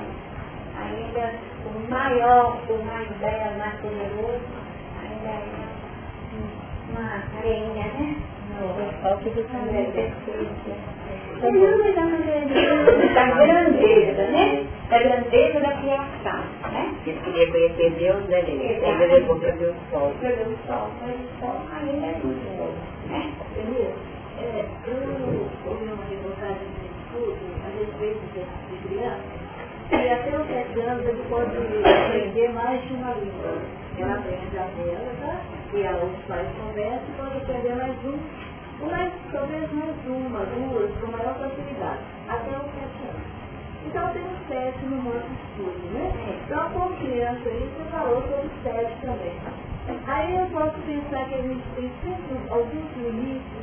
Ainda 0.78 1.34
o 1.66 1.90
maior, 1.90 2.58
o 2.68 2.84
mais 2.84 3.08
belo, 3.18 3.58
mais 3.58 3.74
poderoso, 3.80 4.40
ainda 5.02 5.28
é 5.28 5.42
uma 6.90 7.22
areinha, 7.38 7.84
né? 7.84 8.16
Falta 9.02 9.30
de 11.50 13.14
da 13.14 13.24
grandeza, 13.30 14.22
né? 14.28 14.66
Da 14.88 14.98
grandeza 14.98 15.60
da 15.60 15.72
criação, 15.72 16.40
né? 16.72 16.94
Ele 17.06 17.20
queria 17.24 17.50
conhecer 17.50 17.90
Deus, 17.98 18.28
né? 18.28 18.40
Ele 18.46 19.06
levou 19.06 19.36
para 19.40 19.52
ver 19.52 19.70
o 19.70 19.74
sol. 19.90 20.12
Para 20.20 20.30
ver 20.30 20.46
o 20.46 20.58
sol, 20.66 20.90
mas 21.00 21.14
o 21.14 21.40
sol 21.40 21.62
é 21.72 22.14
bom, 22.22 22.72
né? 23.08 23.32
É, 24.38 24.64
eu 24.86 25.50
ouvi 25.66 25.84
uma 25.84 26.04
reportagem 26.04 26.66
de 26.80 26.86
estudo 26.86 27.36
a 27.64 27.78
respeito 27.78 28.20
de 28.34 28.88
criança 28.88 29.42
e 29.92 30.08
até 30.08 30.36
os 30.36 30.46
sete 30.46 30.80
anos 30.80 31.06
ele 31.06 31.22
pode 31.28 31.50
aprender 31.50 32.48
mais 32.52 32.82
de 32.82 32.94
uma 32.94 33.12
língua. 33.12 33.58
Ela 33.98 34.14
aprende 34.14 34.58
a 34.58 34.64
dela, 34.64 35.12
tá? 35.20 35.40
E 35.74 35.86
a, 35.86 35.92
os 35.92 36.24
pais 36.26 36.48
conversam 36.58 37.08
e 37.08 37.18
pode 37.18 37.36
aprender 37.36 37.74
mais 37.76 38.04
um, 38.04 38.18
ou 38.82 38.90
mais, 38.90 39.12
talvez 39.32 39.72
mais 39.72 39.96
uma, 40.06 40.40
duas, 40.40 40.90
com 40.98 41.12
maior 41.12 41.34
facilidade, 41.38 42.00
até 42.28 42.50
os 42.50 42.64
sete 42.74 43.02
anos. 43.06 43.42
Então 43.86 44.08
tem 44.12 44.22
os 44.22 44.48
sete 44.48 44.84
no 44.84 45.02
nosso 45.02 45.26
estudo, 45.32 45.94
né? 45.94 46.12
Então 46.44 46.70
com 46.70 46.96
criança 46.96 47.48
aí 47.48 47.70
você 47.76 47.90
falou 47.90 48.22
sobre 48.22 48.50
sete 48.62 48.94
também. 49.00 49.38
Aí 50.06 50.36
eu 50.36 50.46
posso 50.46 50.78
pensar 50.86 51.24
que 51.28 51.34
a 51.34 51.42
gente 51.42 51.62
tem 51.74 51.90
sempre 52.02 52.38
alguns 52.50 52.96
limites 52.96 53.62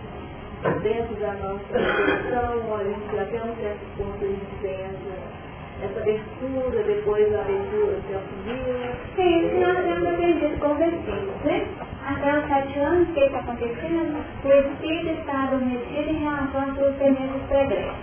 dentro 0.82 1.16
da 1.16 1.34
nossa 1.34 1.72
educação, 1.72 2.76
a 2.76 2.84
gente 2.84 3.20
até 3.20 3.44
um 3.44 3.56
certo 3.56 3.98
ponto 3.98 4.24
a 4.24 4.28
gente 4.28 4.56
pensa 4.62 5.40
essa 5.82 6.00
abertura, 6.02 6.84
depois 6.84 7.34
a 7.34 7.40
abertura 7.40 8.00
se 8.06 8.14
auxilia. 8.14 8.96
Sim, 9.16 9.60
nós 9.62 9.78
temos 9.78 10.08
aprendido 10.08 10.60
com 10.60 10.76
versículos, 10.76 11.42
né? 11.46 11.68
Até 12.10 12.40
os 12.40 12.48
sete 12.48 12.80
anos, 12.80 13.08
o 13.08 13.14
que 13.14 13.20
está 13.20 13.38
acontecendo? 13.38 14.26
O 14.44 14.48
Espírito 14.48 15.20
está 15.20 15.44
adormecido 15.44 16.10
em 16.10 16.24
relação 16.24 16.62
às 16.62 16.76
suas 16.76 16.98
sementes 16.98 17.42
pregressos. 17.48 17.94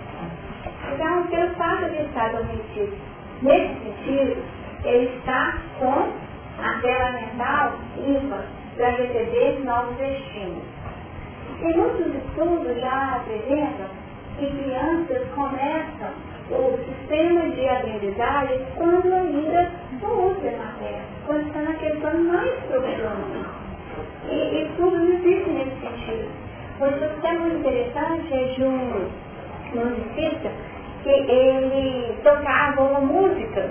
Então, 0.93 1.27
pelo 1.27 1.49
fato 1.55 1.89
de 1.89 2.03
estar 2.03 2.25
adormecido 2.27 2.97
nesse 3.41 3.73
sentido, 3.83 4.41
ele 4.85 5.13
está 5.17 5.57
com 5.77 6.07
a 6.63 6.79
tela 6.81 7.11
mental 7.11 7.73
limpa 7.97 8.45
para 8.77 8.91
receber 8.91 9.59
novos 9.65 9.99
estímulos. 9.99 10.63
E 11.59 11.73
muitos 11.75 12.15
estudos 12.15 12.79
já 12.79 13.17
apresentam 13.17 13.87
que 14.39 14.45
crianças 14.45 15.27
começam 15.35 16.11
o 16.51 16.79
sistema 16.85 17.41
de 17.49 17.67
aprendizagem 17.67 18.65
quando 18.77 19.13
ainda 19.13 19.69
não 20.01 20.27
usa 20.27 20.51
na 20.51 20.71
terra, 20.79 21.03
quando 21.25 21.47
está 21.47 21.59
naquele 21.59 21.99
plano 21.99 22.23
mais 22.23 22.53
profundo. 22.69 23.56
E, 24.29 24.33
e 24.33 24.71
tudo 24.77 24.95
existe 24.95 25.49
nesse 25.49 25.79
sentido. 25.79 26.29
Por 26.79 26.89
isso 26.89 27.21
que 27.21 27.27
é 27.27 27.33
muito 27.33 27.57
interessante 27.57 28.33
é 28.33 28.53
de 28.53 28.63
um 28.63 29.09
musicista 29.73 30.51
que 31.03 31.09
ele 31.09 32.15
tocava 32.23 32.81
uma 32.81 33.01
música, 33.01 33.69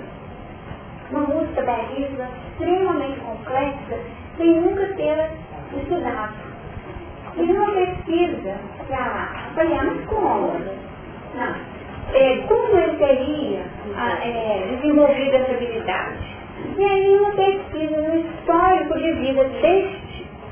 uma 1.11 1.21
música 1.21 1.61
belíssima, 1.61 2.27
extremamente 2.51 3.19
complexa, 3.19 3.99
sem 4.37 4.61
nunca 4.61 4.85
ter 4.95 5.31
estudado. 5.77 6.33
E 7.37 7.41
numa 7.43 7.71
pesquisa 7.71 8.55
para 8.87 9.49
avaliar, 9.51 9.85
mas 9.85 10.05
como? 10.07 10.53
Não 11.35 11.77
é, 12.13 12.37
como 12.47 12.77
ele 12.77 12.97
teria 12.97 13.65
é, 14.23 14.75
desenvolvido 14.75 15.35
essa 15.35 15.51
habilidade. 15.51 16.37
E 16.77 16.83
aí 16.83 17.19
uma 17.19 17.31
pesquisa 17.31 18.01
no 18.01 18.19
histórico 18.19 18.97
de 18.97 19.11
vida 19.13 19.43
deste 19.43 20.06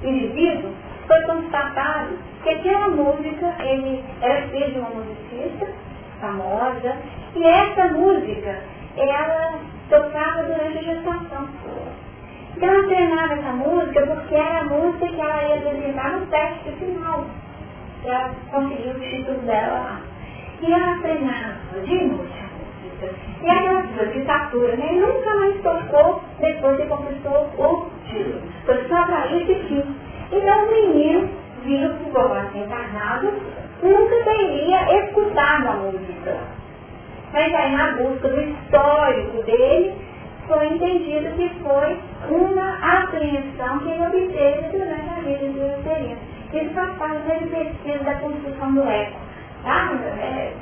indivíduo 0.09 0.71
foi 1.07 1.21
constatado 1.21 2.17
que 2.43 2.49
aquela 2.49 2.89
música, 2.89 3.55
ele 3.59 4.03
era 4.21 4.47
filho 4.47 4.71
de 4.71 4.79
uma 4.79 4.89
musicista 4.89 5.67
famosa, 6.19 6.97
e 7.35 7.43
essa 7.43 7.87
música, 7.93 8.61
ela 8.97 9.59
tocava 9.89 10.43
durante 10.43 10.77
a 10.77 10.81
gestação. 10.81 11.49
Então 12.55 12.69
ela 12.69 12.87
treinava 12.87 13.33
essa 13.33 13.51
música 13.51 14.05
porque 14.05 14.35
era 14.35 14.59
a 14.59 14.63
música 14.63 15.07
que 15.07 15.21
ela 15.21 15.43
ia 15.43 15.55
apresentar 15.55 16.11
no 16.11 16.25
teste 16.27 16.71
final, 16.79 17.25
para 18.01 18.31
conseguir 18.51 18.89
o 18.89 18.99
título 18.99 19.39
dela 19.39 19.73
lá. 19.73 20.01
E 20.61 20.71
ela 20.71 20.97
treinava 21.01 21.81
de 21.83 21.95
música. 21.95 22.45
E 23.43 23.49
aquela 23.49 23.81
de 23.81 24.19
estatura, 24.19 24.75
né? 24.77 24.91
Nunca 24.93 25.35
mais 25.35 25.61
tocou 25.61 26.23
depois 26.39 26.77
que 26.77 26.87
conquistou 26.87 27.49
o. 27.57 27.94
Foi 28.65 28.87
só 28.87 29.05
para 29.05 29.27
isso 29.27 29.51
e 29.51 29.63
fim. 29.67 29.83
Então 30.31 30.65
o 30.65 30.71
menino 30.71 31.29
viu 31.63 31.89
que 31.89 32.09
o 32.09 32.13
vovô 32.13 32.35
encarnado 32.53 33.31
nunca 33.81 34.23
teria 34.23 35.03
escutado 35.03 35.67
a 35.67 35.73
música. 35.73 36.37
Mas 37.33 37.53
aí 37.53 37.75
na 37.75 37.91
busca 37.93 38.27
do 38.29 38.41
histórico 38.41 39.43
dele, 39.43 39.93
foi 40.47 40.67
entendido 40.67 41.35
que 41.35 41.49
foi 41.63 41.97
uma 42.29 43.01
apreensão 43.01 43.79
que 43.79 43.89
ele 43.89 44.05
obteve 44.05 44.77
durante 44.77 45.09
a 45.09 45.21
vida 45.21 45.49
de 45.49 45.59
Euterino. 45.59 46.17
Isso 46.53 46.73
faz 46.73 46.97
parte 46.97 47.27
da 47.27 47.35
pesquisa 47.35 48.03
da 48.03 48.15
construção 48.15 48.73
do 48.73 48.83
eco 48.83 49.25
tá? 49.65 49.91
É, 50.21 50.53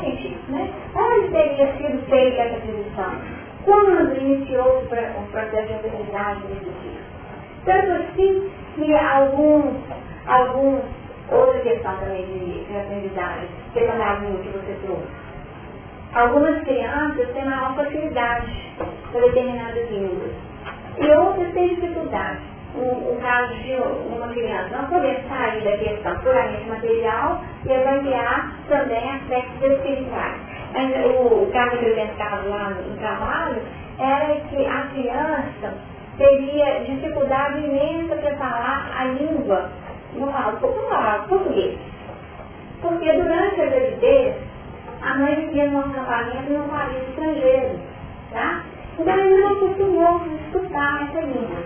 científico, 0.00 0.52
né? 0.52 0.70
Onde 0.94 1.28
teria 1.28 1.72
sido 1.76 2.06
feita 2.08 2.42
essa 2.42 2.56
aquisição? 2.56 3.12
Quando 3.64 4.16
iniciou 4.16 4.78
o 4.78 4.86
processo 4.86 5.66
de 5.66 5.74
aprendizagem? 5.74 6.42
Tanto 7.64 7.92
assim 7.92 8.50
que 8.74 8.94
alguns, 8.94 9.74
alguns, 10.26 10.82
outra 11.30 11.60
questão 11.60 11.96
também 11.98 12.24
de, 12.26 12.64
de 12.64 12.76
aprendizagem, 12.76 13.48
secundário 13.72 14.38
que 14.38 14.48
você 14.48 14.78
trouxe. 14.84 15.22
Algumas 16.14 16.62
crianças 16.64 17.28
têm 17.32 17.44
maior 17.44 17.74
facilidade 17.74 18.74
para 19.10 19.20
determinadas 19.20 19.90
línguas 19.90 20.32
e 20.98 21.10
outras 21.10 21.52
têm 21.54 21.68
dificuldade 21.68 22.52
o, 22.74 23.12
o 23.12 23.18
caso 23.20 23.54
de 23.54 23.74
uma 23.74 24.28
criança 24.28 24.76
não 24.76 24.86
poder 24.86 25.22
sair 25.28 25.62
da 25.62 25.76
questão 25.76 26.16
puramente 26.20 26.64
material 26.68 27.42
e 27.66 27.72
avaliar 27.72 28.52
também 28.68 29.10
aspectos 29.10 29.70
espirituais. 29.70 30.40
O, 31.20 31.42
o 31.42 31.50
caso 31.52 31.76
que 31.76 31.84
eu 31.84 31.94
pensava 31.94 32.48
lá 32.48 32.70
no 32.70 32.96
trabalho 32.96 33.62
era 33.98 34.34
que 34.40 34.66
a 34.66 34.86
criança 34.92 35.74
teria 36.22 36.84
dificuldade 36.84 37.58
imensa 37.58 38.14
para 38.14 38.36
falar 38.36 38.92
a 38.96 39.04
língua, 39.06 39.70
não 40.14 40.32
falo 40.32 40.58
português. 41.28 41.78
Porque 42.80 43.12
durante 43.12 43.60
a 43.60 43.66
gravidez, 43.66 44.36
a 45.02 45.14
mãe 45.18 45.34
vivia 45.34 45.66
no 45.66 45.80
acampamento 45.80 46.52
num 46.52 46.68
país 46.68 47.08
estrangeiro. 47.08 47.80
Tá? 48.32 48.62
Então 48.98 49.14
ele 49.18 49.38
não 49.38 49.52
acostumou 49.52 50.06
a 50.06 50.26
escutar 50.26 51.08
essa 51.08 51.20
língua. 51.26 51.62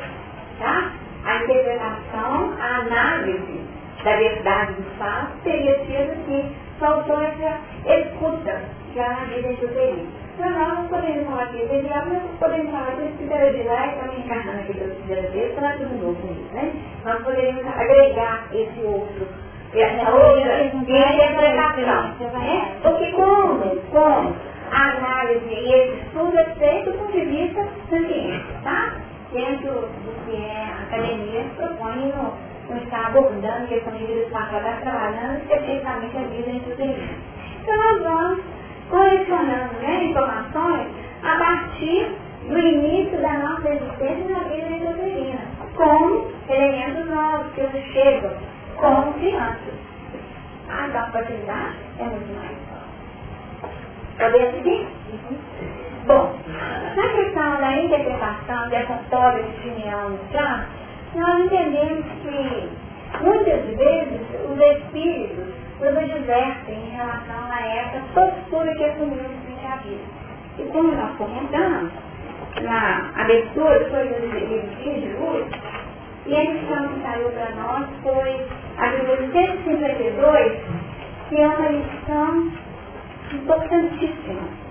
Tá? 0.59 0.93
A 1.27 1.37
interpretação, 1.43 2.55
a 2.59 2.77
análise 2.79 3.61
da 4.05 4.17
verdade 4.17 4.73
do 4.75 4.99
fato 4.99 5.33
teria 5.43 5.79
sido 5.85 6.25
que 6.25 6.57
faltou 6.79 7.21
essa 7.21 7.59
escuta 7.85 8.63
já 8.95 9.09
na 9.09 9.25
vida 9.25 9.53
interior. 9.53 10.26
Então 10.37 10.51
nós 10.51 10.75
não 10.75 10.89
podemos 10.89 11.27
falar 11.27 11.45
aqui 11.45 11.67
de 11.67 11.81
diabo, 11.81 12.11
mas 12.13 12.23
podemos 12.39 12.71
falar 12.71 12.93
que 12.93 13.03
esse 13.03 13.17
fizeram 13.17 13.53
de 13.55 13.63
lá 13.63 13.87
e 13.87 13.91
estão 13.91 14.19
encarnando 14.19 14.59
aqui 14.61 14.75
pela 14.75 14.95
primeira 14.95 15.31
vez, 15.31 15.55
falar 15.55 15.79
tudo 15.79 16.03
novo 16.03 16.21
com 16.21 16.33
isso, 16.33 16.55
né? 16.55 16.73
Nós 17.07 17.23
poderíamos 17.25 17.67
agregar 17.67 18.45
esse 18.53 18.81
outro 18.85 19.27
essa 19.75 20.11
outra 20.11 20.65
interpretação. 20.65 22.15
Né? 22.21 22.77
Porque 22.83 23.13
como, 23.13 23.77
como 23.91 24.37
a 24.73 24.83
análise 24.91 25.49
e 25.49 25.73
esse 25.73 25.97
estudo 26.07 26.39
é 26.39 26.45
feito 26.55 26.93
do 26.93 26.99
ponto 26.99 27.13
de 27.13 27.25
vista 27.25 27.69
ciência, 27.89 28.45
tá? 28.63 28.93
dentro 29.33 29.73
do 29.73 30.27
que 30.27 30.37
é 30.37 30.65
a 30.65 30.83
academia, 30.83 31.45
propõe 31.57 32.13
no, 32.13 32.75
no 32.75 32.83
estar 32.83 33.07
abordando 33.07 33.67
questão 33.69 33.93
de 33.95 34.05
espacial, 34.05 34.63
trabalhando 34.83 35.39
especificamente 35.39 36.17
a 36.17 36.21
vida 36.21 36.51
entre 36.51 36.71
os 36.71 36.77
serviços. 36.77 37.17
Então 37.63 37.77
nós 37.77 38.03
vamos 38.03 38.45
colecionando 38.91 39.75
né, 39.81 40.05
informações 40.05 40.89
a 41.23 41.37
partir 41.39 42.11
do 42.49 42.59
início 42.59 43.21
da 43.21 43.33
nossa 43.39 43.69
existência 43.69 44.29
na 44.31 44.41
vida 44.45 44.69
intrauterina, 44.69 45.41
como 45.75 46.31
elementos 46.49 47.11
novos 47.11 47.53
que 47.55 47.63
nos 47.63 47.85
chegam, 47.93 48.33
como 48.77 49.13
crianças. 49.15 49.75
A 50.69 50.89
capacidade 50.89 51.77
é 51.99 52.05
muito 52.05 52.35
mais. 52.39 52.57
Poder 54.19 54.53
seguir? 54.53 54.89
Bom, 56.07 56.35
na 56.97 57.09
questão 57.09 57.57
da 57.57 57.77
interpretação 57.77 58.69
dessa 58.69 58.93
história 58.95 59.43
de 59.43 59.63
Simeão 59.63 60.19
já, 60.33 60.67
nós 61.15 61.45
entendemos 61.45 62.05
que 62.23 62.71
muitas 63.23 63.65
vezes 63.77 64.21
os 64.49 64.61
espíritos 64.61 65.66
nos 65.81 65.97
advertem 65.97 66.75
em 66.75 66.91
relação 66.91 67.51
a 67.51 67.67
essa 67.67 68.01
postura 68.15 68.75
que 68.75 68.85
assumimos 68.85 69.45
frente 69.45 69.67
à 69.67 69.77
vida. 69.77 70.05
E 70.59 70.63
como 70.73 70.93
nós 70.93 71.17
comentamos, 71.17 71.93
na 72.63 73.11
abertura 73.17 73.89
foi 73.91 74.09
do 74.09 74.83
dia 74.83 75.01
de 75.01 75.17
hoje, 75.17 75.61
e 76.27 76.35
a 76.35 76.45
lição 76.45 76.89
que 76.89 77.03
saiu 77.03 77.31
para 77.31 77.55
nós 77.55 77.87
foi 78.03 78.47
a 78.79 78.87
de 78.89 79.33
152, 79.33 80.63
que 81.29 81.41
é 81.41 81.47
uma 81.47 81.69
lição 81.69 82.53
importantíssima 83.33 84.67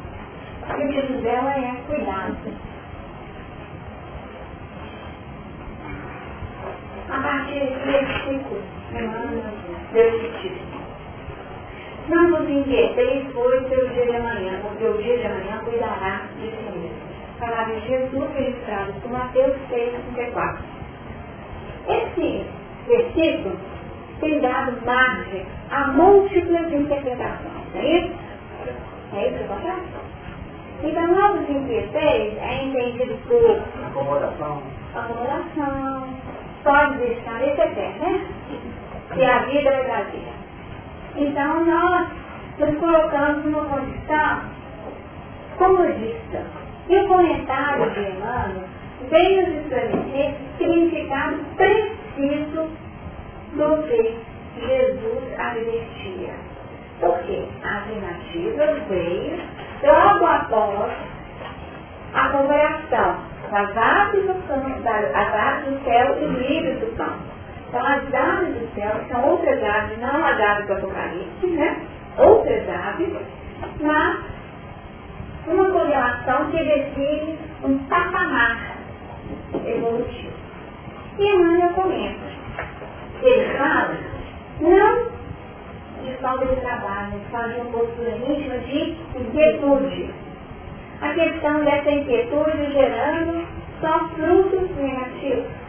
e 0.67 0.83
o 0.83 0.91
título 0.91 1.21
dela 1.21 1.51
é 1.51 1.75
Cuidado. 1.87 2.35
A 7.07 7.21
partir 7.21 7.59
desse 7.59 7.85
versículo, 7.85 8.61
Deus 9.93 10.41
te. 10.41 10.64
Não 12.09 12.29
vos 12.31 12.49
inquieteis, 12.49 13.25
pois, 13.33 13.67
pelo 13.67 13.89
dia 13.89 14.05
de 14.05 14.15
amanhã, 14.15 14.59
porque 14.61 14.85
o 14.85 14.97
dia 15.01 15.17
de 15.17 15.25
amanhã 15.25 15.61
cuidará 15.63 16.21
de 16.39 16.49
si 16.49 16.71
mesmo. 16.71 17.05
Palavra 17.39 17.75
de 17.75 17.87
Jesus 17.87 18.29
registrado 18.35 18.93
por 19.01 19.11
Mateus 19.11 19.55
6, 19.69 19.93
34. 20.15 20.63
Esse 21.87 22.45
versículo 22.87 23.57
tem 24.19 24.39
dado 24.39 24.85
margem 24.85 25.45
a 25.71 25.87
múltiplas 25.87 26.71
interpretações. 26.71 27.75
É 27.75 27.97
isso? 27.97 28.13
É 29.13 29.27
isso 29.27 29.37
que 29.37 29.43
eu 29.43 29.47
vou 29.47 29.57
então, 30.83 31.07
novos 31.07 31.49
inquietéis 31.49 32.37
é 32.37 32.63
entendido 32.63 33.17
por 33.27 33.59
acomodação, 33.87 34.61
acomodação 34.93 36.09
pode 36.63 36.97
deixar, 36.97 37.47
isso 37.47 37.61
é 37.61 37.73
certo, 37.73 37.99
né? 38.01 38.25
Que 39.13 39.23
a 39.23 39.39
vida 39.45 39.69
é 39.69 39.83
vazia. 39.83 40.34
Então, 41.15 41.65
nós 41.65 42.07
nos 42.59 42.77
colocamos 42.77 43.45
numa 43.45 43.65
condição 43.65 44.41
comodista. 45.57 46.43
E 46.89 46.97
o 46.97 47.07
comentário 47.07 47.89
de 47.91 47.99
Emmanuel 48.01 48.67
veio 49.09 49.47
nos 49.47 49.55
esclarecer 49.63 50.35
o 50.35 50.57
significado 50.57 51.37
preciso 51.55 52.69
do 53.53 53.83
que 53.87 54.17
Jesus 54.59 55.39
advertia. 55.39 56.33
Porque 56.99 57.47
a 57.63 57.75
alternativa 57.75 58.65
veio 58.89 59.39
logo 59.83 60.25
após 60.25 60.91
a 62.13 62.29
do, 64.25 64.47
campo, 64.47 64.69
das 64.71 65.33
aves 65.33 65.65
do 65.65 65.83
céu 65.83 66.17
e 66.21 66.25
livros 66.25 66.79
do 66.79 66.95
campo. 66.95 67.34
Então 67.75 67.87
as 67.87 68.13
aves 68.13 68.55
do 68.55 68.73
céu 68.73 69.01
são 69.11 69.31
outras 69.31 69.61
aves, 69.61 69.99
não 69.99 70.25
as 70.25 70.39
aves 70.39 70.65
do 70.65 70.73
Apocalipse, 70.75 71.47
né? 71.47 71.77
Outras 72.17 72.69
aves, 72.69 73.09
mas 73.81 74.19
uma 75.45 75.69
correlação 75.69 76.51
que 76.51 76.63
define 76.63 77.37
um 77.65 77.77
patamar 77.89 78.77
evolutivo. 79.65 80.31
E 81.19 81.35
Emmanuel 81.35 81.69
comenta. 81.71 82.25
Ele 83.21 83.57
fala, 83.57 83.97
não 84.61 85.07
de 86.05 86.13
falta 86.21 86.45
de 86.45 86.55
trabalho, 86.61 87.19
fala 87.29 87.49
de 87.49 87.59
uma 87.59 87.71
postura 87.71 88.11
íntima 88.11 88.57
de 88.59 88.97
inquietude. 89.19 90.13
A 91.01 91.09
questão 91.09 91.65
dessa 91.65 91.91
inquietude 91.91 92.71
gerando 92.71 93.45
só 93.81 93.99
frutos 94.15 94.73
negativos. 94.77 95.64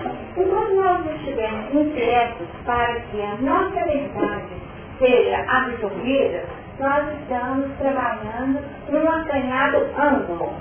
Enquanto 0.00 0.74
nós 0.74 1.06
estivermos 1.16 1.74
inquietos 1.74 2.46
para 2.64 3.00
que 3.00 3.20
a 3.20 3.36
nossa 3.42 3.84
verdade 3.84 4.54
seja 4.98 5.44
absorvida, 5.46 6.44
nós 6.78 7.04
estamos 7.20 7.76
trabalhando 7.76 8.60
num 8.88 9.10
assanhado 9.10 9.86
ângulo. 9.98 10.54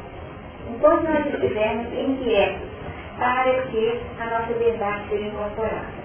Enquanto 0.69 1.03
nós 1.03 1.25
estivermos 1.27 1.87
inquietos 1.93 2.69
para 3.17 3.61
que 3.63 4.01
a 4.19 4.25
nossa 4.25 4.53
verdade 4.53 5.09
seja 5.09 5.27
incorporada. 5.27 5.99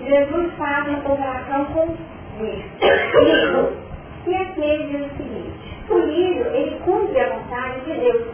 Jesus 0.00 0.52
faz 0.56 0.88
uma 0.88 1.00
comparação 1.00 1.64
com 1.66 1.96
lírio. 2.40 2.64
E 4.26 4.34
aqui 4.34 4.60
ele 4.60 4.86
diz 4.86 5.12
o 5.12 5.16
seguinte, 5.16 5.84
o 5.90 5.98
lírio, 5.98 6.46
ele 6.46 6.80
cumpre 6.82 7.20
a 7.20 7.28
vontade 7.28 7.80
de 7.80 8.00
Deus. 8.00 8.26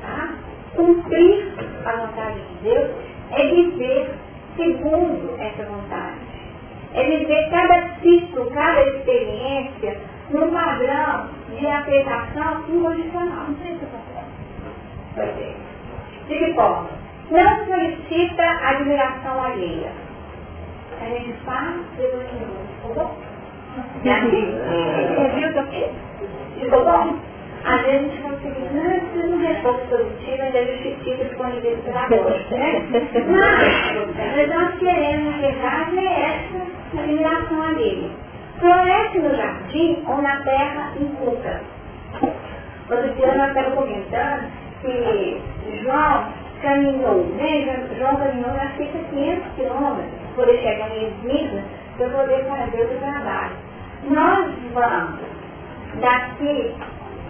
Tá? 0.00 0.30
Cumprir 0.74 1.52
a 1.84 1.92
vontade 1.92 2.40
de 2.40 2.54
Deus 2.62 3.11
é 3.32 3.46
viver 3.48 4.14
segundo 4.56 5.36
essa 5.40 5.64
vontade. 5.64 6.20
É 6.94 7.04
viver 7.04 7.50
cada 7.50 7.96
ciclo, 8.00 8.50
cada 8.50 8.82
experiência 8.82 9.96
num 10.30 10.50
padrão 10.50 11.28
de 11.48 11.66
aceitação 11.66 12.64
incondicional. 12.68 13.46
Não 13.48 13.56
sei 13.56 13.78
se 13.78 13.84
eu 15.16 15.28
De 16.28 16.38
que 16.38 16.54
forma? 16.54 16.88
Não 17.30 17.66
solicita 17.66 18.42
admiração 18.42 19.42
alheia 19.42 19.92
a 21.02 21.08
gente 21.08 21.32
faz, 21.44 21.80
depois 21.96 22.28
que 22.28 22.36
ficou 22.36 22.94
bom? 22.94 23.16
Você 24.02 25.28
viu 25.34 25.52
que 25.52 25.58
eu 25.58 25.94
Ficou 26.60 26.84
bom? 26.84 27.31
Às 27.64 27.80
vezes 27.82 27.96
a 27.96 28.02
gente 28.02 28.22
fala 28.22 28.34
assim, 28.34 28.68
não, 28.72 28.96
isso 28.96 29.26
não 29.28 29.48
é 29.48 29.54
pouco 29.62 29.86
positivo, 29.86 30.42
justifica 30.52 31.24
disponível 31.24 31.78
para 31.84 32.08
gosto, 32.08 32.54
né? 32.54 32.82
Mas 34.36 34.48
nós 34.48 34.78
queremos, 34.78 35.30
na 35.30 35.38
verdade, 35.38 35.98
é 35.98 36.22
essa 36.22 37.00
admiração 37.00 37.62
alheia. 37.62 38.10
Floresce 38.58 39.18
no 39.18 39.36
jardim 39.36 40.02
ou 40.08 40.22
na 40.22 40.36
terra 40.42 40.92
inculta. 41.00 41.60
Outro 42.90 43.14
dia 43.14 43.34
nós 43.34 43.48
estávamos 43.48 43.78
comentando 43.78 44.52
que 44.82 45.40
João 45.82 46.24
caminhou, 46.62 47.24
né? 47.36 47.86
João 47.96 48.16
caminhou 48.16 48.52
na 48.54 48.70
cerca 48.76 48.98
de 48.98 49.04
500 49.10 49.52
quilômetros 49.54 50.22
poder 50.34 50.58
chegar 50.58 50.90
em 50.96 51.08
Esmirna, 51.08 51.62
para 51.96 52.08
poder 52.08 52.44
fazer 52.44 52.82
o 52.82 52.98
trabalho. 52.98 53.52
Nós 54.04 54.50
vamos 54.72 55.20
daqui 56.00 56.74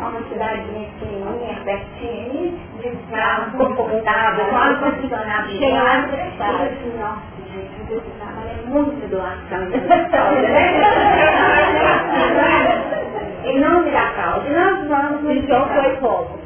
a 0.00 0.08
uma 0.08 0.22
cidade 0.28 0.62
pequenininha, 0.62 1.54
pertinho, 1.64 2.58
de 2.80 2.90
carro 3.10 3.50
confortável, 3.56 4.44
com 4.46 4.56
ar-condicionado 4.56 5.48
de 5.48 5.64
ar, 5.64 6.08
e 6.08 6.42
assim, 6.42 6.98
nossa, 6.98 7.22
gente, 7.52 7.92
esse 7.92 8.10
trabalho 8.18 8.50
é 8.50 8.52
muito 8.68 9.08
doação 9.10 9.62
Em 13.44 13.58
nome 13.58 13.90
da 13.90 14.06
causa, 14.12 14.48
nós 14.48 14.88
vamos... 14.88 15.36
Então 15.36 15.68
foi 15.68 15.96
como? 15.96 16.38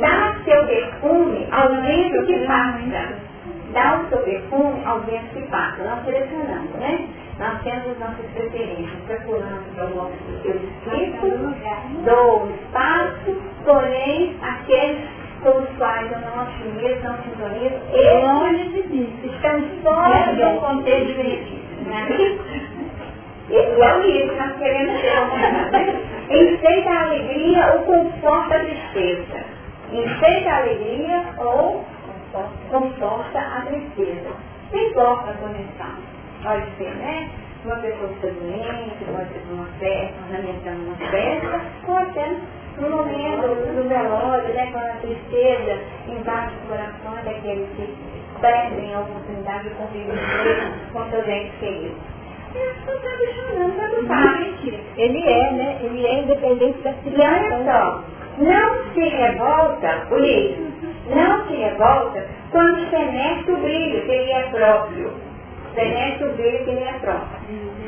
Dá 0.00 0.34
seu 0.44 0.66
perfume 0.66 1.48
ao 1.50 1.68
vento 1.82 2.26
que 2.26 2.46
passa. 2.46 3.08
Dá 3.72 3.98
o 3.98 4.08
seu 4.08 4.18
perfume 4.18 4.82
ao 4.84 5.00
vento 5.00 5.34
que 5.34 5.42
passa. 5.48 5.82
Nós 5.84 6.04
selecionamos, 6.04 6.70
né? 6.74 7.08
Nós 7.38 7.62
temos 7.62 7.90
as 7.90 7.98
nossas 7.98 8.26
preferências, 8.32 8.88
dos 9.06 10.42
seus 10.42 10.62
espíritos, 10.62 11.32
dou 12.04 12.48
espaço, 12.50 13.36
porém 13.64 14.36
aqueles 14.40 15.06
com 15.42 15.50
os 15.58 15.68
quais 15.76 16.10
eu 16.10 16.18
não 16.20 16.44
otimista, 16.44 17.08
não 17.08 17.18
sintonizo, 17.22 17.76
eles 17.92 19.24
estão 19.24 19.62
fora 19.82 20.32
do 20.32 20.60
contexto 20.60 21.06
de 21.08 21.14
benefício. 21.14 21.66
Né? 21.84 22.06
E 23.48 23.56
é 23.56 23.94
o 23.94 24.00
livro 24.00 24.34
que 24.34 24.40
nós 24.40 24.56
queremos 24.58 25.00
ter. 25.00 26.36
Enfeita 26.36 26.90
a 26.90 27.02
alegria 27.04 27.74
ou 27.74 27.78
conforta 27.82 28.56
a 28.56 28.60
tristeza. 28.60 29.44
Enfeita 29.92 30.50
a 30.50 30.56
alegria 30.56 31.24
ou 31.38 31.84
conforta 32.70 33.38
a 33.38 33.60
tristeza. 33.60 34.30
Não 34.72 34.80
importa 34.80 35.30
a 35.30 35.34
conexão. 35.34 36.15
Pode 36.46 36.64
ser, 36.78 36.94
né? 36.94 37.28
Uma 37.64 37.74
pessoa 37.78 38.08
que 38.08 38.14
está 38.14 38.28
doente, 38.28 39.04
pode 39.10 39.28
ser 39.30 39.42
uma 39.50 39.66
festa, 39.80 40.14
ornamentando 40.28 40.86
uma 40.86 40.96
festa, 41.10 41.60
ou 41.88 41.98
até 41.98 42.36
no 42.78 42.88
momento 42.88 43.48
do 43.48 43.88
velório, 43.88 44.54
né, 44.54 44.68
quando 44.70 44.84
a 44.84 44.96
tristeza 45.00 45.78
invade 46.06 46.54
o 46.54 46.68
coração 46.68 47.16
daqueles 47.24 47.68
que 47.74 47.92
perdem 48.40 48.94
a 48.94 49.00
oportunidade 49.00 49.68
de 49.68 49.74
conviver 49.74 50.14
com 50.92 51.10
seus 51.10 51.26
entes 51.26 51.58
queridos. 51.58 51.98
Ele 54.96 55.28
é, 55.28 55.50
né? 55.50 55.78
Ele 55.82 56.06
é 56.06 56.22
independente 56.22 56.78
da 56.82 56.92
situação. 56.92 57.12
E 57.12 57.22
olha 57.22 57.64
só, 57.64 58.04
não 58.38 58.94
se 58.94 59.00
revolta, 59.00 60.06
Ulisses, 60.12 60.72
não 61.12 61.48
se 61.48 61.54
revolta 61.56 62.24
quando 62.52 62.88
fenece 62.88 63.50
o 63.50 63.56
brilho 63.56 64.02
que 64.04 64.12
ele 64.12 64.30
é 64.30 64.42
próprio. 64.52 65.25
Fenece 65.76 66.24
o 66.24 66.32
brilho 66.32 66.64
que 66.64 66.70
ele 66.70 66.84
é 66.84 66.92
próprio. 67.00 67.38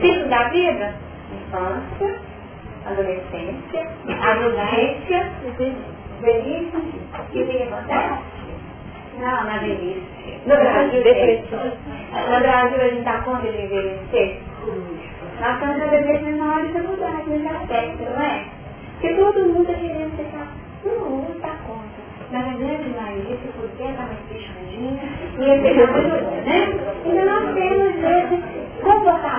Ciclo 0.01 0.28
da 0.28 0.49
vida, 0.51 0.95
infância, 1.32 2.20
adolescência, 2.86 3.89
adolescência, 4.22 5.32
velhice 6.20 6.82
e 7.32 7.43
vida 7.43 7.64
Não, 9.18 9.45
na 9.45 9.59
velhice. 9.59 10.07
No 10.47 10.55
Brasil. 10.55 11.03
No 12.30 12.41
Brasil, 12.41 12.80
a 12.80 12.89
gente 12.89 13.03
dá 13.05 13.18
conta 13.22 13.51
de 13.51 13.62
envelhecer? 13.62 14.39
Nós 15.41 15.55
estamos 15.55 15.76
cada 15.78 16.01
vez 16.03 16.36
maior 16.36 16.66
dificuldade 16.66 17.30
nesse 17.30 17.47
aspecto, 17.49 18.03
não 18.05 18.22
é? 18.22 18.45
Porque 19.01 19.14
todo 19.14 19.41
mundo 19.47 19.70
está 19.70 19.74
querendo 19.74 20.16
ficar, 20.16 20.49
todo 20.82 21.11
mundo 21.11 21.32
está 21.36 21.49
conta. 21.66 21.99
Na 22.32 22.43
grande 22.43 22.91
maioria, 22.91 23.36
se 23.36 23.49
puder, 23.57 23.91
está 23.91 24.03
mais 24.03 24.18
fechadinha, 24.28 25.03
e 25.39 25.51
é 25.51 25.57
melhor, 25.62 25.89
né? 26.45 26.68
Então 27.07 27.24
nós 27.24 27.55
temos 27.55 27.95
esse 28.05 28.82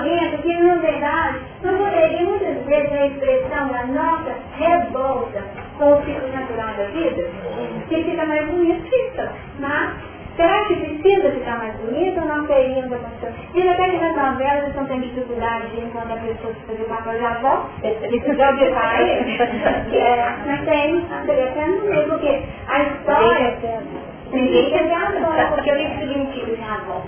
comportamento 0.10 0.41
que, 0.41 0.53
na 0.57 0.76
verdade, 0.76 1.39
não 1.64 1.78
poderia 1.78 2.26
muitas 2.26 2.66
vezes 2.66 2.91
a 2.91 3.07
expressão 3.07 3.68
da 3.68 3.86
nossa 3.88 4.36
revolta 4.57 5.43
com 5.78 5.93
o 5.93 6.03
ciclo 6.03 6.28
natural 6.34 6.74
da 6.76 6.86
vida, 6.86 7.30
que 7.88 8.03
fica 8.03 8.26
mais 8.26 8.47
bonito, 8.47 8.89
fica. 8.89 9.32
Mas 9.60 10.10
Será 10.36 10.64
que 10.64 10.76
precisa 10.78 11.32
ficar 11.32 11.57
mais 11.57 11.76
bonito 11.76 12.18
ou 12.22 12.26
não 12.26 12.47
teríamos 12.47 12.93
a 12.93 12.97
condição? 12.97 13.30
E 13.53 13.68
até 13.68 13.89
que 13.89 13.97
nas 13.97 14.16
novelas 14.16 14.70
estão 14.70 14.86
tendo 14.86 15.01
dificuldade 15.01 15.68
de 15.68 15.82
encontrar 15.82 16.18
pessoas 16.22 16.55
que 16.55 16.66
fazem 16.66 16.86
papel 16.86 17.20
de 17.20 17.26
avó. 17.26 17.70
Isso 17.84 18.36
já 18.36 18.55
falar 18.55 19.01
isso? 19.03 19.43
É, 19.97 20.36
mas 20.45 20.64
tem, 20.64 21.05
seria 21.26 21.49
até 21.49 21.68
não 21.68 21.82
sei, 21.82 22.03
porque 22.05 22.41
a 22.70 22.84
história... 22.84 23.57
Ninguém 24.32 24.70
quer 24.70 24.84
ver 24.86 24.93
a 24.93 25.07
avó, 25.07 25.55
porque 25.55 25.72
o 25.72 25.76
que 25.76 25.99
significa 25.99 26.51
minha 26.55 26.74
avó? 26.74 27.01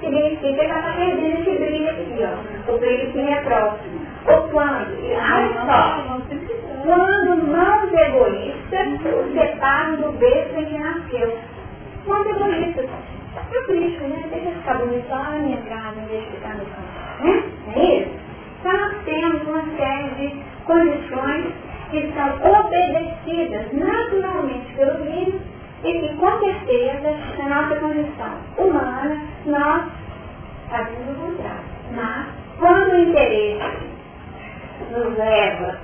Significa 0.00 0.54
que 0.54 0.60
ela 0.60 0.78
está 0.78 0.92
perdendo 0.92 1.40
esse 1.40 1.58
brilho 1.58 1.90
aqui, 1.90 2.18
ó. 2.22 2.72
O 2.72 2.78
brilho 2.78 3.12
que 3.12 3.20
é 3.20 3.40
próximo. 3.42 4.06
Ou 4.26 4.48
quando? 4.48 4.96
Olha 5.04 5.52
só. 5.66 6.18
Quando 6.84 7.46
mãos 7.48 7.92
egoístas 7.92 8.88
o 9.04 9.32
separam 9.32 9.96
do 9.96 10.12
berço 10.12 10.54
em 10.58 10.64
que 10.64 10.78
nasceu 10.78 11.38
é 12.06 12.34
bonito. 12.34 12.88
É 13.52 13.60
político, 13.66 14.04
né? 14.04 14.24
Deixa 14.30 14.50
ficar 14.50 14.74
bonito 14.78 15.08
lá 15.10 15.30
na 15.30 15.38
minha 15.38 15.58
casa, 15.62 16.00
em 16.00 16.06
vez 16.06 16.24
de 16.24 16.30
ficar 16.32 16.54
no 16.54 16.64
campo. 16.64 17.24
Né? 17.24 17.42
É 17.76 18.00
isso? 18.00 18.10
Nós 18.64 19.04
temos 19.04 19.42
uma 19.42 19.64
série 19.76 20.08
de 20.16 20.42
condições 20.64 21.52
que 21.90 22.12
são 22.12 22.60
obedecidas 22.60 23.72
naturalmente 23.72 24.74
pelo 24.74 25.04
livro 25.04 25.40
e 25.84 25.92
que 25.92 26.16
com 26.16 26.38
certeza 26.40 27.16
na 27.38 27.48
nossa 27.48 27.76
condição 27.76 28.32
humana 28.56 29.22
nós 29.46 29.82
fazemos 30.70 31.16
o 31.16 31.20
contrário. 31.20 31.60
Mas 31.94 32.26
quando 32.58 32.92
o 32.92 32.98
interesse 32.98 33.88
nos 34.90 35.16
leva 35.16 35.78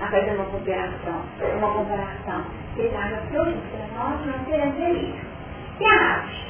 a 0.00 0.06
fazer 0.06 0.32
uma 0.32 0.44
comparação, 0.46 1.22
uma 1.58 1.72
comparação 1.72 2.44
que 2.74 2.88
traga 2.88 3.16
frutos 3.30 3.54
para 3.70 3.98
nós, 3.98 4.26
nós 4.26 4.46
queremos 4.46 4.76
ver 4.76 4.90
isso. 4.90 5.26
E 5.80 5.84
a 5.84 5.92
arte? 5.92 6.44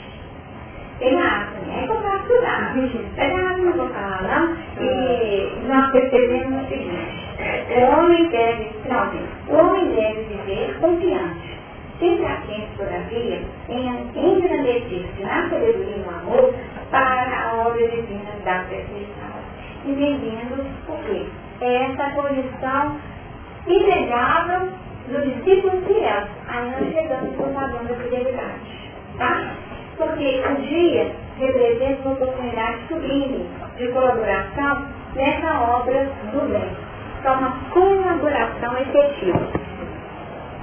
Tem 0.99 1.21
arte, 1.21 1.67
né? 1.67 1.85
É 1.85 1.87
comprar 1.89 2.17
estudar. 2.17 2.75
Mas 3.17 3.59
não 3.59 3.73
vou 3.73 3.89
falar 3.89 4.23
não. 4.23 4.57
E 4.81 5.67
nós 5.67 5.91
percebemos 5.91 6.63
o 6.63 6.69
seguinte. 6.69 7.25
O 7.77 7.99
homem 7.99 8.29
deve, 8.29 8.71
finalmente, 8.83 9.29
o 9.49 9.55
homem 9.55 9.87
deve 9.93 10.23
viver 10.23 10.79
confiante. 10.81 11.54
Sempre 11.99 12.27
atento, 12.27 12.77
todavia, 12.77 13.41
em 13.69 13.89
engrandecer-se 14.15 15.23
na 15.23 15.49
sabedoria 15.49 15.97
no 15.99 16.11
amor 16.11 16.55
para 16.91 17.51
a 17.51 17.69
obra 17.69 17.87
divina 17.89 18.33
da 18.45 18.65
perfeição. 18.69 19.35
Entendendo 19.87 20.67
o 20.89 20.97
quê? 21.05 21.27
Essa 21.61 22.11
condição 22.11 22.97
inegável 23.67 24.69
do 25.09 25.21
discípulo 25.23 25.83
fiel, 25.87 26.25
ainda 26.49 26.79
chegando 26.93 27.37
no 27.37 27.55
padrão 27.55 27.85
da 27.85 27.95
fidelidade. 27.95 28.91
Tá? 29.19 29.55
Porque 29.97 30.43
o 30.51 30.63
dia 30.63 31.13
representa 31.39 32.03
uma 32.03 32.13
oportunidade 32.15 32.79
sublime 32.89 33.47
de 33.77 33.89
colaboração 33.89 34.87
nessa 35.15 35.61
obra 35.61 36.11
do 36.33 36.53
bem. 36.53 36.71
Então, 37.21 37.39
uma 37.39 37.53
colaboração 37.71 38.79
efetiva. 38.79 39.64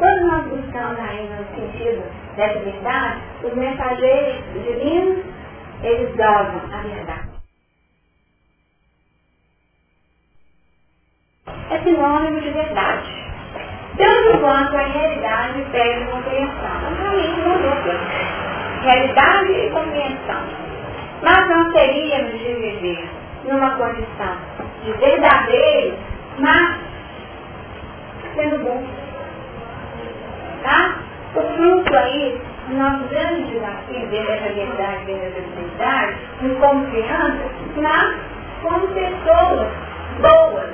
Quando 0.01 0.25
nós 0.25 0.43
buscamos 0.47 0.99
aí 0.99 1.29
no 1.29 1.45
sentido 1.55 2.03
dessa 2.35 2.59
verdade, 2.61 3.21
os 3.43 3.53
mensageiros 3.53 4.43
divinos, 4.51 5.23
eles 5.83 6.09
dovam 6.15 6.59
a 6.73 6.81
verdade. 6.81 7.29
É 11.69 11.79
sinônimo 11.83 12.41
de 12.41 12.49
verdade. 12.49 13.11
Tanto 13.95 14.39
quanto 14.39 14.75
a 14.75 14.87
realidade 14.87 15.65
pede 15.71 16.05
compreensão. 16.05 16.81
A 17.07 17.19
gente 17.19 17.41
não 17.41 17.61
deu 17.61 17.99
realidade 18.81 19.51
e 19.51 19.69
compreensão. 19.69 20.43
Mas 21.21 21.47
não 21.47 21.71
teríamos 21.73 22.39
de 22.39 22.53
viver 22.55 23.07
numa 23.43 23.69
condição 23.77 24.35
de 24.83 24.93
verdadeiro, 24.93 25.95
mas 26.39 26.79
sendo 28.33 28.63
bom. 28.63 29.10
Tá? 30.63 30.95
O 31.35 31.41
fruto 31.41 31.97
aí, 31.97 32.41
o 32.69 32.73
nosso 32.73 33.03
grande 33.09 33.43
desafio 33.51 34.07
dentro 34.09 34.27
dessa 34.27 34.53
verdade, 34.53 35.05
dentro 35.05 35.31
dessa 35.31 35.61
verdade, 35.61 36.15
em 36.41 36.55
confiança, 36.55 37.51
mas 37.77 38.15
como 38.61 38.87
pessoas 38.89 39.67
boas, 40.21 40.69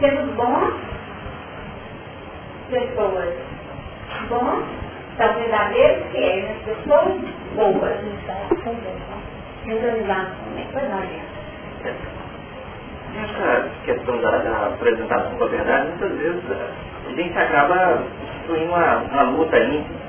sendo 0.00 0.36
bons, 0.36 0.74
pessoas. 2.70 3.34
Bons, 4.28 4.64
são 5.16 5.34
verdadeiros 5.34 6.06
fiéis, 6.10 6.50
as 6.50 6.76
pessoas 6.76 7.14
boas. 7.54 7.96
Essa 13.16 13.68
questão 13.84 14.20
da, 14.20 14.30
da 14.38 14.66
apresentação 14.66 15.38
da 15.38 15.46
verdade, 15.46 15.88
muitas 15.88 16.18
vezes 16.18 16.42
a 17.08 17.12
gente 17.12 17.38
acaba 17.38 18.02
construindo 18.46 18.68
uma, 18.68 18.96
uma 18.96 19.22
luta 19.22 19.58
íntima. 19.58 20.06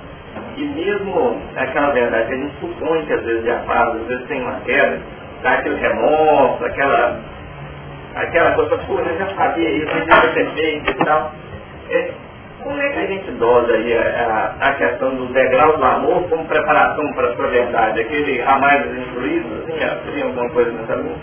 E 0.55 0.63
mesmo 0.63 1.41
aquela 1.55 1.91
verdade 1.91 2.27
que 2.27 2.33
a 2.33 2.37
gente 2.37 2.59
supõe 2.59 3.05
que 3.05 3.13
às 3.13 3.23
vezes 3.23 3.45
já 3.45 3.59
faz, 3.59 3.95
às 3.95 4.07
vezes 4.07 4.27
tem 4.27 4.41
uma 4.41 4.59
queda, 4.61 4.99
dá 5.43 5.51
aquele 5.53 5.75
remorso, 5.75 6.65
aquela, 6.65 7.19
aquela 8.15 8.51
coisa, 8.53 8.77
pô, 8.79 8.99
eu 8.99 9.17
já 9.17 9.35
sabia 9.35 9.69
isso, 9.69 9.91
a 9.91 9.99
gente 9.99 10.09
já 10.09 10.33
ter 10.33 10.51
feito 10.53 10.91
e 10.91 11.05
tal. 11.05 11.31
É, 11.89 12.11
como 12.63 12.81
é 12.81 12.89
que 12.89 12.99
a 12.99 13.05
gente 13.05 13.31
dosa 13.31 13.71
aí 13.71 13.97
a, 13.97 14.55
a 14.59 14.73
questão 14.73 15.15
do 15.15 15.27
degrau 15.27 15.77
do 15.77 15.83
amor 15.85 16.27
como 16.27 16.45
preparação 16.45 17.13
para 17.13 17.29
a 17.29 17.35
sua 17.35 17.47
verdade? 17.47 18.01
Aquele 18.01 18.41
a 18.41 18.57
mais 18.57 18.85
instruído, 18.97 19.63
assim, 19.63 20.11
tem 20.11 20.23
alguma 20.23 20.49
coisa 20.49 20.71
nessa 20.71 20.95
linha? 20.95 21.15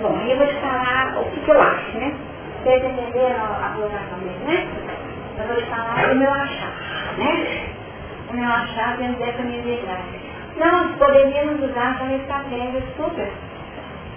Bom, 0.00 0.20
eu 0.28 0.36
vou 0.36 0.46
te 0.46 0.54
falar 0.56 1.14
o 1.20 1.40
que 1.40 1.50
eu 1.50 1.62
acho, 1.62 1.98
né? 1.98 2.12
Vocês 2.64 2.82
entenderam 2.82 3.44
a 3.44 3.74
colocação 3.76 4.18
dele, 4.20 4.38
né? 4.46 4.66
Eu 5.38 5.48
vou 5.48 5.56
te 5.56 5.66
falar 5.66 6.10
o 6.10 6.14
meu 6.14 6.32
achar, 6.32 6.72
né? 7.18 7.74
O 8.30 8.36
meu 8.36 8.48
achar 8.48 8.96
dentro 8.96 9.18
dessa 9.18 9.42
minha 9.42 9.60
verdade. 9.60 10.20
Nós 10.56 10.96
poderíamos 10.96 11.62
usar 11.62 12.00
essa 12.00 12.14
estratégia 12.14 12.82
super, 12.96 13.30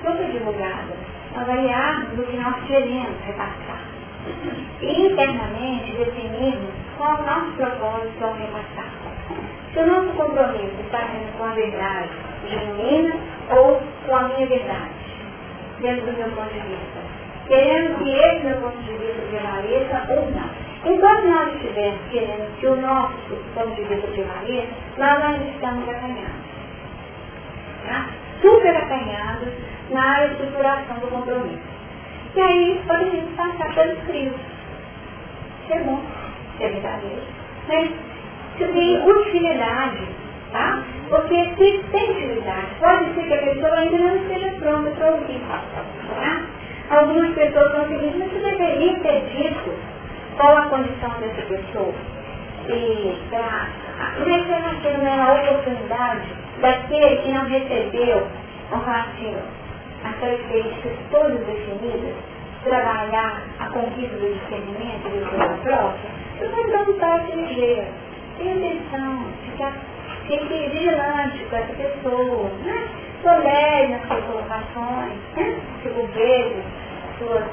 super 0.02 0.32
divulgada, 0.32 0.96
avaliarmos 1.36 2.20
o 2.20 2.24
que 2.24 2.38
nós 2.38 2.56
queremos 2.68 3.20
repassar 3.26 3.82
e 4.82 5.08
internamente 5.08 5.92
definirmos 5.98 6.72
qual 6.98 7.20
o 7.20 7.26
nosso 7.26 7.52
propósito 7.58 8.24
ao 8.24 8.34
repassar. 8.34 8.92
Se 9.74 9.80
o 9.80 9.88
nosso 9.88 10.16
compromisso 10.16 10.80
está 10.86 11.00
sendo 11.00 11.38
com 11.38 11.44
a 11.44 11.52
verdade 11.52 12.10
genuína 12.48 13.14
ou 13.50 13.82
com 14.06 14.16
a 14.16 14.24
minha 14.30 14.48
verdade, 14.48 14.94
dentro 15.82 16.06
do 16.06 16.14
meu 16.14 16.30
ponto 16.30 16.54
de 16.54 16.62
vista. 16.62 17.07
Querendo 17.48 17.98
que 18.00 18.10
esse 18.10 18.46
meu 18.46 18.58
ponto 18.58 18.78
de 18.78 18.92
vista 18.92 19.22
prevaleça 19.30 20.14
ou 20.14 20.32
não. 20.32 20.68
Enquanto 20.86 21.28
nós 21.28 21.56
estivermos 21.56 22.02
querendo 22.12 22.60
que 22.60 22.68
o 22.68 22.76
nosso 22.76 23.36
ponto 23.56 23.76
de 23.76 23.84
vista 23.84 24.08
prevaleça, 24.08 24.74
nós 24.98 25.24
ainda 25.24 25.46
estamos 25.46 25.90
acanhados. 25.90 26.48
Tá? 27.88 28.06
Super 28.42 28.76
acanhados 28.76 29.50
na 29.90 30.26
estruturação 30.26 30.98
do 31.00 31.08
compromisso. 31.08 31.78
E 32.36 32.42
aí 32.42 32.82
poderíamos 32.86 33.34
passar 33.36 33.74
pelos 33.74 34.00
crios. 34.04 34.36
Ser 35.68 35.80
bom, 35.84 36.02
ser 36.58 36.70
verdadeiro. 36.70 37.24
Mas 37.68 37.90
isso 38.60 38.74
tem 38.74 39.10
utilidade, 39.10 40.08
tá? 40.52 40.84
Porque 41.10 41.50
se 41.58 41.84
tem 41.92 42.12
utilidade, 42.12 42.68
pode 42.80 43.14
ser 43.14 43.24
que 43.24 43.34
a 43.34 43.54
pessoa 43.54 43.80
ainda 43.80 43.98
não 43.98 44.16
esteja 44.18 44.52
pronta 44.60 44.92
para 44.92 45.12
ouvir. 45.12 45.42
Tá? 45.48 46.42
Algumas 46.90 47.34
pessoas 47.34 47.72
vão 47.72 47.88
seguir, 47.88 48.16
mas 48.18 48.32
você 48.32 48.40
deveria 48.40 49.00
ter 49.00 49.22
dito 49.36 49.74
qual 50.38 50.58
a 50.58 50.62
condição 50.64 51.10
dessa 51.20 51.42
pessoa. 51.42 51.94
E 52.70 53.18
para 53.30 53.68
reconhecer 54.24 54.98
né, 55.00 55.22
a 55.22 55.34
oportunidade 55.34 56.28
daquele 56.62 57.16
que 57.18 57.32
não 57.32 57.46
recebeu 57.46 58.28
um 58.72 58.78
ratinho, 58.78 59.42
as 60.04 60.16
características 60.20 60.94
todas 61.12 61.40
definidas, 61.46 62.14
trabalhar 62.64 63.42
a 63.60 63.66
conquista 63.70 64.16
do 64.18 64.34
discernimento 64.34 65.08
e 65.08 65.20
do 65.20 65.30
seu 65.30 65.58
próprio, 65.64 66.18
você 66.40 66.48
vai 66.48 66.72
dar 66.72 66.90
um 66.90 67.00
passo 67.00 67.36
ligeiro. 67.36 67.88
Tenha 68.38 68.56
atenção, 68.56 69.26
ficar, 69.44 69.74
fique 70.28 70.70
vigilante 70.70 71.46
com 71.50 71.56
essa 71.56 71.74
pessoa, 71.74 72.50
né? 72.64 72.88
Tolere 73.24 73.88
nas 73.88 74.08
suas 74.08 74.24
colocações, 74.26 75.20
né? 75.36 75.60
Tipo, 75.82 76.08
veja, 76.14 76.64
suas 77.18 77.44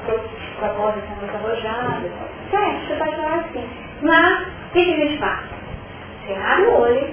propostas 0.59 1.03
são 1.07 1.15
muito 1.17 1.35
arrojadas. 1.35 2.11
Certo, 2.51 2.87
você 2.87 2.95
pode 2.95 3.15
falar 3.15 3.35
assim. 3.37 3.69
Mas, 4.01 4.47
o 4.47 4.71
que, 4.73 4.79
a 4.79 4.97
gente 4.97 5.19
faz? 5.19 5.39
Você 6.25 6.33
abre 6.33 6.65
o 6.65 6.81
olho, 6.81 7.09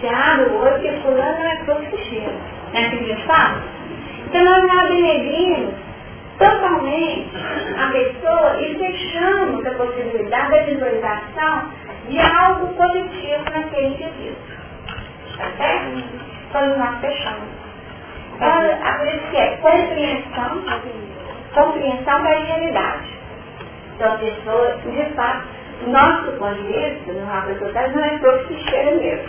você 0.00 0.08
abre 0.08 0.44
o 0.44 0.60
olho, 0.60 0.72
porque 0.72 0.90
fulano 1.02 1.46
é 1.46 1.56
que 1.56 1.96
cheira. 2.04 2.32
Não 2.72 2.80
é 2.80 2.86
assim 2.86 2.96
que 2.98 3.04
a 3.04 3.14
gente 3.14 3.26
faz? 3.26 3.58
Então 4.26 4.44
nós 4.44 4.78
abrimos 4.78 5.74
totalmente 6.38 7.30
a 7.78 7.90
pessoa 7.92 8.60
e 8.60 8.74
fechamos 8.78 9.66
a 9.66 9.70
possibilidade 9.72 10.50
da 10.50 10.62
visualização 10.62 11.70
de 12.08 12.18
algo 12.20 12.68
positivo 12.74 13.44
naquele 13.52 13.88
indivíduo. 13.88 14.36
Tá 15.36 15.50
certo? 15.56 16.29
Quando 16.52 16.76
nós 16.78 17.00
fechamos. 17.00 17.48
Então, 18.34 18.48
a 18.48 19.04
isso 19.04 19.30
que 19.30 19.36
é 19.36 19.56
compreensão, 19.56 20.62
compreensão 21.54 22.22
da 22.22 22.30
realidade. 22.30 23.20
Então 23.94 24.14
a 24.14 24.18
pessoa, 24.18 24.76
de 24.84 25.14
fato, 25.14 25.46
nosso 25.86 26.32
ponto 26.38 26.54
de 26.54 26.72
vista, 26.72 27.12
no 27.12 27.26
mapa 27.26 27.54
total, 27.54 27.90
não 27.90 28.04
é 28.04 28.18
próprio 28.18 28.46
que 28.46 28.70
cheira 28.70 28.96
mesmo. 28.96 29.28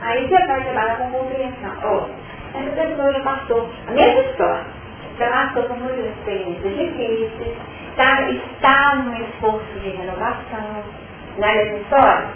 Aí 0.00 0.28
você 0.28 0.46
vai 0.46 0.62
trabalhar 0.62 0.98
com 0.98 1.10
compreensão. 1.10 1.72
Oh, 1.82 2.58
essa 2.58 2.70
pessoa 2.70 3.12
já 3.12 3.20
passou 3.20 3.70
a 3.88 3.90
mesma 3.90 4.20
história 4.20 4.78
já 5.18 5.30
passou 5.30 5.64
por 5.64 5.76
muitas 5.78 6.06
experiências 6.06 6.76
difíceis, 6.76 7.56
está, 7.90 8.30
está 8.30 8.94
num 8.96 9.14
esforço 9.24 9.80
de 9.80 9.90
renovação, 9.90 10.84
na 11.38 11.46
mesma 11.52 11.78
história, 11.78 12.28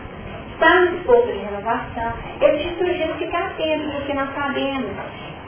está 0.62 0.80
num 0.80 0.96
esforço 0.96 1.26
de 1.26 1.38
renovação. 1.38 2.12
Eu 2.40 2.58
te 2.58 2.68
sugiro 2.78 3.14
ficar 3.14 3.46
atento, 3.46 3.90
porque 3.90 4.14
nós 4.14 4.32
sabemos 4.32 4.90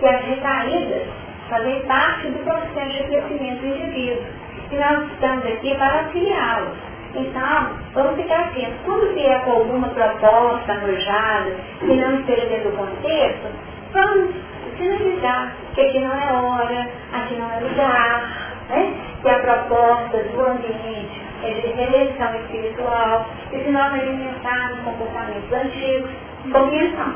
que 0.01 0.07
as 0.07 0.25
recaídas 0.25 1.03
fazem 1.49 1.81
parte 1.83 2.27
do 2.29 2.39
processo 2.41 2.93
de 2.93 3.05
crescimento 3.05 3.61
do 3.61 3.67
indivíduo. 3.67 4.27
E 4.73 4.77
nós 4.77 5.13
estamos 5.13 5.47
aqui 5.47 5.75
para 5.77 6.01
auxiliá-los. 6.01 6.77
Então, 7.15 7.71
vamos 7.93 8.21
ficar 8.21 8.41
atentos. 8.41 8.75
Quando 8.85 9.15
vier 9.15 9.41
com 9.45 9.53
alguma 9.53 9.89
proposta 9.89 10.73
arrojada, 10.73 11.53
que 11.79 11.95
não 11.95 12.19
esteja 12.19 12.47
dentro 12.47 12.71
do 12.73 12.77
contexto, 12.77 13.49
vamos 13.93 14.35
sinalizar 14.77 15.53
que 15.75 15.81
aqui 15.81 16.01
não 16.01 16.13
é 16.13 16.33
hora, 16.33 16.89
aqui 17.13 17.35
não 17.37 17.53
é 17.53 17.61
lugar, 17.61 18.51
né? 18.69 18.95
que 19.23 19.29
a 19.29 19.39
proposta 19.39 20.19
do 20.25 20.41
ambiente 20.41 21.24
reeleição 21.53 22.35
espiritual, 22.37 23.27
e 23.53 23.59
se 23.59 23.71
nós 23.71 23.93
alimentarmos 23.95 24.81
comportamentos 24.85 25.53
antigos, 25.53 26.11
compreensão. 26.53 27.15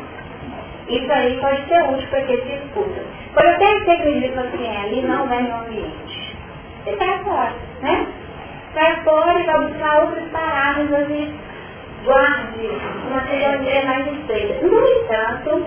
Isso 0.89 1.13
aí 1.13 1.39
pode 1.41 1.69
ser 1.69 1.83
útil 1.91 2.09
para 2.09 2.23
quem 2.23 2.37
se 2.37 2.53
escuta. 2.65 3.03
Pode 3.35 3.49
até 3.49 3.85
ser 3.85 3.97
que 3.97 4.09
o 4.09 4.11
indivíduo 4.11 4.45
assim, 4.45 4.77
ali 4.77 5.03
não 5.03 5.33
é 5.33 5.43
meu 5.43 5.57
ambiente. 5.57 6.37
Você 6.85 6.97
sai 6.97 7.19
fora, 7.25 7.53
né? 7.83 8.07
Sai 8.75 8.97
fora 9.05 9.39
e 9.39 9.43
vai 9.45 9.61
buscar 9.67 10.01
outras 10.01 10.25
paradas 10.31 10.91
onde 10.91 11.31
guarde 12.05 12.71
uma 13.11 13.21
cidadania 13.21 13.85
mais 13.85 14.07
estreita. 14.07 14.67
No 14.67 14.87
entanto, 14.87 15.67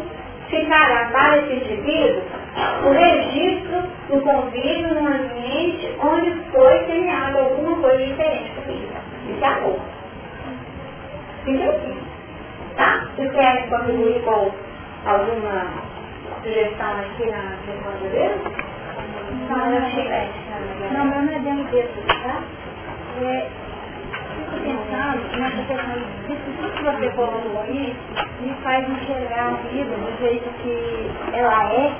ficará 0.51 1.09
para 1.11 1.37
esse 1.37 1.53
indivíduo 1.53 2.21
o 2.85 2.91
registro 2.91 3.81
do 4.09 4.21
convívio 4.21 4.93
no 4.93 5.07
ambiente 5.07 5.95
onde 5.99 6.31
foi 6.51 6.85
semeado 6.85 7.39
alguma 7.39 7.77
coisa 7.77 8.05
diferente 8.05 8.51
comigo. 8.51 8.93
Isso 9.29 9.43
é 9.43 9.47
amor. 9.47 9.79
Fica 11.45 11.69
aqui. 11.69 11.97
Tá? 12.75 13.07
Vocês 13.15 13.31
querem 13.31 13.69
contribuir 13.69 14.21
com 14.23 14.51
alguma 15.05 15.65
sugestão 16.43 16.91
aqui 16.99 17.25
na 17.31 17.57
questão 17.65 17.93
de 18.01 18.07
Deus? 18.09 18.71
Não, 19.49 19.71
eu 19.71 19.77
achei 19.77 20.07
Não, 20.93 21.05
meu 21.05 21.21
não 21.21 21.33
é 21.33 21.39
dentro 21.39 21.63
disso, 21.71 22.01
tá? 22.07 22.41
É, 23.23 23.47
fico 23.47 23.51
pensando 23.51 23.59
nessa 23.59 23.70
questão 25.65 25.93
disso 26.27 26.41
tudo 26.57 26.71
que 26.73 26.83
você 26.83 27.09
colocou 27.11 27.61
aí, 27.61 27.95
me 28.41 28.53
faz 28.63 28.89
enxergar 28.89 29.47
a 29.47 29.67
vida 29.69 29.95
do 29.95 30.19
jeito 30.19 30.49
que 30.61 31.37
ela 31.37 31.73
é 31.73 31.93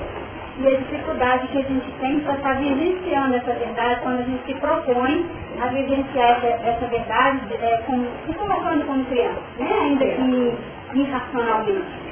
e 0.58 0.66
a 0.66 0.78
dificuldade 0.78 1.46
que 1.48 1.58
a 1.58 1.62
gente 1.62 1.90
tem 2.00 2.20
para 2.20 2.34
estar 2.34 2.54
vivenciando 2.54 3.36
essa 3.36 3.52
verdade 3.54 4.00
quando 4.02 4.20
a 4.20 4.22
gente 4.22 4.44
se 4.44 4.54
propõe 4.54 5.26
a 5.60 5.66
vivenciar 5.68 6.30
essa, 6.30 6.46
essa 6.68 6.86
verdade 6.86 7.54
é, 7.54 7.82
com, 7.86 8.06
se 8.26 8.34
colocando 8.34 8.86
como 8.86 9.04
criança, 9.06 9.40
né? 9.58 9.72
ainda 9.80 10.04
que 10.04 10.58
irracionalmente. 10.94 12.02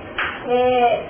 É, 0.48 1.02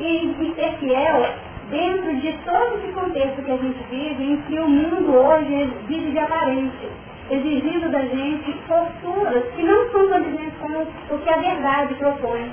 e, 0.00 0.34
e 0.40 0.54
ser 0.56 0.72
fiel 0.78 1.26
dentro 1.70 2.16
de 2.16 2.32
todo 2.44 2.78
esse 2.78 2.92
contexto 2.92 3.42
que 3.42 3.50
a 3.50 3.56
gente 3.56 3.82
vive, 3.88 4.32
em 4.32 4.36
que 4.42 4.58
o 4.58 4.68
mundo 4.68 5.14
hoje 5.14 5.70
vive 5.86 6.10
de 6.10 6.18
aparência 6.18 7.05
exigindo 7.30 7.90
da 7.90 8.00
gente 8.00 8.52
posturas 8.68 9.44
que 9.54 9.62
não 9.62 9.90
são 9.90 10.08
condizentes 10.08 10.58
com 10.60 11.14
o 11.14 11.18
que 11.18 11.30
a 11.30 11.36
verdade 11.36 11.94
propõe. 11.94 12.52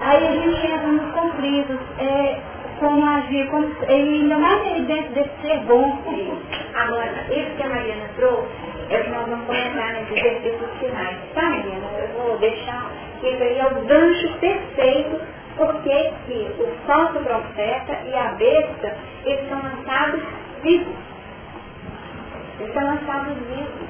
Aí 0.00 0.26
a 0.26 0.32
gente 0.32 0.66
entra 0.66 0.86
nos 0.88 1.12
conflitos, 1.12 1.78
é, 1.98 2.40
como 2.78 3.06
agir, 3.06 3.48
como, 3.48 3.66
e 3.88 3.92
ainda 3.92 4.38
mais 4.38 4.66
evidente 4.66 5.08
desse 5.10 5.30
ser 5.40 5.58
bom. 5.60 5.98
Agora, 6.74 7.24
isso 7.30 7.56
que 7.56 7.62
a 7.62 7.68
Mariana 7.68 8.08
trouxe, 8.16 8.48
é 8.90 8.98
que 8.98 9.10
nós 9.10 9.26
vamos 9.26 9.46
comentar 9.46 9.94
nesses 9.94 10.16
exercícios 10.16 10.70
finais. 10.78 11.16
Tá, 11.34 11.42
Mariana? 11.42 11.86
Eu 11.98 12.22
vou 12.22 12.38
deixar 12.38 12.90
que 13.20 13.28
isso 13.28 13.42
aí 13.42 13.58
é 13.58 13.66
o 13.66 13.84
gancho 13.86 14.28
perfeito 14.40 15.20
porque 15.56 16.12
que 16.26 16.50
o 16.58 16.66
falso 16.86 17.20
profeta 17.20 17.98
e 18.06 18.14
a 18.14 18.32
besta, 18.32 18.96
eles 19.24 19.48
são 19.48 19.62
lançados 19.62 20.22
vivos. 20.62 21.13
São 22.58 22.84
lançados 22.84 23.34
vivos. 23.34 23.88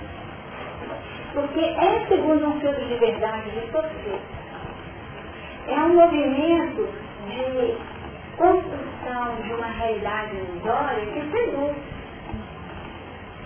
Porque 1.34 1.60
é 1.60 2.06
segundo 2.08 2.46
um 2.46 2.60
filtro 2.60 2.84
de 2.86 2.94
verdade 2.96 3.50
de 3.50 3.60
você. 3.72 4.18
É 5.68 5.80
um 5.80 5.94
movimento 5.94 6.88
de 7.26 7.76
construção 8.36 9.36
de 9.42 9.52
uma 9.52 9.66
realidade 9.66 10.36
ilusória 10.36 11.06
que 11.06 11.30
seduz. 11.30 11.76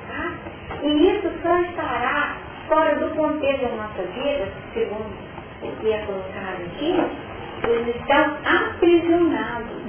Tá? 0.08 0.32
E 0.82 1.10
isso 1.10 1.30
só 1.42 1.58
estará 1.60 2.36
fora 2.68 2.96
do 2.96 3.14
contexto 3.16 3.62
da 3.62 3.76
nossa 3.76 4.02
vida, 4.02 4.48
segundo 4.74 5.16
o 5.62 5.76
que 5.80 5.92
é 5.92 5.98
colocado 6.04 6.62
aqui, 6.66 6.94
eles 7.66 7.96
estão 7.96 8.36
aprisionados. 8.44 9.82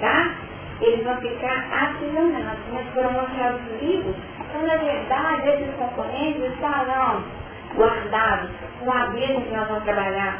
Tá? 0.00 0.43
Eles 0.80 1.04
vão 1.04 1.16
ficar 1.18 1.66
aprisionados, 1.70 2.60
mas 2.72 2.88
foram 2.94 3.12
mostrados 3.12 3.60
vivos. 3.80 4.14
Então, 4.40 4.62
na 4.62 4.76
verdade, 4.76 5.48
esses 5.48 5.74
componentes 5.76 6.52
estarão 6.52 7.22
guardados 7.76 8.50
no 8.82 8.92
abismo 8.92 9.40
que 9.42 9.50
nós 9.54 9.68
vamos 9.68 9.84
trabalhar 9.84 10.38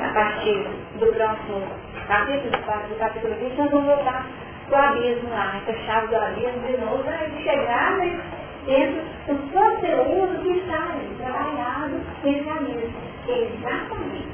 a 0.00 0.08
partir 0.14 0.66
do 0.98 1.06
próximo 1.12 1.66
capítulo, 2.08 2.50
do 2.50 2.98
capítulo 2.98 3.34
20, 3.34 3.58
nós 3.58 3.70
vamos 3.70 3.86
voltar 3.86 4.26
para 4.68 4.80
o 4.80 4.84
abismo 4.84 5.30
lá, 5.30 5.56
essa 5.56 5.78
chave 5.84 6.06
do 6.06 6.16
abismo 6.16 6.66
de 6.66 6.76
novo, 6.78 7.04
para 7.04 7.18
chegar 7.42 7.92
né, 7.98 8.20
dentro 8.64 9.02
do 9.26 9.52
conteúdo 9.52 10.42
que 10.42 10.58
está 10.58 10.82
ali, 10.84 11.14
trabalhado 11.18 12.00
nesse 12.24 12.48
abismo. 12.48 12.94
Exatamente. 13.28 14.28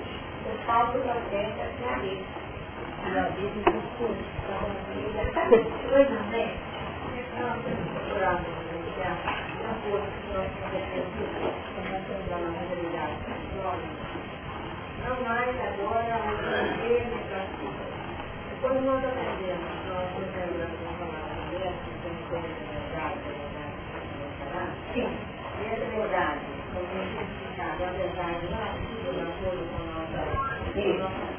O 0.47 0.67
falso 0.67 0.99
processo 0.99 1.61
é 1.61 1.95
abismo. 1.95 1.95
O 1.95 1.95
abismo 1.95 2.38
não? 3.09 3.29
Não 15.05 15.17
mais 15.25 15.57
agora, 15.57 16.17
quando 18.61 18.81
nós 18.85 19.05
aprendemos, 19.05 19.73
nós 19.89 20.11
entendemos 20.19 20.79
a 20.83 20.93
palavra 20.99 21.41
dessa, 21.51 21.79
que 21.85 21.93
tem 22.03 22.17
verdade, 22.29 23.19
verdade, 24.45 24.77
Sim. 24.93 25.09
E 25.59 25.65
essa 25.67 25.87
verdade, 25.87 26.45
como 26.75 26.87
a 27.59 27.93
verdade 27.93 28.45
não 28.51 28.59
é 28.59 28.69
possível 28.73 29.13
de 29.15 29.21
acordo 29.21 29.63
com 29.71 29.77
a 29.79 29.85
nossa, 29.95 30.21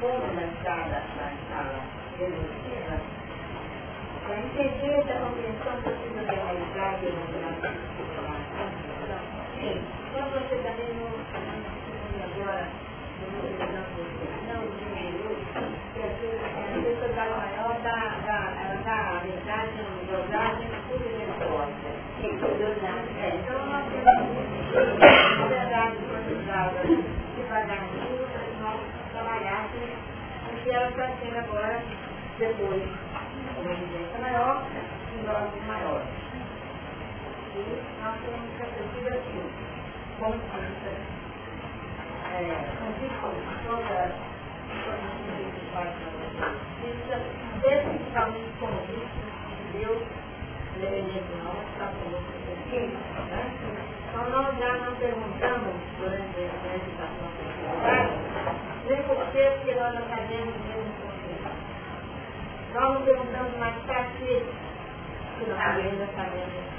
forma 0.00 0.40
da 0.64 1.19
da 2.20 2.26
evolutiva, 2.26 3.00
para 4.26 4.36
entender 4.36 4.92
essa 4.92 5.14
compreensão 5.24 5.72
precisa 5.80 6.20
de 6.20 6.34
realizar 6.36 7.00
e 7.00 7.08
Sim. 9.60 9.80
Quando 10.12 10.30
você 10.32 10.56
também 10.56 10.92
não 11.00 11.08
agora, 12.20 12.68
não 14.48 14.60
diminuiu, 14.76 15.32
que 15.94 16.00
a 16.00 16.08
pessoa 16.82 17.36
maior 17.36 17.74
dá, 17.82 17.98
dá, 18.26 18.38
ela 18.60 18.76
dá 18.84 18.96
a 19.00 19.20
verdade, 19.20 19.80
a 19.80 19.84
verdade, 20.04 20.62
tudo 20.88 21.06
é 21.08 21.24
forte. 21.46 21.88
Então 22.20 23.58
nós 23.66 23.84
temos 23.90 24.16
verdade 25.48 25.96
para 26.06 26.20
que 26.20 26.34
nós 28.60 28.78
trabalhássemos 29.12 30.10
o 30.50 30.62
que 30.62 30.70
ela 30.70 30.88
está 30.90 31.06
sendo 31.20 31.38
agora 31.38 31.82
depois 32.40 32.82
uma 33.58 33.70
evidência 33.70 34.18
maior 34.18 34.64
e 35.12 35.18
doses 35.26 35.66
maiores. 35.66 36.08
E 37.54 37.60
nós 38.02 38.16
temos 38.24 38.48
que 38.56 38.62
assistir 38.62 39.06
assim, 39.12 39.44
com 40.18 40.32
essa 40.32 41.20
é, 42.32 42.42
toda 43.66 44.30
especificamente 47.60 48.50
com 48.58 48.70
isso, 48.88 49.20
Deus, 49.72 50.02
independente 50.76 51.24
de 51.24 51.36
nós, 51.44 51.60
está 51.72 51.86
conosco 51.92 52.32
aqui? 52.56 52.96
Então 54.08 54.30
nós 54.30 54.58
já 54.58 54.72
não 54.78 54.94
perguntamos 54.96 55.74
durante 55.98 56.40
a 56.40 56.72
particular, 57.36 58.08
nem 58.86 59.02
por 59.02 59.16
porque 59.16 59.74
nós 59.74 59.94
não 59.94 60.08
sabemos 60.08 60.79
nós 62.74 62.94
não 62.94 63.02
perguntamos 63.02 63.56
mais 63.58 63.74
para 63.84 64.04
que 64.04 64.42
nós 65.48 65.60
ainda 65.60 66.06
sabemos. 66.16 66.70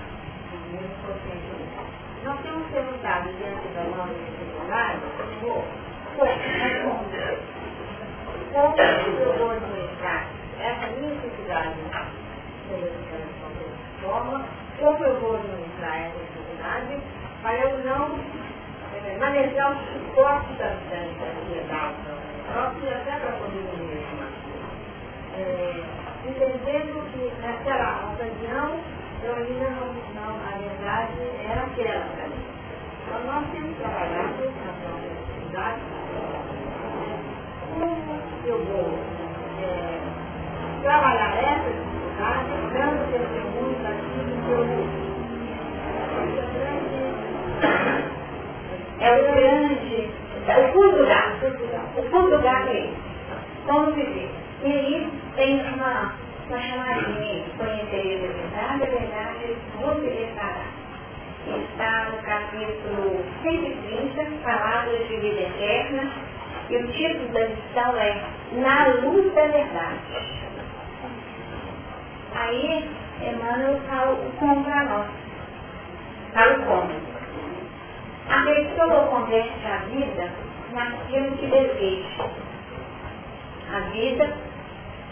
Nós 2.24 2.39
temos 2.42 2.68
perguntado 2.72 3.30
diante 3.34 3.68
da 3.70 3.84
nossa 3.84 4.14
dificuldade, 4.14 5.00
como 5.18 5.66
como 8.52 8.76
eu 8.82 9.38
vou 9.38 9.52
administrar 9.52 10.28
essa 10.60 10.88
necessidade 10.88 11.76
de 12.70 14.02
forma, 14.02 14.46
como 14.80 15.04
eu 15.04 15.20
vou 15.20 15.36
administrar 15.36 15.98
essa 15.98 16.20
dificuldade, 16.20 17.02
para 17.42 17.56
eu 17.56 17.80
não 17.84 18.20
é, 18.94 19.18
manejar 19.18 19.72
o 19.72 19.76
suporte 19.94 20.54
da 20.54 20.68
ansiedade 20.68 21.16
própria 22.52 22.89
e 22.89 22.94
até 22.94 23.12
para 23.20 23.32
poder 23.32 23.64
é, 23.74 23.80
entendendo 26.42 27.06
que 27.12 27.32
naquela 27.39 28.14
ocasião 28.14 28.80
eu 29.24 29.36
ainda 29.36 29.70
não, 29.70 29.94
não, 30.16 30.34
a 30.42 30.58
verdade 30.58 31.22
era 31.48 31.62
aquela 31.62 32.06
para 32.16 32.28
mim. 32.30 32.46
Então 33.06 33.20
nós 33.26 33.46
temos 33.52 33.78
trabalhado 33.78 34.42
na 34.42 34.72
nossa 34.82 35.06
necessidade, 35.06 35.82
como 37.78 38.20
eu 38.46 38.58
vou 38.66 38.89
é, 39.62 40.00
trabalhar 40.82 41.32
essa 41.44 41.70
dificuldade, 41.70 42.50
dando 42.74 43.06
testemunho 43.12 43.78
daquilo 43.84 44.34
que 44.42 44.52
eu 44.52 44.62
vi. 44.66 45.02
É 49.00 49.12
o 49.14 49.22
grande, 49.36 50.10
o 50.48 50.74
fundo 50.74 50.98
do 50.98 51.06
gato. 51.06 51.46
O 51.98 52.04
fundo 52.10 52.36
é 52.48 52.80
isso. 52.80 52.98
Como 53.68 53.92
viver. 53.92 54.32
E 54.64 54.72
aí 54.72 55.12
tem 55.36 55.74
uma, 55.74 56.14
uma 56.52 56.60
chamadinha 56.60 57.43
de 57.43 57.49
conhecer 57.52 58.16
a 58.16 58.28
verdade, 58.28 58.84
a 58.84 58.86
verdade 58.86 59.58
vos 59.78 60.04
libertará. 60.04 60.66
Está 61.47 62.10
no 62.12 62.18
capítulo 62.24 63.24
130, 63.41 64.43
Palavras 64.43 65.08
de 65.08 65.16
Vida 65.16 65.41
Eterna, 65.43 66.12
e 66.70 66.76
o 66.76 66.88
título 66.91 67.30
da 67.30 67.39
lição 67.39 67.95
é 67.95 68.22
Na 68.52 68.88
Luz 68.88 69.34
da 69.34 69.47
Verdade. 69.47 69.99
Aí 72.36 72.89
Emmanuel 73.22 73.80
fala 73.89 74.12
o 74.12 74.32
como 74.38 74.66
para 74.66 74.84
nós. 74.84 75.08
Fala 76.34 76.58
o 76.58 76.66
como. 76.66 77.12
A 78.30 78.43
pessoa 78.43 79.08
converte 79.08 79.68
a 79.68 79.78
vida 79.86 80.30
naquilo 80.74 81.38
que 81.38 81.47
deseja. 81.47 82.26
A 83.74 83.80
vida 83.91 84.51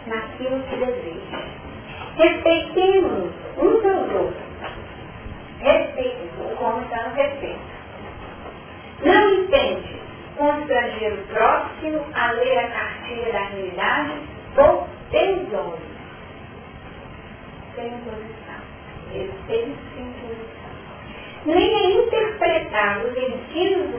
naquilo 0.09 0.61
que 0.63 0.75
deseja. 0.75 1.39
Respeitemos 2.17 3.31
uns 3.57 3.85
aos 3.85 4.11
outros. 4.11 4.49
Respeitemos, 5.59 6.57
como 6.57 6.81
está 6.81 7.07
no 7.07 7.15
respeito. 7.15 7.79
Não 9.03 9.33
entende 9.33 9.99
constranger 10.35 11.13
o 11.13 11.27
próximo 11.27 12.05
a 12.13 12.31
ler 12.31 12.59
a 12.59 12.69
cartilha 12.69 13.31
da 13.31 13.39
realidade 13.39 14.13
ou 14.57 14.87
tesouro. 15.11 15.79
Sem 17.75 17.87
imposição. 17.87 18.61
Respeito 19.13 19.77
sem. 19.95 20.09
Nem 21.45 21.73
é 21.73 21.91
interpretar 22.03 22.99
os 23.05 23.17
ensinos 23.17 23.91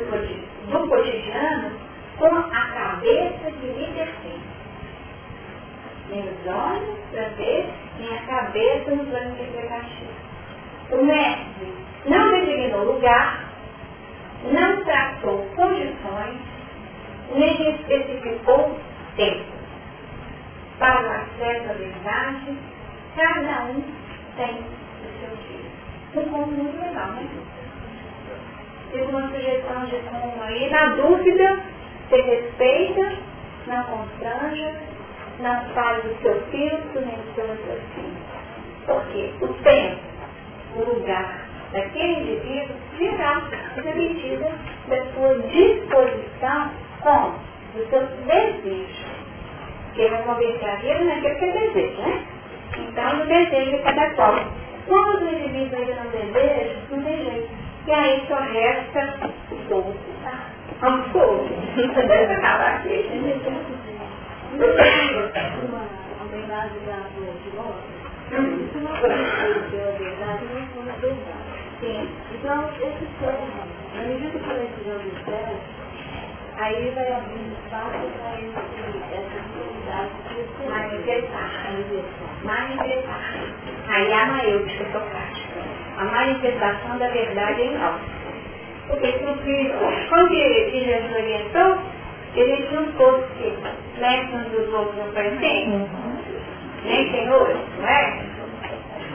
do 0.68 0.88
cotidiano 0.88 1.70
com 2.18 2.34
a 2.34 2.66
cabeça 2.74 3.50
de 3.50 3.66
libertino 3.66 4.49
os 6.18 6.46
olhos 6.46 6.98
para 7.12 7.28
ver, 7.30 7.72
nem 7.98 8.18
a 8.18 8.26
cabeça 8.26 8.90
no 8.90 9.06
plano 9.06 9.30
interpretativo. 9.32 10.10
O 10.92 11.04
mestre 11.04 11.74
não 12.06 12.30
determinou 12.30 12.94
lugar, 12.94 13.44
não 14.50 14.84
tratou 14.84 15.46
condições, 15.54 16.40
nem 17.34 17.74
especificou 17.74 18.78
tempo. 19.16 19.60
Para 20.78 21.02
o 21.02 21.10
acesso 21.10 21.70
à 21.70 21.74
verdade, 21.74 22.58
cada 23.14 23.64
um 23.64 23.82
tem 24.36 24.56
o 24.56 25.20
seu 25.20 25.36
dia. 25.36 25.70
Um 26.16 26.30
ponto 26.30 26.50
muito 26.50 26.80
legal, 26.80 27.08
né? 27.08 27.28
Fica 28.90 29.04
uma 29.04 29.28
sugestão 29.28 29.84
de 29.84 29.96
como 30.08 30.42
aí, 30.42 30.70
na 30.70 30.86
dúvida, 30.96 31.60
se 32.08 32.20
respeita, 32.20 33.12
não 33.66 33.84
constranja, 33.84 34.74
não 35.40 35.64
fale 35.74 36.02
do 36.02 36.22
seu 36.22 36.34
nem 37.00 37.16
do 37.16 37.34
seu 37.34 37.46
raciocínio. 37.46 38.20
Porque 38.86 39.32
o 39.40 39.48
tempo, 39.62 40.00
o 40.76 40.96
lugar 40.96 41.46
daquele 41.72 42.20
indivíduo 42.20 42.76
será 42.98 43.42
na 43.76 43.94
medida 43.94 44.52
da 44.88 45.04
sua 45.12 45.38
disposição 45.48 46.70
com 47.02 47.34
os 47.78 47.88
seus 47.88 48.08
desejos. 48.26 49.06
Porque 49.86 50.08
vai 50.08 50.22
converter 50.22 50.70
a 50.70 50.76
vida 50.76 51.04
naquilo 51.04 51.34
que 51.36 51.44
ele 51.44 51.68
deseja, 51.68 52.02
né? 52.02 52.26
Então, 52.78 53.16
no 53.16 53.26
desejo 53.26 53.70
de 53.70 53.78
cada 53.78 54.10
qual. 54.10 54.36
Quando 54.86 55.22
o 55.22 55.34
indivíduo 55.34 55.78
ainda 55.78 55.94
não 55.94 56.10
deseja, 56.10 56.76
não 56.90 57.02
tem 57.02 57.24
jeito. 57.24 57.48
E 57.86 57.92
aí 57.92 58.24
só 58.28 58.36
resta 58.36 59.30
o 59.50 59.54
doce, 59.68 59.98
tá? 60.22 60.50
Vamos 60.80 61.06
aqui 62.76 63.79
não 68.80 68.92
a 68.92 69.94
verdade. 69.98 70.40
Então, 72.32 72.70
esse 72.74 73.06
termo, 73.18 73.48
na 73.94 74.02
medida 74.02 74.38
que 74.38 74.46
vai 74.46 74.64
estudando 74.66 75.06
aí 76.58 76.92
vai 76.94 77.12
abrindo 77.12 77.56
espaço 77.64 77.98
para 78.18 78.32
essa 79.16 79.38
possibilidade 79.54 80.10
de 80.28 80.68
manifestar. 80.68 81.50
Manifestar. 82.44 83.24
Aí 83.88 84.12
a 84.12 84.26
maiúscula 84.26 84.92
socrática. 84.92 85.60
A 85.96 86.04
manifestação 86.04 86.98
da 86.98 87.08
verdade 87.08 87.62
em 87.62 87.78
nós. 87.78 88.00
Porque 88.88 89.12
quando 89.12 90.34
Jesus 90.34 91.16
orientou, 91.16 91.78
ele 92.34 92.68
não 92.72 92.92
fosse 93.90 94.00
mestres 94.00 94.52
dos 94.52 94.72
outros 94.74 94.96
não 94.96 95.12
pertencem, 95.12 95.88
nem 96.84 97.10
senhores, 97.10 97.56
não 97.78 97.88
é? 97.88 98.22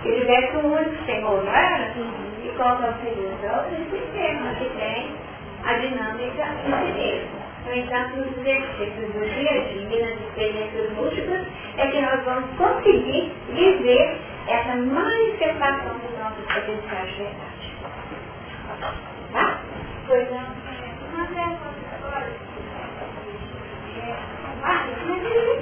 Se 0.03 0.11
tivesse 0.19 0.57
um 0.57 0.73
único 0.73 1.05
senhor, 1.05 1.43
não 1.43 1.51
era? 1.51 1.93
E 2.43 2.49
qual 2.55 2.81
é 2.83 2.89
o 2.89 2.93
senhor? 3.01 3.33
Então, 3.33 3.65
esse 3.71 3.89
sistema 3.89 4.53
que 4.55 4.69
tem 4.77 5.15
a 5.63 5.73
dinâmica 5.73 6.45
infinita. 6.67 7.45
No 7.65 7.73
entanto, 7.73 8.17
nos 8.17 8.37
exercícios 8.37 9.11
do 9.13 9.25
dia 9.25 9.49
a 9.49 9.63
dia, 9.63 10.05
nas 10.05 10.21
experiências 10.21 10.91
múltiplas, 10.93 11.47
é 11.77 11.87
que 11.87 12.01
nós 12.01 12.23
vamos 12.23 12.55
conseguir 12.57 13.33
viver 13.49 14.19
essa 14.47 14.75
manifestação 14.75 15.97
dos 15.97 16.19
nossos 16.19 16.45
potenciais 16.45 17.09
de 17.09 17.23
verdade. 17.23 17.73
Tá? 19.33 19.59
Pois 20.07 20.31
não. 20.31 20.45
Mas 21.15 21.37
é 21.37 21.74
ah, 24.67 24.87
mas 25.05 25.23
ele, 25.23 25.61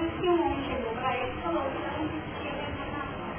disse 0.00 0.20
que 0.20 0.28
um 0.28 0.44
homem 0.44 0.64
chegou 0.66 0.92
para 0.94 1.16
ele 1.16 1.32
falou 1.40 1.62
que 1.70 1.78
não 1.78 2.04
existia 2.04 2.50
reencarnação. 2.50 3.30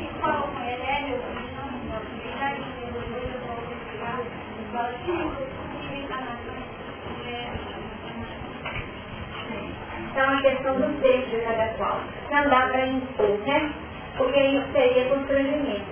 E 0.00 0.20
falou 0.20 0.48
com 0.48 0.60
ele, 0.64 0.82
é 0.82 1.00
meu 1.06 1.18
filho, 1.30 1.54
não 1.54 1.66
me 1.70 1.78
posso 1.86 2.10
beijar, 2.18 2.56
depois 2.56 2.90
eu 2.90 3.38
vou 3.38 3.62
explicar. 3.70 4.18
E 4.58 4.72
fala, 4.72 4.92
sim, 5.06 5.20
eu 5.20 5.30
reencarnação. 5.90 6.56
Então, 10.10 10.28
a 10.28 10.42
questão 10.42 10.74
do 10.74 11.00
beijo 11.00 11.36
né, 11.36 11.54
da 11.56 11.68
qual 11.78 12.00
não 12.30 12.50
dá 12.50 12.66
para 12.66 12.86
impor, 12.86 13.38
né? 13.46 13.72
Porque 14.16 14.40
isso 14.40 14.72
seria 14.72 15.04
constrangimento. 15.08 15.86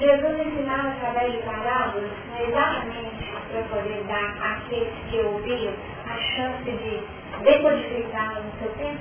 Jesus 0.00 0.46
ensinava 0.46 0.90
através 0.90 1.32
de 1.32 1.38
parábolas 1.38 2.10
né, 2.28 2.44
exatamente 2.46 3.32
para 3.50 3.62
poder 3.62 4.04
dar 4.04 4.52
àqueles 4.52 4.92
que 5.10 5.18
ouviam 5.18 5.74
a 6.06 6.16
chance 6.16 6.62
de 6.64 7.02
decodificá-la 7.42 8.40
no 8.40 8.52
seu 8.60 8.70
tempo. 8.74 9.00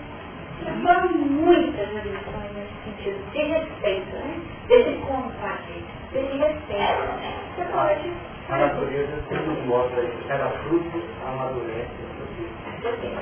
Foram 0.81 1.17
muitas 1.19 1.87
lições 1.89 2.51
nesse 2.55 2.73
sentido, 2.83 3.31
de 3.31 3.43
respeito, 3.43 4.15
né? 4.15 4.41
Desse 4.67 4.97
como 5.05 5.29
fazer, 5.33 5.83
desse 6.11 6.35
respeito. 6.35 7.13
Você 7.55 7.63
pode. 7.71 8.11
A 8.49 8.57
natureza 8.57 9.17
nos 9.45 9.65
mostra 9.65 10.01
que 10.01 10.27
cada 10.27 10.49
fruto 10.49 11.03
amadurece 11.27 11.91
o 12.01 12.81
seu 12.81 12.97
tempo. 12.97 13.21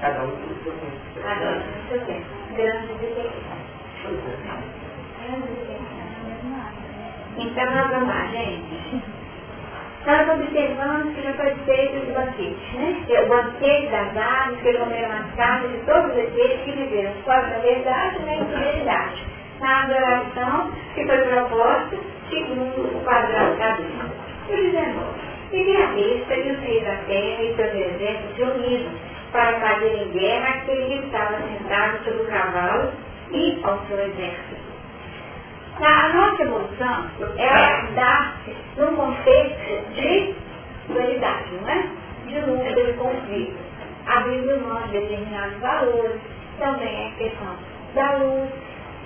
Cada 0.00 0.22
um 0.22 0.30
tem 0.30 0.46
o 0.46 0.64
seu 0.64 0.72
tempo. 0.72 0.96
Cada 1.22 1.50
um 1.50 1.60
tem 1.60 1.74
o 1.76 1.88
seu 1.88 2.00
tempo. 2.06 2.26
Grande 2.54 2.94
diferença. 2.94 3.52
Grande 5.20 5.46
diferença. 5.46 5.91
Então 7.38 7.64
vamos 7.64 8.08
lá, 8.08 8.26
gente. 8.26 9.02
Nós 10.04 10.28
observamos 10.30 11.14
que 11.14 11.22
já 11.22 11.32
foi 11.34 11.54
feito 11.64 12.10
o 12.10 12.14
banquete, 12.14 12.76
né? 12.76 13.22
O 13.22 13.28
banquete 13.28 13.86
das 13.86 14.16
aves, 14.16 14.60
que 14.60 14.72
comeram 14.72 15.12
as 15.12 15.34
carnes 15.36 15.70
de 15.70 15.78
todos 15.86 16.10
aqueles 16.10 16.60
que 16.64 16.72
viveram 16.72 17.12
fora 17.24 17.42
da 17.42 17.58
verdade 17.58 18.16
e 18.18 18.24
na 18.24 18.34
infidelidade. 18.34 19.26
Na 19.60 19.82
adoração 19.84 20.72
que 20.94 21.06
foi 21.06 21.18
proposta 21.18 21.96
segundo 22.28 22.96
o 22.96 23.04
quadrado 23.04 23.56
da 23.58 23.76
Bíblia. 23.76 24.10
E 24.48 24.52
o 24.52 24.72
19. 24.72 25.32
E 25.52 25.64
vi 25.64 25.76
a 25.76 25.86
besta 25.86 26.34
e 26.34 26.50
os 26.50 26.58
reis 26.60 26.84
da 26.84 26.96
terra 27.06 27.42
e 27.42 27.54
seus 27.54 27.74
exércitos 27.74 28.36
reunidos 28.38 28.92
para 29.30 29.60
fazerem 29.60 30.08
guerra 30.08 30.48
àquele 30.48 30.98
que 30.98 31.06
estava 31.06 31.38
sentado 31.38 32.04
sobre 32.04 32.22
o 32.22 32.26
cavalo 32.26 32.92
e 33.30 33.60
ao 33.62 33.78
seu 33.86 33.98
exército. 33.98 34.61
A 35.80 36.08
nossa 36.10 36.42
evolução, 36.42 37.06
ela 37.38 37.90
dá-se 37.94 38.54
num 38.76 38.94
contexto 38.94 39.94
de 39.94 40.34
dualidade, 40.88 41.54
não 41.60 41.68
é? 41.68 41.88
De 42.26 42.40
luta, 42.40 42.72
de 42.72 42.92
conflito. 42.92 43.56
Abrindo 44.06 44.60
mão 44.66 44.82
de 44.82 44.92
determinados 44.92 45.58
valores, 45.58 46.20
também 46.58 47.06
é 47.06 47.10
questão 47.18 47.56
da 47.94 48.16
luz, 48.16 48.50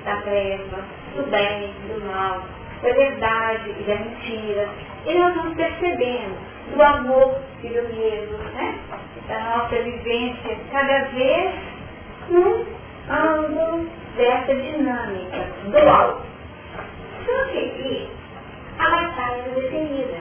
da 0.05 0.17
treva, 0.23 0.79
do 1.14 1.23
bem, 1.31 1.73
do 1.89 2.05
mal, 2.07 2.43
da 2.83 2.93
verdade 2.93 3.75
e 3.79 3.83
da 3.85 3.95
mentira. 3.97 4.69
E 5.07 5.14
nós 5.14 5.35
vamos 5.35 5.57
percebendo 5.57 6.37
do 6.75 6.83
amor 6.83 7.39
e 7.62 7.69
do 7.69 7.95
medo, 7.95 8.39
né? 8.55 8.75
Da 9.29 9.39
nossa 9.41 9.77
vivência 9.77 10.57
cada 10.73 11.05
vez 11.11 11.55
num 12.29 12.64
ângulo 13.09 13.89
dessa 14.17 14.55
dinâmica 14.55 15.47
dual. 15.71 16.23
Aqui 17.27 18.09
a 18.79 18.91
batalha 18.91 19.43
era 19.43 19.55
definida. 19.55 20.18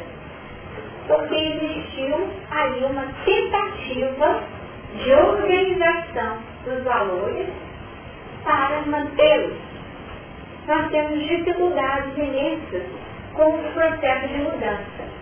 Porque 1.08 1.36
existiu 1.36 2.30
ali 2.49 2.86
uma 2.86 3.06
tentativa 3.26 4.43
de 4.95 5.14
organização 5.14 6.38
dos 6.64 6.84
valores 6.84 7.47
para 8.43 8.82
mantê-los. 8.88 9.53
Nós 10.68 10.89
temos 10.89 11.20
dificuldades 11.20 12.18
imensas 12.18 12.84
com 13.34 13.49
o 13.49 13.74
processo 13.74 14.28
de 14.30 14.38
mudança. 14.39 15.16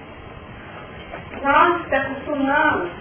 Nós 1.43 1.93
acostumamos 1.93 2.91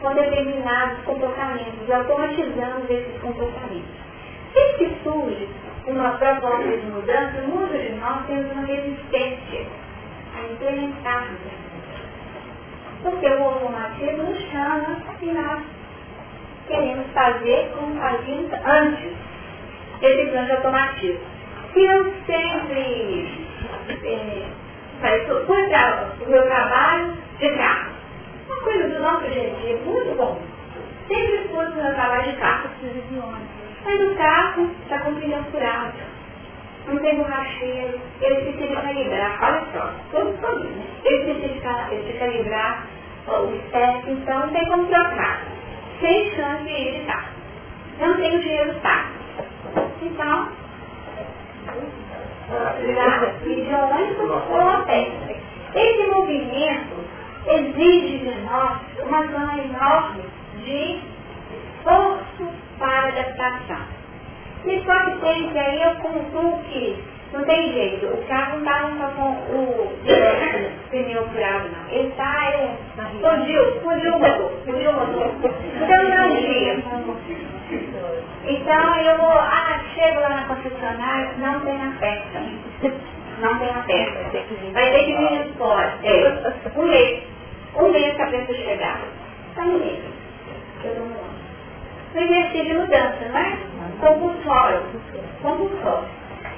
com 0.00 0.14
determinados 0.14 1.02
comportamentos, 1.04 1.90
automatizamos 1.90 2.88
esses 2.88 3.20
comportamentos. 3.20 4.00
E 4.54 4.74
que 4.78 4.90
uma 5.90 6.10
proposta 6.18 6.68
de 6.68 6.86
mudança, 6.86 7.42
muitos 7.46 7.80
de 7.80 7.90
nós 7.96 8.26
temos 8.26 8.52
uma 8.52 8.66
resistência 8.66 9.66
a 10.36 10.52
implementarmos 10.52 11.38
Porque 13.02 13.26
o 13.26 13.42
automatismo 13.42 14.22
nos 14.24 14.38
chama 14.50 14.96
e 15.20 15.26
nós 15.26 15.62
queremos 16.68 17.06
fazer 17.12 17.72
como 17.74 17.98
fazíamos 17.98 18.52
antes. 18.64 19.12
Esse 20.02 20.30
plano 20.30 20.46
de 20.46 20.52
automatismo. 20.52 21.20
Se 21.74 21.80
eu 21.80 22.14
sempre 22.26 23.46
é, 24.02 24.48
o 26.20 26.30
meu 26.30 26.42
trabalho 26.42 27.16
de 27.38 27.50
carro, 27.50 27.90
uma 28.48 28.60
coisa 28.62 28.88
do 28.88 28.98
nosso 29.00 29.24
objetivo 29.26 29.90
muito 29.90 30.16
bom. 30.16 30.40
Sempre 31.08 31.48
fui 31.48 31.66
o 31.66 31.74
meu 31.74 31.94
trabalho 31.94 32.30
de 32.30 32.36
carro. 32.36 32.70
Precisa 33.84 33.98
de 33.98 34.00
ônibus 34.00 34.00
mas 34.00 34.00
o 34.00 34.14
carro 34.16 34.70
está 34.82 34.98
com 35.00 35.14
pneu 35.14 35.42
furado. 35.44 35.92
Não 36.86 36.98
tem 36.98 37.16
borracheiro, 37.16 38.00
ele 38.20 38.34
precisa 38.36 38.66
de 38.68 38.82
calibrar, 38.82 39.38
olha 39.42 39.62
só, 39.72 39.92
todo 40.10 40.38
problema. 40.38 40.76
Né? 40.76 40.86
Ele 41.04 41.34
precisa 41.34 41.88
de, 41.90 42.12
calibrar 42.18 42.86
o 43.28 43.54
espécie, 43.54 44.10
então 44.10 44.40
não 44.40 44.48
tem 44.48 44.64
como 44.66 44.86
trocar. 44.86 45.42
Sem 46.00 46.30
chance 46.34 46.64
de 46.64 46.70
ir 46.70 47.06
carro. 47.06 47.28
Não 48.00 48.14
tem 48.16 48.36
o 48.36 48.40
dinheiro 48.40 48.74
pago. 48.80 49.10
Então, 50.02 50.48
ir 53.44 53.64
de 53.64 53.74
ônibus 53.74 54.30
ou 54.50 54.60
a 54.60 54.82
pé. 54.86 55.12
Esse 55.74 56.06
movimento 56.08 57.04
exige 57.46 58.18
de 58.18 58.40
nós 58.42 58.78
uma 59.04 59.26
zona 59.26 59.62
enorme 59.62 60.24
de 60.64 61.00
esforço 61.78 62.59
para 62.80 63.08
adaptação. 63.08 63.86
E 64.66 64.82
só 64.84 64.98
que 65.04 65.20
tem 65.20 65.50
que 65.50 65.58
aí 65.58 65.82
eu 65.82 65.94
concluo 65.96 66.58
que 66.64 67.04
não 67.32 67.44
tem 67.44 67.72
jeito, 67.72 68.06
o 68.06 68.26
carro 68.26 68.58
não 68.58 68.92
está 68.94 69.08
com 69.14 69.30
o 69.54 69.92
pneu 70.90 71.28
furado 71.28 71.68
não. 71.68 71.88
Ele 71.90 72.08
está, 72.08 72.50
é, 72.50 72.76
fundiu, 72.96 73.80
fundiu 73.82 74.16
o 74.16 74.20
motor, 74.20 74.52
fundiu 74.66 74.90
o 74.90 74.94
motor. 74.94 75.54
Então 75.80 76.10
não 76.10 76.36
dia. 76.40 76.82
Então 78.48 78.96
eu 79.00 79.18
vou, 79.18 79.30
ah, 79.30 79.80
chego 79.94 80.20
lá 80.20 80.28
na 80.30 80.44
concessionária, 80.48 81.34
não 81.38 81.60
tem 81.60 81.76
a 81.76 81.92
peça. 82.00 82.42
Não 83.40 83.58
tem 83.58 83.70
a 83.70 83.82
peça. 83.86 84.46
Vai 84.72 84.90
ter 84.90 85.04
que 85.04 85.16
vir 85.16 85.54
fora. 85.56 85.94
É, 86.02 86.78
um 86.78 86.86
mês. 86.86 87.22
Um 87.76 87.88
mês 87.92 88.16
que 88.16 88.22
a 88.22 88.26
peça 88.26 88.54
chegar. 88.54 89.00
Está 89.50 89.62
um 89.62 89.78
mês. 89.78 90.00
Eu 90.84 90.94
dou 90.96 91.39
no 92.14 92.20
exercício 92.20 92.64
de 92.64 92.74
mudança, 92.74 93.28
né? 93.32 93.58
Compulsório. 94.00 94.82
Compulsório. 95.42 96.08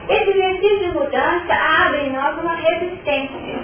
Esse 0.09 0.31
exercício 0.31 0.79
de 0.79 0.89
mudança 0.93 1.55
abre 1.55 2.07
em 2.07 2.13
nós 2.13 2.39
uma 2.39 2.55
resistência. 2.55 3.61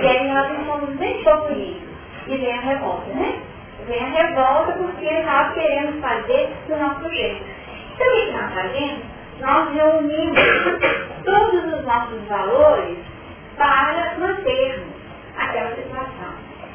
E 0.00 0.06
aí 0.06 0.28
nós 0.28 0.52
não 0.52 0.64
somos 0.64 0.98
nem 0.98 1.22
pouco. 1.22 1.52
E 1.52 2.36
vem 2.36 2.52
a 2.52 2.60
revolta, 2.60 3.12
né? 3.12 3.40
Vem 3.86 4.04
a 4.04 4.08
revolta 4.08 4.72
porque 4.72 5.22
nós 5.22 5.54
queremos 5.54 6.00
fazer 6.00 6.50
do 6.68 6.76
nosso 6.76 7.10
jeito. 7.10 7.44
Então 7.94 8.06
o 8.06 8.26
que 8.26 8.30
nós 8.32 8.54
fazemos? 8.54 9.02
Nós 9.40 9.74
reunimos 9.74 10.38
todos 11.24 11.64
os 11.74 11.84
nossos 11.84 12.22
valores 12.28 12.98
para 13.56 14.14
mantermos 14.18 14.94
aquela 15.36 15.74
situação. 15.74 16.34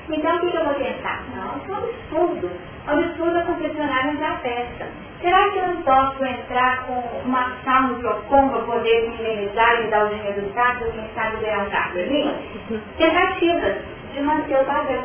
Então 0.09 0.35
o 0.35 0.39
que 0.39 0.55
eu 0.55 0.65
vou 0.65 0.73
pensar? 0.73 1.23
Não, 1.35 1.57
isso 1.57 1.71
é 1.71 2.74
um 2.87 2.99
absurdo 2.99 3.37
a 3.37 3.41
concessionária 3.41 4.13
da 4.15 4.37
festa. 4.37 4.87
Será 5.21 5.49
que 5.49 5.57
eu 5.57 5.67
não 5.67 5.81
posso 5.81 6.23
entrar 6.23 6.85
com 6.85 6.93
uma 7.25 7.47
ação 7.47 7.87
no 7.87 7.95
PROCON 7.99 8.49
para 8.49 8.61
poder 8.61 9.09
me 9.09 9.15
indenizar 9.15 9.81
e 9.81 9.87
dar 9.87 10.05
o 10.05 10.09
dinheiro 10.09 10.41
do 10.41 10.53
carro, 10.53 10.91
quem 10.91 11.09
sabe 11.15 11.37
ganhar 11.37 11.63
um 11.63 11.69
carro 11.69 11.93
para 11.93 12.05
mim? 12.05 12.35
Tentativas 12.97 13.75
de 14.13 14.21
manter 14.21 14.61
o 14.61 14.65
padrão. 14.65 15.03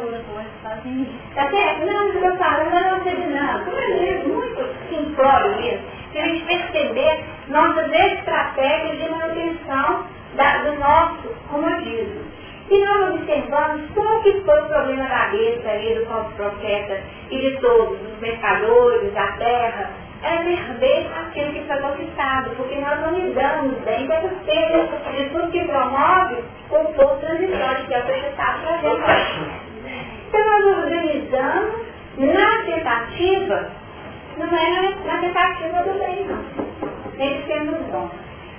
Certo? 1.34 1.86
Não, 1.86 2.10
que 2.12 2.18
eu 2.18 2.36
falo, 2.36 2.70
não 2.70 2.78
é 2.78 2.94
uma 2.94 3.04
dinâmica. 3.04 3.70
É 3.76 4.22
muito 4.26 4.88
simplório 4.88 5.56
mesmo. 5.56 5.86
Para 6.12 6.22
a 6.22 6.26
gente 6.26 6.44
perceber 6.44 7.24
nossas 7.48 7.92
estratégias 7.92 8.98
de 8.98 9.08
manutenção 9.08 10.04
da, 10.36 10.58
do 10.58 10.78
nosso 10.78 11.28
comodismo. 11.48 12.24
E 12.70 12.84
nós 12.84 13.14
observamos 13.50 13.90
qual 13.94 14.22
que 14.22 14.40
foi 14.42 14.60
o 14.60 14.66
problema 14.66 15.08
da 15.08 15.28
besta 15.28 15.70
ali 15.70 15.94
do 15.94 16.06
falso 16.06 16.30
profeta 16.36 17.00
e 17.30 17.38
de 17.38 17.56
todos, 17.60 18.00
os 18.00 18.20
mercadores, 18.20 19.12
da 19.12 19.26
terra, 19.32 19.90
é 20.22 20.36
perder 20.36 21.10
aquilo 21.18 21.52
que 21.52 21.64
foi 21.66 21.76
conquistado, 21.78 22.50
porque 22.56 22.76
nós 22.76 23.00
não 23.00 23.18
lidamos 23.18 23.78
bem 23.84 24.06
com 24.06 24.12
essa 24.12 24.28
perda 24.44 24.88
de 25.12 25.30
tudo 25.30 25.50
que 25.50 25.64
promove 25.64 26.44
o 26.70 26.84
povo 26.92 27.16
transitório, 27.20 27.86
que 27.86 27.94
é 27.94 27.98
o 27.98 28.04
que 28.04 28.12
está 28.12 28.58
trazendo. 28.62 29.02
Então 30.28 30.46
nós 30.46 30.84
organizamos 30.84 31.80
na 32.18 32.64
tentativa, 32.64 33.70
não 34.36 34.46
é 34.46 34.94
na 35.06 35.18
tentativa 35.18 35.82
do 35.82 35.98
bem, 35.98 36.26
não. 36.26 36.44
Nem 37.16 37.42
sendo 37.46 37.90
bom. 37.90 38.10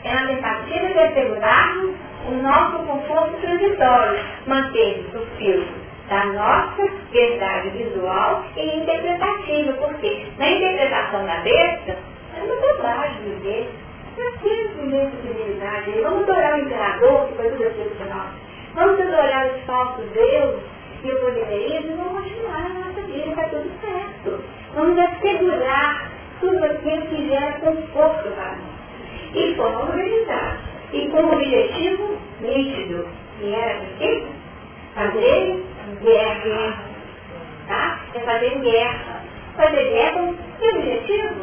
é 0.03 0.13
na 0.13 0.27
tentativa 0.27 0.87
de 0.87 0.99
assegurarmos 0.99 2.10
o 2.27 2.31
nosso 2.41 2.79
conforto 2.85 3.37
transitório, 3.41 4.19
manter 4.47 5.05
o 5.13 5.25
filtro 5.37 5.81
da 6.09 6.25
nossa 6.25 6.89
verdade 7.11 7.69
visual 7.69 8.43
e 8.57 8.79
interpretativa, 8.79 9.73
porque 9.73 10.27
na 10.37 10.51
interpretação 10.51 11.25
da 11.25 11.35
besta, 11.37 11.97
é 12.37 12.43
uma 12.43 12.55
bobagem 12.55 13.23
viver. 13.23 13.69
Aquilo 14.11 14.69
que 14.69 14.81
viver 14.81 15.09
de 15.09 15.17
fidelidade, 15.17 16.01
vamos 16.01 16.23
adorar 16.23 16.55
o 16.55 16.61
imperador, 16.61 17.27
que 17.27 17.35
foi 17.35 17.49
tudo 17.51 17.67
aquilo 17.67 17.89
que 17.91 18.03
nós. 18.03 18.27
Vamos 18.75 18.99
adorar 18.99 19.47
os 19.47 19.63
falsos 19.63 20.05
deuses 20.11 20.61
e 21.03 21.11
o 21.11 21.19
poderismo, 21.19 21.95
vamos 21.95 22.23
continuar 22.23 22.61
na 22.61 22.79
nossa 22.87 23.01
vida, 23.01 23.29
está 23.29 23.43
tudo 23.43 23.71
certo. 23.81 24.43
Vamos 24.75 24.99
assegurar 24.99 26.11
tudo 26.41 26.65
aquilo 26.65 27.01
que 27.07 27.29
gera 27.29 27.53
conforto 27.53 28.29
para 28.35 28.51
nós. 28.51 29.33
E 29.33 29.55
fomos 29.55 29.89
organizados. 29.89 30.70
E 30.93 31.07
com 31.09 31.19
objetivo 31.19 32.17
nítido, 32.41 33.07
que 33.39 33.53
era 33.53 33.79
o 33.79 33.97
quê? 33.97 34.25
Fazer 34.93 35.63
guerra. 36.01 36.79
Tá? 37.67 37.99
É 38.13 38.19
fazer 38.19 38.59
guerra. 38.59 39.21
Fazer 39.55 39.83
guerra 39.83 40.33
que 40.59 40.69
objetivo? 40.69 41.35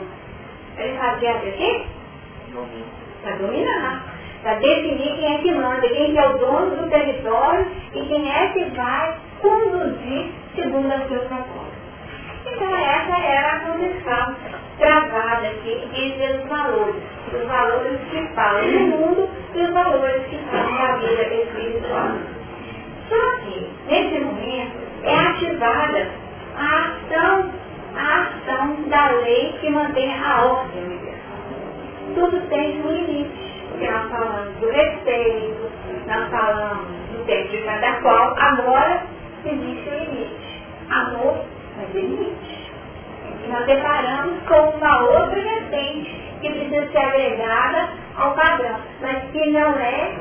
Ele 0.76 0.98
faz 0.98 1.20
guerra 1.20 1.40
quê? 1.56 1.82
Para 3.22 3.36
dominar. 3.36 4.14
Para 4.42 4.54
definir 4.54 5.16
quem 5.16 5.34
é 5.34 5.38
que 5.38 5.52
manda, 5.52 5.88
quem 5.88 6.16
é 6.16 6.28
o 6.28 6.38
dono 6.38 6.76
do 6.76 6.90
território 6.90 7.66
e 7.94 8.02
quem 8.06 8.30
é 8.30 8.48
que 8.48 8.64
vai 8.76 9.16
conduzir 9.40 10.30
segundo 10.54 10.92
a 10.92 11.08
sua 11.08 11.18
proposta. 11.18 11.78
Então 12.46 12.76
essa 12.76 13.18
era 13.18 13.56
a 13.56 13.60
condição 13.60 14.36
travada 14.78 15.48
aqui 15.48 15.88
entre 15.94 16.36
os 16.36 16.48
valores. 16.48 17.02
Os 17.32 17.46
valores 17.46 18.00
que 18.10 18.26
falam 18.34 18.62
do 18.62 18.78
mundo 18.78 19.28
e 19.54 19.62
os 19.62 19.70
valores 19.72 20.26
que 20.26 20.38
falam 20.50 20.76
da 20.76 20.96
vida 20.96 21.34
espiritual. 21.34 22.10
Só 23.08 23.30
que, 23.40 23.70
nesse 23.86 24.20
momento, 24.20 24.76
é 25.02 25.14
ativada 25.14 26.08
a 26.56 26.90
ação, 26.90 27.50
a 27.96 28.22
ação 28.22 28.82
da 28.88 29.10
lei 29.10 29.54
que 29.60 29.70
mantém 29.70 30.12
a 30.14 30.44
ordem 30.44 30.84
universal. 30.84 31.38
Tudo 32.14 32.48
tem 32.48 32.80
um 32.82 32.90
limite. 32.90 33.48
Porque 33.70 33.90
nós 33.90 34.10
falamos 34.10 34.54
do 34.56 34.70
respeito, 34.70 35.70
nós 36.06 36.30
falamos 36.30 36.86
do 37.12 37.24
tempo 37.26 37.48
de 37.48 37.58
cada 37.58 37.92
qual, 38.00 38.34
agora 38.38 39.02
existe 39.44 39.88
o 39.88 39.94
limite. 39.94 40.38
Amor 40.90 41.44
mas 41.78 41.94
limite. 41.94 42.57
E 43.44 43.48
nós 43.48 43.66
deparamos 43.66 44.42
com 44.48 44.76
uma 44.76 45.02
outra 45.04 45.40
vertente 45.40 46.28
que 46.40 46.50
precisa 46.50 46.90
ser 46.90 46.98
agregada 46.98 47.88
ao 48.16 48.34
padrão, 48.34 48.80
mas 49.00 49.30
que 49.30 49.50
não 49.50 49.72
é 49.78 50.12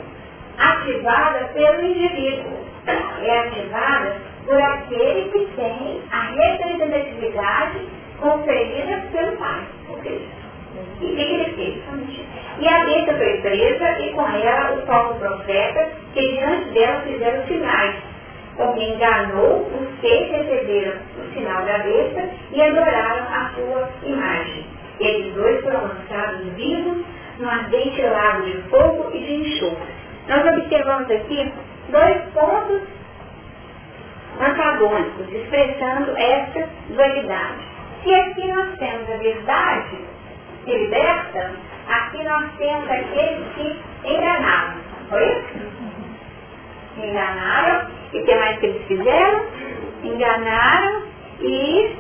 ativada 0.57 1.39
pelo 1.53 1.81
indivíduo. 1.85 2.67
É 2.87 3.39
ativada 3.39 4.15
por 4.45 4.61
aquele 4.61 5.29
que 5.29 5.45
tem 5.55 6.01
a 6.11 6.21
representatividade 6.21 7.79
conferida 8.19 9.03
pelo 9.11 9.37
pai. 9.37 9.61
Ou 9.89 10.01
seja, 10.01 10.25
e 11.01 11.05
o 11.05 11.15
que 11.15 11.21
ele 11.21 11.53
fez? 11.55 11.83
E 12.59 12.67
a 12.67 12.85
besta 12.85 13.13
foi 13.15 13.37
presa 13.41 13.99
e 13.99 14.13
com 14.13 14.27
ela 14.27 14.73
os 14.73 14.85
falsos 14.85 15.17
profetas 15.17 15.89
que 16.13 16.21
diante 16.21 16.69
dela 16.71 17.01
fizeram 17.01 17.45
sinais 17.45 17.95
porque 18.57 18.83
enganou 18.83 19.67
os 19.67 19.99
que 19.99 20.07
receberam 20.07 20.97
o 21.17 21.33
sinal 21.33 21.63
da 21.63 21.77
besta 21.77 22.29
e 22.51 22.61
adoraram 22.61 23.25
a 23.31 23.51
sua 23.55 23.89
imagem. 24.03 24.65
Eles 24.99 25.33
dois 25.35 25.61
foram 25.61 25.81
lançados 25.83 26.53
vivos 26.55 27.05
no 27.39 27.47
ardente 27.47 28.01
lago 28.01 28.41
de 28.43 28.57
fogo 28.63 29.11
e 29.13 29.19
de 29.19 29.33
enxofre. 29.35 29.93
Nós 30.27 30.45
observamos 30.45 31.11
aqui 31.11 31.53
dois 31.89 32.17
pontos 32.33 32.81
antagônicos, 34.39 35.31
expressando 35.31 36.17
essa 36.17 36.67
dualidade. 36.89 37.61
Se 38.03 38.13
aqui 38.13 38.47
nós 38.47 38.77
temos 38.77 39.09
a 39.11 39.17
verdade 39.17 39.97
que 40.65 40.77
liberta, 40.77 41.51
aqui 41.87 42.23
nós 42.23 42.45
temos 42.57 42.89
aqueles 42.89 43.47
que 43.55 43.79
enganaram. 44.03 44.77
Foi 45.09 45.23
isso? 45.23 45.77
Enganaram 46.97 47.96
e 48.13 48.19
o 48.19 48.25
que 48.25 48.35
mais 48.35 48.59
que 48.59 48.65
eles 48.67 48.87
fizeram? 48.87 49.45
Enganaram 50.03 51.01
e, 51.41 51.95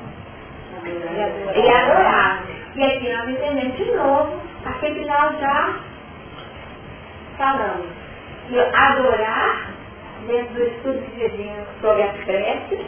e 1.55 1.69
adoraram. 1.69 2.43
E 2.75 2.83
aqui 2.83 3.09
nós 3.11 3.29
entendemos 3.29 3.77
de 3.77 3.91
novo 3.91 4.41
aquele 4.65 4.99
que 4.99 5.05
nós 5.05 5.39
já 5.39 5.79
falamos. 7.37 7.87
E 8.49 8.59
adorar, 8.59 9.71
dentro 10.27 10.53
do 10.53 10.63
estudo 10.63 11.01
que 11.01 11.29
fizemos 11.29 11.67
sobre 11.81 12.03
a 12.03 12.13
prece, 12.25 12.85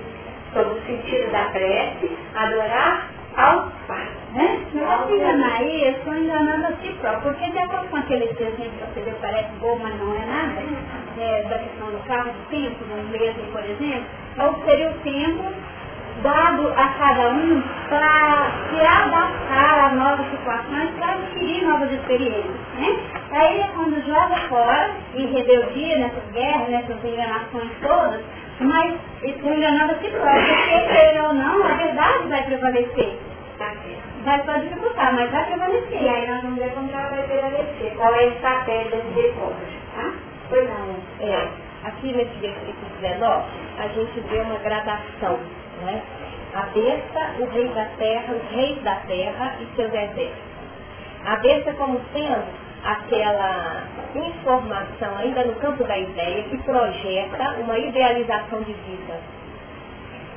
sobre 0.54 0.74
o 0.74 0.82
sentido 0.86 1.32
da 1.32 1.44
prece, 1.46 2.18
adorar 2.36 3.10
ao 3.36 3.72
Pai. 3.88 4.19
Né? 4.34 4.60
Não 4.74 5.08
se 5.08 5.14
enganar 5.14 5.58
aí, 5.58 5.86
eu 5.86 5.92
estou 5.92 6.16
enganando 6.16 6.68
a 6.68 6.72
si 6.82 6.94
próprio, 7.02 7.34
porque 7.34 7.50
de 7.50 7.58
acordo 7.58 7.88
com 7.90 7.98
aquele 7.98 8.26
exemplo 8.26 8.64
que 8.94 9.00
você 9.02 9.16
parece 9.22 9.50
bom, 9.60 9.80
mas 9.82 9.98
não 10.00 10.14
é 10.14 10.26
nada, 10.26 10.62
é, 11.18 11.44
da 11.44 11.58
questão 11.58 11.88
do 11.88 11.98
carro 12.06 12.32
do 12.32 12.50
tempo, 12.50 12.84
do 12.84 13.10
mesmo, 13.10 13.44
por 13.52 13.64
exemplo, 13.64 14.06
qual 14.36 14.56
seria 14.66 14.92
o 14.92 14.94
tempo 15.00 15.44
dado 16.22 16.68
a 16.76 16.88
cada 17.00 17.30
um 17.30 17.62
para 17.88 18.52
se 18.70 18.86
adaptar 18.86 19.86
a 19.86 19.96
novas 19.96 20.30
situações, 20.30 20.92
para 20.92 21.14
adquirir 21.14 21.66
novas 21.66 21.92
experiências. 21.92 22.56
Né? 22.78 23.00
Aí 23.32 23.62
é 23.62 23.70
quando 23.74 24.06
joga 24.06 24.36
fora, 24.48 24.92
em 25.16 25.26
rebeldia 25.26 25.98
nessas 25.98 26.32
guerras, 26.34 26.70
nessas 26.70 27.04
enganações 27.04 27.72
todas, 27.82 28.22
mas 28.60 28.94
estou 29.24 29.54
enganando 29.54 29.94
a 29.94 29.98
si 29.98 30.10
próprio, 30.10 30.56
porque 30.56 30.94
queira 30.94 31.24
ou 31.24 31.34
não, 31.34 31.64
a 31.64 31.74
verdade 31.76 32.28
vai 32.28 32.44
prevalecer. 32.44 33.18
Vai 34.24 34.44
só 34.46 34.54
dificultar, 34.58 35.14
mas 35.14 35.32
vai 35.32 35.46
prevalecer. 35.46 36.02
E 36.02 36.10
aí 36.10 36.28
nós 36.28 36.42
vamos 36.42 36.60
ver 36.60 36.72
como 36.74 36.92
ela 36.92 37.10
vai 37.10 37.24
prevalecer. 37.24 37.94
Qual 37.96 38.14
é 38.14 38.20
a 38.20 38.28
estratégia 38.28 38.98
desse 38.98 39.08
decote, 39.14 39.80
tá? 39.96 40.14
Pois 40.50 40.70
não. 40.70 40.96
É, 41.26 41.48
aqui 41.84 42.12
nesse 42.12 42.36
versículo 42.40 42.92
19, 43.02 43.44
a 43.80 43.88
gente 43.88 44.20
vê 44.22 44.40
uma 44.40 44.60
gradação, 44.60 45.40
né? 45.86 46.02
A 46.54 46.62
besta, 46.64 47.36
o 47.40 47.46
rei 47.46 47.68
da 47.70 47.86
terra, 47.98 48.34
os 48.34 48.52
reis 48.56 48.82
da 48.82 48.96
terra 48.96 49.56
e 49.62 49.76
seus 49.76 49.94
exércitos. 49.94 50.50
A 51.26 51.36
besta 51.38 51.74
como 51.74 52.02
sendo 52.12 52.44
aquela 52.84 53.84
informação 54.16 55.18
ainda 55.18 55.44
no 55.44 55.56
campo 55.56 55.84
da 55.84 55.98
ideia 55.98 56.44
que 56.44 56.58
projeta 56.60 57.56
uma 57.60 57.78
idealização 57.78 58.62
de 58.62 58.74
vida. 58.74 59.20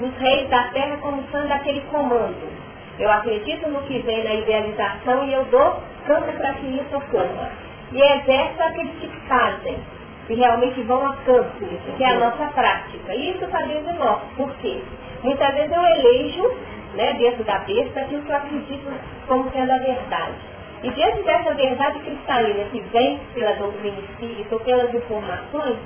Os 0.01 0.14
reis 0.18 0.49
da 0.51 0.64
terra 0.68 0.99
como 0.99 1.22
sendo 1.30 1.53
aquele 1.53 1.80
comando. 1.83 2.62
Eu 2.99 3.11
acredito 3.11 3.68
no 3.68 3.82
que 3.82 3.99
vem 4.01 4.22
na 4.24 4.34
idealização 4.34 5.24
e 5.24 5.32
eu 5.32 5.45
dou 5.47 5.82
campo 6.07 6.32
para 6.32 6.55
que 6.55 6.66
isso 6.66 6.97
ocorra. 6.97 7.51
E 7.93 8.01
exército 8.01 8.62
aqueles 8.62 8.95
que 9.01 9.09
fazem, 9.28 9.78
que 10.26 10.34
realmente 10.34 10.82
vão 10.82 11.07
a 11.07 11.16
campo, 11.16 11.66
que 11.97 12.05
é 12.05 12.09
a 12.09 12.14
nossa 12.14 12.47
prática. 12.53 13.14
E 13.14 13.30
isso 13.30 13.45
está 13.45 13.62
dentro 13.62 13.93
de 13.93 13.99
nós. 13.99 14.20
Por 14.36 14.51
quê? 14.57 14.80
Muitas 15.22 15.55
vezes 15.55 15.72
eu 15.72 15.84
elejo, 15.84 16.57
né, 16.95 17.14
dentro 17.14 17.45
da 17.45 17.59
besta, 17.59 18.01
aquilo 18.01 18.22
que 18.22 18.30
eu 18.30 18.36
acredito 18.36 18.93
como 19.26 19.51
sendo 19.51 19.72
a 19.72 19.78
verdade. 19.78 20.53
E 20.82 20.90
diante 20.90 21.22
dessa 21.22 21.55
verdade 21.55 21.99
cristalina 22.01 22.64
que 22.64 22.80
vem 22.93 23.20
pela 23.34 23.53
doutrina 23.53 23.99
espírita 24.01 24.55
ou 24.55 24.61
pelas 24.61 24.93
informações, 24.93 25.76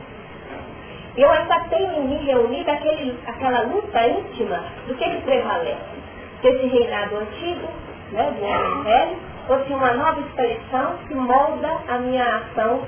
eu 1.16 1.30
ainda 1.30 1.60
tenho 1.70 1.92
em 1.92 2.08
mim 2.08 2.24
reunida 2.24 2.72
aquele, 2.72 3.18
aquela 3.26 3.62
luta 3.62 4.06
íntima 4.06 4.64
do 4.86 4.94
que, 4.94 5.04
que 5.04 5.20
prevalece. 5.22 5.95
Desse 6.42 6.66
reinado 6.66 7.16
antigo, 7.16 7.68
né, 8.12 8.30
do 8.38 8.44
homem 8.44 8.82
velho, 8.84 9.16
ou 9.48 9.64
se 9.64 9.72
uma 9.72 9.92
nova 9.94 10.20
expressão 10.20 10.98
que 11.08 11.14
molda 11.14 11.78
a 11.88 11.98
minha 11.98 12.24
ação 12.36 12.82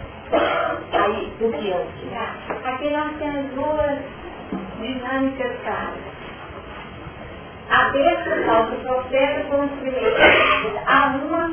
aí 0.92 1.32
por 1.38 1.53
diante. 1.53 2.09
Aqui 2.64 2.90
nós 2.90 3.16
temos 3.18 3.51
duas 3.53 3.99
dinâmicas 4.80 5.53
claras. 5.64 6.09
A 7.70 7.90
besta 7.90 8.44
falsa 8.46 8.76
profeta 8.76 9.44
com 9.51 9.64
os. 9.64 9.70
Há 10.86 11.07
uma 11.16 11.53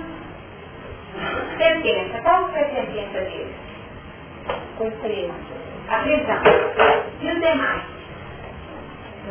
sentença. 1.57 2.21
Qual 2.21 2.49
foi 2.49 2.61
a 2.61 2.69
sentença 2.69 3.19
dele? 3.19 3.55
Foi 4.77 4.91
preso. 4.91 5.33
A 5.89 5.99
prisão. 5.99 6.41
E 7.21 7.27
os 7.27 7.39
demais? 7.41 7.81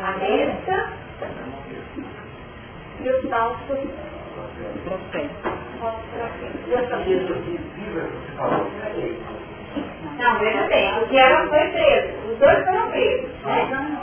A 0.03 0.11
besta 0.11 0.89
e 3.01 3.09
os 3.09 3.29
falsos 3.29 3.79
Profeta. 4.79 5.51
Não, 10.17 10.39
veja 10.39 10.67
bem, 10.67 10.93
o 10.93 11.17
era 11.17 11.47
foi 11.47 11.67
preso. 11.69 12.31
Os 12.31 12.39
dois 12.39 12.65
foram 12.65 12.91
presos. 12.91 13.29
Né? 13.43 13.99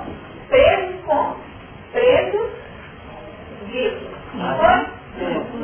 Presos 0.49 1.05
como? 1.07 1.36
Presos 1.93 2.51
vivos. 3.66 4.09
Não 4.34 4.59
foi? 4.59 4.86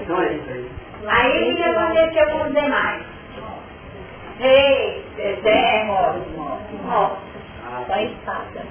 Então 0.03 0.23
é 0.23 0.33
isso 0.33 0.51
aí. 0.51 0.71
Aí 1.07 1.53
o 1.53 1.57
que 1.57 1.63
aconteceu 1.63 2.31
com 2.31 2.47
os 2.47 2.55
demais? 2.55 3.03
Rei, 4.39 5.05
Zé, 5.43 5.85
mortos, 5.85 6.37
mortos. 6.37 7.19
Com 7.87 7.93
a 7.93 8.03
espada. 8.03 8.67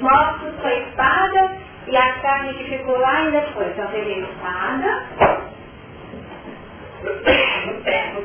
Mortos 0.00 0.54
com 0.60 0.66
a 0.66 0.74
espada 0.74 1.67
e 1.90 1.96
a 1.96 2.12
carne 2.20 2.54
que 2.54 2.64
ficou 2.64 2.98
lá 2.98 3.16
ainda 3.16 3.42
foi. 3.54 3.66
Então 3.66 3.86
teve 3.88 4.12
a 4.14 4.18
espada. 4.18 5.06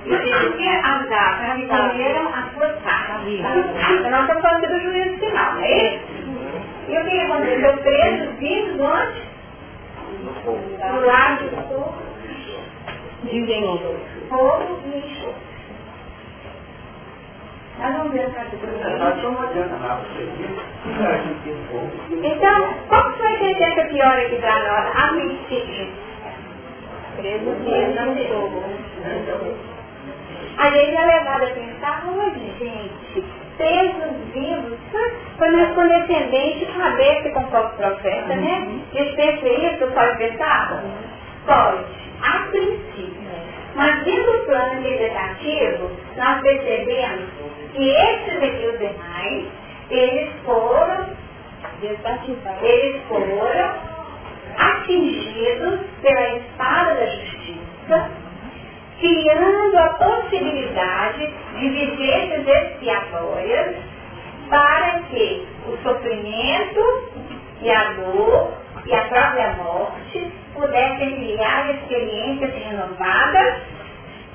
Porque 0.03 0.68
as 0.68 1.07
carne 1.39 1.68
comeram 1.68 2.28
as 2.34 2.53
suas 2.53 2.82
carnes. 2.84 3.41
Nós 4.09 4.22
estamos 4.22 4.41
falando 4.41 4.68
do 4.68 4.80
juízo 4.80 5.18
final, 5.20 5.53
não 5.53 5.64
é 5.64 5.95
isso? 5.95 6.05
E 6.89 6.97
o 6.97 7.05
que 7.05 7.20
aconteceu? 7.20 7.78
Presos 7.78 8.36
vindos 8.39 8.80
onde? 8.82 9.22
Do 10.43 11.05
lado 11.05 11.43
do 11.49 11.55
fogo. 11.70 11.93
Fogo 14.30 14.80
e 14.86 14.97
enxofre. 14.97 15.53
Nós 17.80 17.97
vamos 17.97 18.13
ver 18.13 18.28
o 18.28 18.34
capítulo 18.34 18.71
Então, 22.24 22.74
qual 22.88 23.11
foi 23.13 23.26
a 23.26 23.39
sentença 23.39 23.86
pior 23.86 24.19
aqui 24.19 24.36
para 24.36 24.59
nós? 24.59 24.95
A 24.95 25.07
princípio. 25.09 25.88
Preso 27.17 27.45
no 27.45 28.28
fogo. 28.28 28.63
A 30.57 30.69
gente 30.69 30.95
é 30.95 31.05
levado 31.05 31.43
a 31.43 31.47
pensar, 31.47 32.03
onde, 32.07 32.39
gente? 32.59 33.26
Presos 33.57 34.34
vivos, 34.34 34.80
quando 35.38 35.59
é 35.59 35.65
condescendente, 35.74 36.65
cabeça 36.65 37.30
com 37.32 37.39
o 37.39 37.47
próprio 37.47 37.78
profeta, 37.78 38.36
né? 38.36 38.80
Dispensa 38.93 39.47
isso, 39.47 39.88
pode 39.93 40.17
pensar? 40.17 40.84
Pode, 41.45 41.86
a 42.21 42.39
princípio. 42.51 43.24
Mas 43.76 44.03
dentro 44.03 44.32
do 44.32 44.45
plano 44.45 44.82
legislativo, 44.82 45.91
nós 46.15 46.41
percebemos 46.41 47.30
que 47.74 47.89
esses 47.89 48.43
aqui, 48.43 48.65
os 48.67 48.80
demais, 48.80 49.47
eles 49.89 50.32
foram 50.45 51.24
eles 52.61 53.01
foram 53.07 53.74
atingidos 54.57 55.80
pela 56.01 56.38
espada 56.38 56.93
da 56.95 57.05
justiça, 57.07 58.11
criando 58.99 59.78
a 59.78 59.89
possibilidade 59.89 61.34
de 61.59 61.69
vivências 61.69 62.47
expiatórias 62.47 63.76
para 64.49 64.99
que 65.09 65.47
o 65.67 65.78
sofrimento 65.84 67.09
e 67.61 67.71
a 67.71 67.93
dor 67.93 68.53
e 68.86 68.93
a 68.93 69.01
própria 69.05 69.53
morte 69.53 70.32
pudessem 70.53 71.15
criar 71.15 71.71
experiências 71.71 72.53
renovadas 72.53 73.61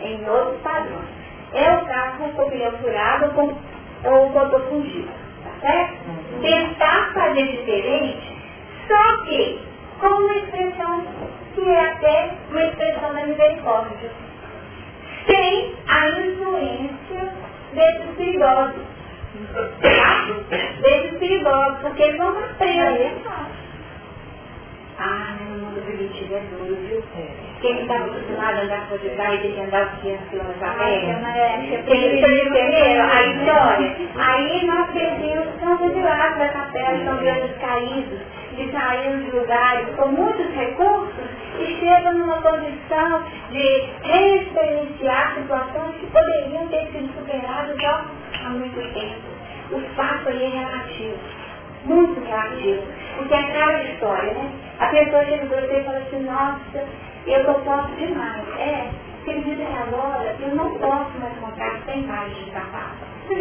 em 0.00 0.28
outros 0.28 0.60
padrões. 0.62 1.17
É 1.52 1.76
o 1.76 1.86
caso 1.86 2.18
com 2.18 2.28
o 2.28 2.32
copião 2.34 2.72
furado 2.72 3.30
com, 3.34 3.56
ou 4.04 4.28
o 4.28 4.32
doutor 4.32 4.60
fungido. 4.68 5.08
Tá 5.44 5.50
certo? 5.60 6.40
Tentar 6.42 7.10
fazer 7.14 7.46
diferente, 7.46 8.36
só 8.86 9.24
que 9.24 9.60
com 10.00 10.06
uma 10.06 10.36
expressão 10.36 11.04
que 11.54 11.68
é 11.68 11.80
até 11.80 12.30
uma 12.50 12.64
expressão 12.64 13.14
da 13.14 13.26
misericórdia. 13.26 14.10
Sem 15.26 15.74
a 15.88 16.08
influência 16.08 17.32
desses 17.72 18.16
perigosos. 18.16 18.82
Tá? 19.82 20.26
Desses 20.80 21.18
perigosos, 21.18 21.78
porque 21.80 22.02
eles 22.02 22.18
vão 22.18 22.34
presos. 22.58 23.22
Ah, 24.98 25.36
no 25.40 25.58
mundo 25.58 25.82
primitivo 25.84 26.34
é 26.34 26.40
duro, 26.40 26.76
viu? 26.88 27.02
Quem 27.60 27.80
está 27.80 27.96
acostumado 27.96 28.56
a 28.56 28.62
andar 28.62 28.88
por 28.88 28.98
debaixo 29.00 29.42
tem 29.42 29.52
que 29.52 29.60
andar 29.60 29.82
os 29.86 30.00
500 30.00 30.28
quilômetros 30.28 30.62
a 30.62 30.70
pé. 30.74 31.00
Vocês 31.86 32.12
entenderam 32.14 33.04
a 33.10 33.22
história? 33.24 33.96
Aí 34.16 34.66
nós 34.66 34.90
perdemos 34.92 35.48
tanto 35.60 35.90
de 35.92 36.00
lá 36.00 36.28
da 36.38 36.48
capela, 36.48 37.04
são 37.04 37.16
grandes 37.16 37.56
caídos, 37.58 38.20
de 38.56 38.70
sair 38.70 39.18
de 39.24 39.30
lugares 39.36 39.88
com 39.96 40.06
muitos 40.06 40.54
recursos 40.54 41.24
e 41.58 41.66
chegam 41.80 42.14
numa 42.14 42.40
condição 42.40 43.22
de 43.50 43.84
reexperienciar 44.04 45.34
situações 45.34 45.96
que 45.98 46.06
poderiam 46.06 46.68
ter 46.68 46.86
sido 46.92 47.12
superadas 47.18 47.76
já 47.80 48.04
há 48.44 48.50
muito 48.50 48.80
tempo. 48.94 49.28
O 49.72 49.80
fato 49.96 50.28
aí 50.28 50.44
é 50.44 50.48
relativo, 50.48 51.18
muito 51.84 52.20
relativo, 52.24 52.82
porque 53.16 53.34
é 53.34 53.38
aquela 53.38 53.82
história, 53.82 54.32
né? 54.32 54.50
A 54.78 54.86
pessoa 54.86 55.24
chega 55.24 55.46
para 55.46 55.60
você 55.60 55.80
e 55.80 55.84
fala 55.84 55.98
assim, 55.98 56.22
nossa, 56.22 56.84
eu 57.30 57.40
estou 57.40 57.54
posso 57.56 57.88
demais. 57.96 58.44
É, 58.58 58.88
acredita 59.20 59.64
que 59.64 59.76
agora 59.76 60.36
eu 60.40 60.54
não 60.54 60.70
posso 60.78 61.18
mais 61.20 61.36
comprar 61.38 61.78
sem 61.86 62.02
mais 62.04 62.34
de 62.34 62.50
sapato. 62.50 62.96
Eu. 63.30 63.38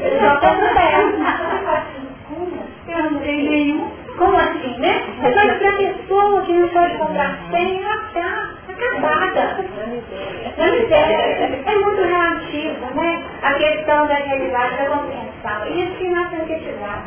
Eu 2.87 3.03
não 3.11 3.19
tenho 3.19 3.49
nenhum. 3.49 3.91
Como 4.17 4.35
assim, 4.35 4.77
né? 4.79 5.01
Mas 5.21 5.33
para 5.33 5.69
a 5.69 5.77
pessoa 5.77 6.41
que 6.41 6.53
não 6.53 6.67
pode 6.69 6.97
comprar 6.97 7.37
sem, 7.51 7.83
ela 7.83 7.95
está 8.07 8.49
acabada. 8.69 9.65
É 11.65 11.75
muito 11.75 12.01
relativo, 12.01 12.95
né? 12.95 13.23
A 13.43 13.53
questão 13.53 14.07
da 14.07 14.15
realidade 14.15 14.77
da 14.77 14.85
compreensão. 14.89 15.67
Isso 15.67 15.97
que 15.97 16.07
nós 16.09 16.29
temos 16.29 16.47
que 16.47 16.53
estudar. 16.53 17.05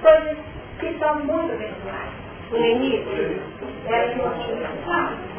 Coisas 0.00 0.36
que 0.78 0.98
são 0.98 1.14
muito 1.16 1.56
virtuais. 1.58 2.10
O 2.52 2.56
limite 2.56 3.40
era 3.86 4.08
compreensão. 4.14 4.72
Nós 4.86 5.31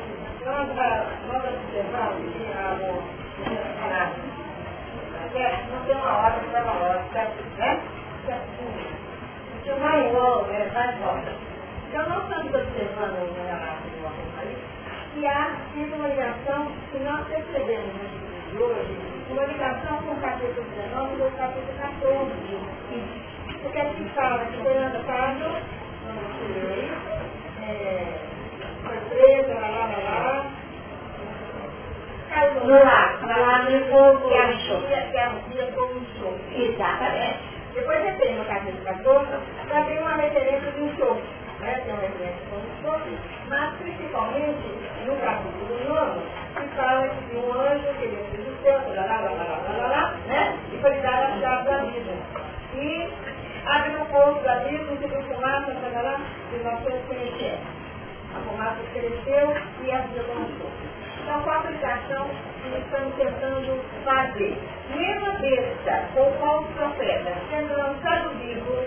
Então 11.87 12.09
nós 12.09 12.23
estamos 12.23 12.53
observando 12.53 13.23
no 13.23 13.43
relato 13.45 13.87
do 13.87 14.05
Apocalipse 14.05 14.73
que 15.13 15.25
há 15.27 15.55
uma 15.75 16.07
ligação 16.07 16.71
que 16.91 16.97
nós 16.99 17.27
percebemos 17.27 17.93
de 18.51 18.57
hoje, 18.57 18.97
uma 19.29 19.45
ligação 19.45 19.97
com 20.03 20.11
o 20.11 20.21
capítulo 20.21 20.65
19 20.75 21.15
e 21.15 21.21
o 21.21 21.31
capítulo 21.37 21.77
14. 21.79 22.31
Porque 23.61 23.79
aqui 23.79 24.09
fala 24.13 24.45
que 24.45 24.57
Fernando 24.61 25.05
Pablo, 25.05 25.53
não 26.03 26.17
sei, 26.39 26.91
é, 27.61 28.32
lá, 28.93 29.67
lá, 29.67 29.85
lá, 29.87 29.97
lá, 29.97 30.45
No 32.65 32.69
lago, 32.69 33.27
no 33.27 33.45
lago 33.45 33.65
de 33.71 33.79
fogo 33.89 34.27
que 34.27 34.33
e 34.33 34.37
ardia, 34.37 34.55
achou. 34.55 34.81
que 34.81 35.17
ardia 35.17 35.71
como 35.73 35.93
um 35.93 35.97
enxofre. 35.97 36.63
Exatamente. 36.63 37.39
Depois 37.73 38.01
você 38.03 38.11
tem 38.13 38.35
no 38.35 38.45
capítulo 38.45 38.83
14, 38.83 39.27
já 39.69 39.83
tem 39.85 39.97
uma 39.99 40.15
referência 40.15 40.71
de 40.71 40.83
enxofre, 40.83 41.23
né? 41.59 41.81
Tem 41.85 41.93
uma 41.93 42.01
referência 42.01 42.45
com 42.49 42.87
enxofre, 42.87 43.17
mas 43.49 43.73
principalmente 43.77 44.67
no 45.05 45.15
capítulo 45.17 45.79
9, 45.89 46.21
que 46.55 46.75
fala 46.75 47.07
de 47.07 47.35
um 47.37 47.53
anjo 47.53 47.93
que 47.99 48.07
desceu 48.07 48.43
do 48.43 48.61
céu, 48.63 48.81
lá, 48.95 49.05
lá, 49.05 49.19
lá, 49.21 49.31
lá, 49.31 49.43
lá, 49.43 49.77
lá, 49.77 49.87
lá, 49.87 50.13
né? 50.27 50.57
E 50.71 50.77
foi 50.77 50.93
dar 51.01 51.23
a 51.23 51.39
chave 51.39 51.63
da 51.69 51.77
vida. 51.79 52.13
E 52.75 53.09
abriu 53.65 54.01
o 54.01 54.05
poço 54.05 54.43
da 54.43 54.55
vida, 54.55 54.85
subiu 54.85 55.23
fumaça, 55.23 55.73
lá, 55.73 55.89
lá, 55.93 56.01
lá, 56.01 56.21
e 56.53 56.63
nós 56.63 56.79
todos 56.83 57.01
conhecemos. 57.07 57.82
A 58.35 58.39
fumaça 58.39 58.81
cresceu 58.93 59.55
e 59.83 59.91
a 59.91 60.01
vida 60.01 60.23
começou. 60.23 60.71
Então, 61.23 61.41
qual 61.41 61.55
a 61.55 61.59
aplicação 61.59 62.29
que 62.61 62.79
estamos 62.79 63.15
tentando 63.15 63.81
fazer? 64.03 64.57
Mesma 64.95 65.31
besta 65.39 66.03
ou 66.15 66.31
falso 66.33 66.67
profeta 66.73 67.33
sendo 67.49 67.77
lançado 67.77 68.29
vivo 68.39 68.85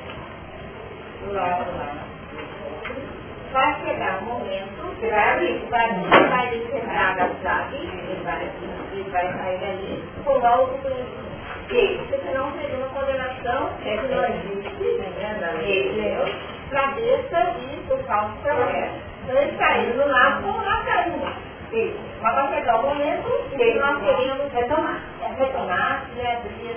vai 3.53 3.75
chegar 3.85 4.23
um 4.23 4.27
momento 4.27 4.97
que 5.01 5.07
vai 5.07 5.61
vai, 5.71 6.51
descerrar 6.51 7.17
a 7.19 7.29
chave, 7.43 7.77
ele 7.77 8.23
vai, 8.23 8.51
vai 9.11 9.33
sair 9.33 9.65
ali, 9.65 10.05
com 10.25 10.47
algo 10.47 10.79
que 10.79 11.27
porque 11.69 12.19
senão 12.25 12.53
seria 12.53 12.77
uma 12.77 12.89
condenação 12.89 13.71
que 13.83 13.97
não 13.97 14.25
existe, 14.25 14.99
né, 14.99 15.37
da 16.71 16.87
besta 16.89 17.57
e 17.61 17.93
o 17.93 17.99
falso 18.05 18.37
profeta. 18.43 19.16
Então, 19.27 19.43
eles 19.43 19.59
caíram 19.59 19.97
no 19.97 20.07
lago, 20.07 20.43
como 20.43 20.85
caindo. 20.85 21.27
Isso. 21.73 21.99
Mas 22.23 22.35
vai 22.35 22.55
chegar 22.55 22.79
o 22.79 22.83
momento 22.83 23.49
que 23.51 23.75
nós 23.75 24.01
queríamos 24.05 24.53
retomar. 24.53 25.01
É 25.21 25.27
retomar, 25.35 26.05
né, 26.15 26.41
porque 26.43 26.77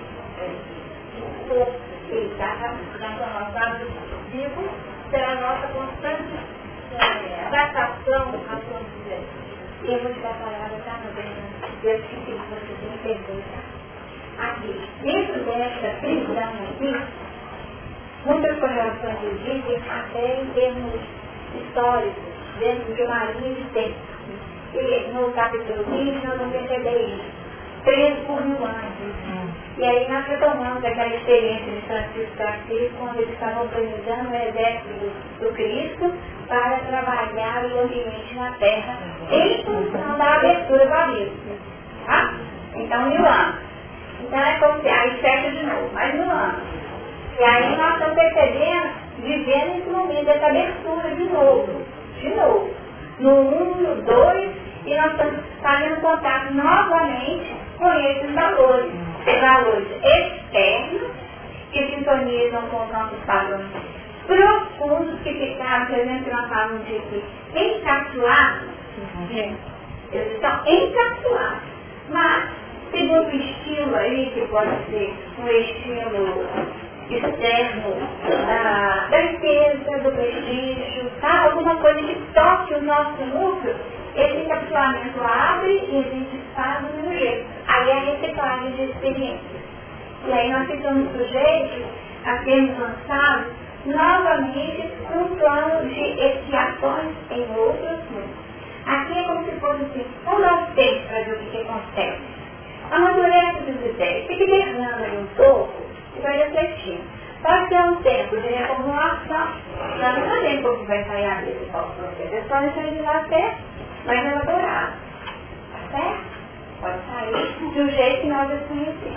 o 1.20 1.48
corpo 1.48 1.80
que 2.10 2.16
está 2.16 2.56
lançado 3.20 3.86
vivo 4.32 4.68
será 5.12 5.30
a 5.30 5.36
nossa 5.36 5.68
constante 5.68 6.40
é, 6.98 7.46
adaptação 7.46 8.34
à 8.50 8.58
sua 8.58 8.80
vida. 8.80 9.22
E 9.84 9.94
eu 9.94 10.00
vou 10.00 10.12
te 10.12 10.20
dar 10.22 10.30
a 10.30 10.34
palavra, 10.34 10.80
tá, 10.86 11.00
meu 11.04 11.14
bem? 11.14 11.32
Deus 11.84 12.02
que 12.02 12.16
você 12.16 12.74
tem 12.82 12.98
perder, 13.04 13.44
tá? 13.54 14.50
Aqui, 14.50 14.82
dentro 15.04 15.44
dessa 15.44 16.00
prisão 16.00 16.54
aqui, 16.68 17.06
muitas 18.26 18.60
correlações 18.60 19.18
existem 19.24 19.82
até 19.88 20.42
em 20.42 20.46
termos 20.48 21.00
históricos, 21.56 22.29
dentro 22.60 22.94
de 22.94 23.02
uma 23.04 23.26
linha 23.26 23.56
de 23.56 23.64
tempo. 23.72 23.96
E 24.74 25.12
no 25.14 25.32
capítulo 25.32 25.84
20 25.86 26.26
nós 26.28 26.38
vamos 26.38 26.54
perceber 26.54 27.16
isso. 27.16 27.40
preso 27.84 28.22
por 28.28 28.46
mil 28.46 28.64
anos. 28.66 29.50
E 29.78 29.84
aí 29.84 30.10
nós 30.12 30.26
retomamos 30.28 30.84
aquela 30.84 31.16
experiência 31.16 31.72
de 31.72 31.82
Francisco 31.88 32.44
Assis, 32.44 32.92
quando 33.00 33.18
eles 33.18 33.34
estavam 33.34 33.64
organizando 33.64 34.30
o 34.30 34.36
exército 34.36 34.90
do, 35.00 35.40
do 35.40 35.54
Cristo 35.54 36.14
para 36.50 36.78
trabalhar 36.80 37.64
o 37.66 37.80
ambiente 37.80 38.36
na 38.36 38.52
Terra 38.60 38.98
em 39.32 39.64
função 39.64 40.18
da 40.18 40.36
abertura 40.36 40.86
do 40.86 40.94
abismo. 40.94 41.58
Tá? 42.06 42.34
Então, 42.76 43.10
mil 43.10 43.26
anos. 43.26 43.56
Então 44.22 44.40
é 44.40 44.60
como 44.60 44.82
se, 44.82 44.90
aí 44.90 45.12
fecha 45.22 45.50
de 45.50 45.66
novo, 45.66 45.94
mais 45.94 46.14
mil 46.14 46.30
anos. 46.30 46.62
E 47.40 47.44
aí 47.44 47.78
nós 47.78 47.94
estamos 47.94 48.16
percebendo, 48.16 48.90
vivendo 49.20 49.78
esse 49.78 49.90
momento 49.90 50.26
dessa 50.26 50.48
abertura 50.48 51.16
de 51.16 51.24
novo, 51.24 51.82
de 52.20 52.30
novo. 52.36 52.74
No 53.20 53.32
um, 53.32 53.76
no 53.82 54.02
dois, 54.04 54.52
e 54.86 54.96
nós 54.96 55.12
estamos 55.12 55.40
fazendo 55.62 56.02
contato 56.02 56.54
novamente 56.54 57.56
com 57.78 57.94
esses 57.94 58.34
valores. 58.34 58.92
Valores 59.42 59.88
externos 60.04 61.12
que 61.72 61.86
sintonizam 61.88 62.62
com 62.70 62.84
os 62.84 62.92
nossos 62.92 63.20
padrões 63.26 63.68
profundos 64.30 65.20
que 65.22 65.34
ficaram, 65.34 65.88
por 65.88 65.98
exemplo, 65.98 66.24
que 66.26 66.32
nós 66.32 66.50
falamos 66.50 66.86
de 66.86 66.96
aqui, 66.96 67.24
encapsulados. 67.56 68.70
Eles 70.12 70.34
estão 70.34 70.62
encapsulados. 70.68 71.70
Mas, 72.10 72.50
segundo 72.92 73.28
o 73.28 73.36
estilo 73.36 73.96
aí, 73.96 74.32
que 74.34 74.48
pode 74.48 74.72
ser 74.90 75.14
um 75.40 75.48
estilo 75.48 76.46
externo 77.16 77.96
da, 78.48 79.08
da 79.10 79.18
riqueza, 79.20 80.00
do 80.04 80.12
prestígio, 80.12 81.12
tá? 81.22 81.46
alguma 81.46 81.76
coisa 81.78 82.02
que 82.02 82.16
toque 82.34 82.74
o 82.76 82.82
nosso 82.84 83.26
núcleo, 83.26 83.76
esse 84.16 84.38
encapsulamento 84.38 85.20
abre 85.22 85.88
e 85.92 85.98
a 85.98 86.02
gente 86.02 86.42
faz 86.56 86.86
do 86.86 86.94
mesmo 86.94 87.14
jeito. 87.18 87.46
Aí 87.68 87.90
é 87.90 87.94
a 87.94 88.00
reciclagem 88.00 88.72
de 88.72 88.84
experiências. 88.84 89.62
E 90.28 90.34
aí 90.34 90.52
nós 90.52 90.68
ficamos 90.68 91.12
sujeitos 91.12 91.86
a 92.26 92.44
sermos 92.44 92.78
lançados 92.78 93.54
novamente 93.86 94.92
um 95.16 95.36
plano 95.36 95.90
de 95.90 96.02
expiações 96.02 97.16
em 97.32 97.56
outros 97.56 98.00
mundos. 98.12 98.50
Aqui 98.86 99.20
é 99.20 99.24
como 99.24 99.46
se 99.46 99.52
fosse 99.60 99.84
assim, 99.84 100.06
um 100.28 100.40
nosso 100.40 100.72
tempo 100.74 101.08
para 101.08 101.24
ver 101.24 101.34
o 101.34 101.52
que, 101.52 101.58
acontece. 101.58 102.22
A 102.92 103.00
madureza 103.00 103.60
dos 103.68 103.86
ideias 103.86 104.28
fica 104.28 104.46
derrando 104.46 105.04
ali 105.04 105.18
um 105.18 105.28
pouco 105.36 105.89
vai 106.22 106.38
refletindo. 106.38 107.04
Pode 107.42 107.70
ser 107.70 107.80
um 107.80 107.96
tempo 108.04 108.36
de 108.36 108.48
reformulação, 108.50 109.48
nós 109.98 110.18
não 110.18 110.28
sabemos 110.28 110.62
como 110.62 110.86
vai 110.86 111.04
sair 111.06 111.26
a 111.26 111.36
vida 111.36 111.66
qual 111.72 111.90
processo. 111.92 112.36
É 112.36 112.44
só 112.50 112.60
deixar 112.60 112.84
ele 112.84 113.02
lá 113.02 113.18
até 113.18 113.58
mais 114.06 114.26
elaborado. 114.26 114.94
Tá 115.72 115.98
certo? 115.98 116.20
Pode 116.82 117.00
sair 117.06 117.74
do 117.74 117.90
jeito 117.92 118.22
que 118.22 118.28
nós 118.28 118.50
desconhecemos. 118.50 119.16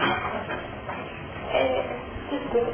É, 1.53 1.85
desculpa. 2.31 2.73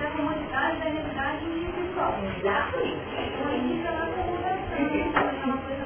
Da 0.00 0.10
comunidade, 0.10 0.76
da 0.78 0.84
realidade 0.84 1.44
individual. 1.44 2.14
Exatamente. 2.38 3.02
Isso 3.22 3.86
ela 3.86 5.30
é 5.30 5.44
uma 5.44 5.56
coisa 5.58 5.82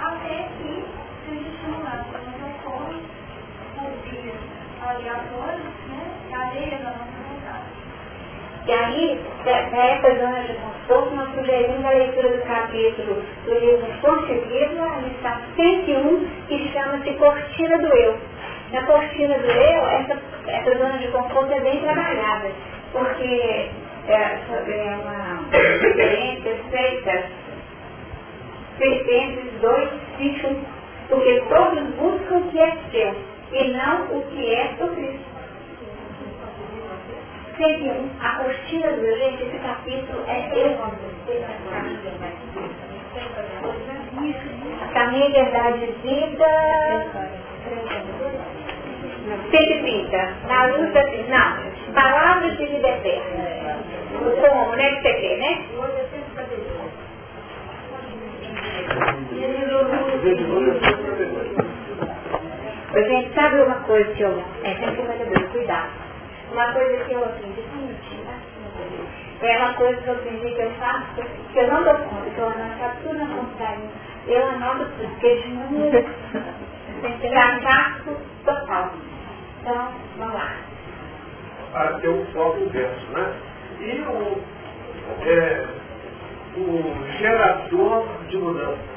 até 0.00 0.48
que 0.58 0.84
seja 1.26 1.48
estimulado 1.48 2.04
pelas 2.10 2.28
ações, 2.28 3.04
por 3.74 3.90
vias 4.08 4.40
aleatórias, 4.80 5.74
né, 5.88 6.02
alheias 6.32 6.80
à 6.80 6.90
nossa 6.90 7.20
vontade. 7.28 7.70
E 8.70 8.72
aí, 8.72 9.20
para 9.42 9.84
essa 9.84 10.14
zona 10.14 10.42
de 10.44 10.54
conforto, 10.54 11.16
nós 11.16 11.34
sugerimos 11.34 11.84
a 11.84 11.90
leitura 11.90 12.28
do 12.28 12.42
capítulo 12.44 13.20
do 13.44 13.58
livro 13.58 13.84
Portuguesa, 14.00 14.82
a 14.84 15.00
lição 15.00 15.40
101, 15.56 16.28
que 16.46 16.72
chama-se 16.72 17.10
Cortina 17.14 17.78
do 17.78 17.88
Eu. 17.88 18.16
Na 18.70 18.86
cortina 18.86 19.38
do 19.38 19.50
eu, 19.50 19.86
essa, 19.88 20.22
essa 20.46 20.78
zona 20.78 20.98
de 20.98 21.08
conforto 21.08 21.52
é 21.52 21.58
bem 21.58 21.80
trabalhada, 21.80 22.48
porque 22.92 23.70
é, 24.06 24.12
é 24.12 24.98
uma 25.02 25.48
experiência 25.88 26.54
feita 26.70 27.24
Filipenses 28.78 29.60
2, 29.60 29.90
21, 30.16 30.64
porque 31.08 31.42
todos 31.48 31.82
buscam 31.96 32.36
o 32.36 32.50
que 32.52 32.60
é 32.60 32.76
seu 32.92 33.16
e 33.52 33.68
não 33.72 34.16
o 34.16 34.22
que 34.30 34.54
é 34.54 34.74
do 34.78 34.94
Cristo. 34.94 35.29
101, 37.60 38.10
a 38.22 38.42
do 38.96 39.16
gente, 39.18 39.42
esse 39.42 39.58
capítulo 39.58 40.24
é 40.26 40.48
eu. 40.54 40.78
Caminho, 44.94 45.30
verdade 45.30 45.94
vida. 46.02 46.46
130. 49.50 50.34
Na 50.48 50.66
luz 50.68 50.90
da... 50.94 51.02
Não. 51.02 51.92
Palavras 51.92 52.56
de 52.56 52.64
vida 52.64 52.88
eterna. 52.88 53.76
Como, 54.40 54.76
né? 54.76 54.94
Que 54.94 55.02
você 55.02 55.12
quer, 55.12 55.36
né? 55.36 55.62
Gente 63.06 63.34
sabe 63.34 63.60
uma 63.60 63.80
coisa 63.80 64.10
que 64.14 64.22
eu... 64.22 64.42
É 64.64 64.74
sempre 64.76 65.02
coisa, 65.02 65.48
cuidado. 65.48 66.09
Uma 66.52 66.72
coisa 66.72 67.04
que 67.04 67.12
eu 67.12 67.24
aprendi, 67.24 67.62
é 69.42 69.56
uma 69.56 69.74
coisa 69.74 70.02
que 70.02 70.08
eu 70.08 70.14
aprendi 70.14 70.54
que 70.54 70.60
eu 70.60 70.70
faço, 70.72 71.22
que 71.52 71.58
eu 71.58 71.68
não 71.68 71.82
dou 71.82 71.94
conta, 71.94 72.30
que 72.30 72.38
eu 72.38 72.48
anoto 72.48 72.96
tudo 73.02 73.18
na 73.18 73.26
computadora. 73.26 73.90
Eu 74.26 74.48
anoto 74.48 74.84
tudo, 74.96 75.08
porque 75.10 75.36
de 75.36 75.48
número, 75.48 76.04
fracasso 77.30 78.16
total. 78.44 78.92
Então, 79.60 79.92
vamos 80.18 80.34
lá. 80.34 80.56
Ah, 81.74 81.98
tem 82.00 82.10
o 82.10 82.26
próprio 82.26 82.68
verso, 82.68 83.12
né? 83.12 83.32
E 83.80 84.00
o, 84.00 84.42
é, 85.26 85.66
o 86.58 87.12
gerador 87.18 88.06
de 88.28 88.36
mudança. 88.36 88.89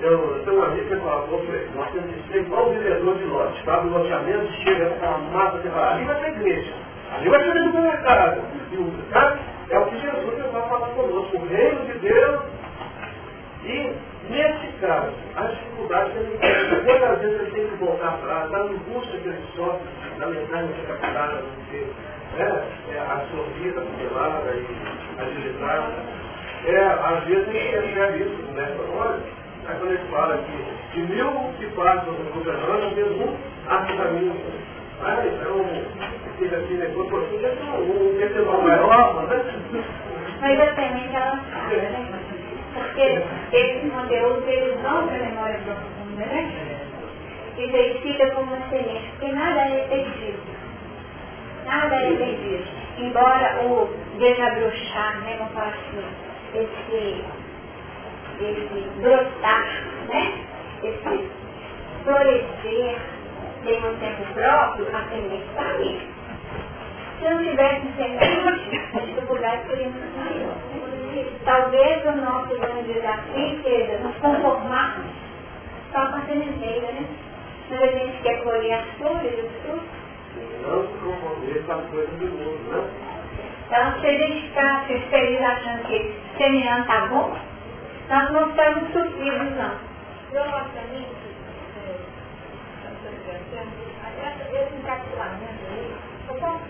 Eu 0.00 0.42
tenho 0.44 0.58
um 0.58 0.62
amigo 0.62 0.88
que 0.88 0.96
falou 0.96 1.44
nós 1.74 1.90
temos 1.90 2.14
que 2.14 2.32
ser 2.32 2.38
igual 2.40 2.68
o 2.68 2.74
vendedor 2.74 3.18
de 3.18 3.24
lote, 3.24 3.64
tá? 3.64 3.80
O 3.80 3.90
loteamento 3.90 4.52
chega 4.62 4.86
com 4.90 5.06
uma 5.06 5.18
massa 5.18 5.58
de 5.58 5.68
ali 5.68 6.04
vai 6.04 6.20
ser 6.20 6.28
igreja, 6.28 6.72
ali 7.14 7.28
vai 7.28 7.42
ser 7.42 7.52
do 7.52 7.82
mercado. 7.82 8.42
E 8.70 8.76
o, 8.76 8.92
tá? 9.12 9.38
É 9.70 9.78
o 9.78 9.86
que 9.86 9.98
Jesus 9.98 10.52
vai 10.52 10.68
falar 10.68 10.88
conosco, 10.88 11.36
o 11.36 11.46
reino 11.46 11.84
de 11.86 11.98
Deus 11.98 12.40
e 13.64 13.94
Nesse 14.28 14.66
caso, 14.78 15.10
a 15.36 15.42
dificuldade 15.44 16.10
que 16.10 16.18
ele 16.18 16.36
tem, 16.36 16.60
muitas 16.84 17.18
vezes 17.18 17.40
ele 17.40 17.50
tem 17.50 17.66
que 17.68 17.76
voltar 17.76 18.08
atrás, 18.08 18.50
da 18.50 18.58
angústia 18.58 19.18
que 19.20 19.28
ele 19.28 19.42
sofre, 19.56 19.88
da 20.18 20.26
que 20.26 20.80
é 20.80 20.84
captada, 20.86 21.34
não 21.40 21.64
ser 21.70 21.94
né, 22.36 22.62
é, 22.92 22.98
absorvida, 22.98 23.80
tutelada 23.80 24.50
e 24.50 24.66
agilizada. 25.18 26.27
É, 26.68 26.84
às 26.84 27.24
vezes 27.24 27.48
a 27.48 27.52
gente 27.52 27.70
percebe 27.72 28.18
isso, 28.18 28.42
né? 28.52 28.76
Olha, 28.94 29.20
aí 29.66 29.76
quando 29.78 29.90
ele 29.90 30.10
fala 30.10 30.36
que 30.36 31.00
de 31.00 31.06
mil 31.14 31.30
que 31.58 31.66
passam 31.68 32.14
governando, 32.34 32.94
mesmo 32.94 33.24
um 33.24 33.36
acha 33.70 33.96
caminho. 33.96 34.36
Ah, 35.02 35.24
então, 35.24 35.64
fica 36.38 36.56
assim, 36.56 36.74
né? 36.74 36.90
Por 36.94 37.24
assim, 37.24 37.42
é 37.42 37.48
um 37.78 38.18
festival 38.18 38.60
maior, 38.60 39.28
né? 39.28 39.44
Mas 40.42 40.60
a 40.60 40.74
semente 40.74 41.16
ela 41.16 41.40
sabe, 41.50 41.76
né? 41.76 42.06
Porque 42.74 43.22
esses 43.56 43.90
conteúdos, 43.90 44.46
eles 44.46 44.80
vão 44.82 45.06
para 45.06 45.16
a 45.16 45.20
memória 45.20 45.60
profunda, 45.64 46.26
né? 46.26 46.80
E 47.56 47.66
verifica 47.66 48.30
como 48.32 48.54
uma 48.54 48.68
semente, 48.68 49.10
porque 49.12 49.32
nada 49.32 49.60
é 49.62 49.86
perdido. 49.88 50.38
Nada 51.64 51.94
é 51.96 52.12
perdido. 52.12 52.64
Embora 52.98 53.58
o 53.64 53.88
desabrochar, 54.18 55.20
né, 55.22 55.36
vamos 55.38 55.54
falar 55.54 55.68
assim, 55.68 56.27
esse, 56.54 57.24
esse 58.40 58.90
brotar, 59.00 59.84
né? 60.08 60.32
Esse 60.82 61.30
florescer 62.04 62.96
tem 63.64 63.78
um 63.78 63.96
tempo 63.96 64.34
próprio, 64.34 64.86
a 64.96 65.08
semente 65.08 65.44
está 65.48 65.62
ali. 65.62 66.00
Se 67.18 67.24
não 67.28 67.38
tivesse 67.38 67.92
semente, 67.96 68.80
a 68.94 69.00
dificuldade 69.00 69.66
seria 69.66 69.88
muito 69.88 70.16
maior. 70.16 70.56
Talvez 71.44 72.06
o 72.06 72.12
nosso 72.12 72.56
grande 72.58 72.92
desafio 72.92 73.62
seja 73.62 73.98
nos 73.98 74.14
conformarmos 74.18 75.06
só 75.92 76.06
com 76.06 76.16
a 76.16 76.20
sementeira, 76.26 76.92
né? 76.92 77.06
Mas 77.70 77.82
a 77.82 77.86
gente 77.86 78.22
quer 78.22 78.42
colher 78.42 78.74
as 78.74 78.86
flores 78.98 79.32
os 79.32 79.62
frutos. 79.62 79.98
Não 80.62 80.82
se 80.86 80.98
conformar 80.98 81.38
as? 82.72 83.07
Então, 83.68 84.00
se 84.00 84.06
a 84.06 84.10
gente 84.10 84.48
ficar 84.48 84.86
feliz 84.86 85.42
achando 85.42 85.82
que 85.88 86.14
semeando 86.38 86.80
está 86.80 87.00
bom, 87.04 87.36
nós 88.08 88.32
não 88.32 88.48
estamos 88.48 88.92
sofridos, 88.94 89.56
não. 89.58 89.76
Eu 90.32 90.42
acho 90.56 90.70
também 90.70 91.04
esse 94.54 94.74
encapsulamento 94.74 95.64
aí, 95.70 95.92
eu 96.30 96.40
não 96.40 96.60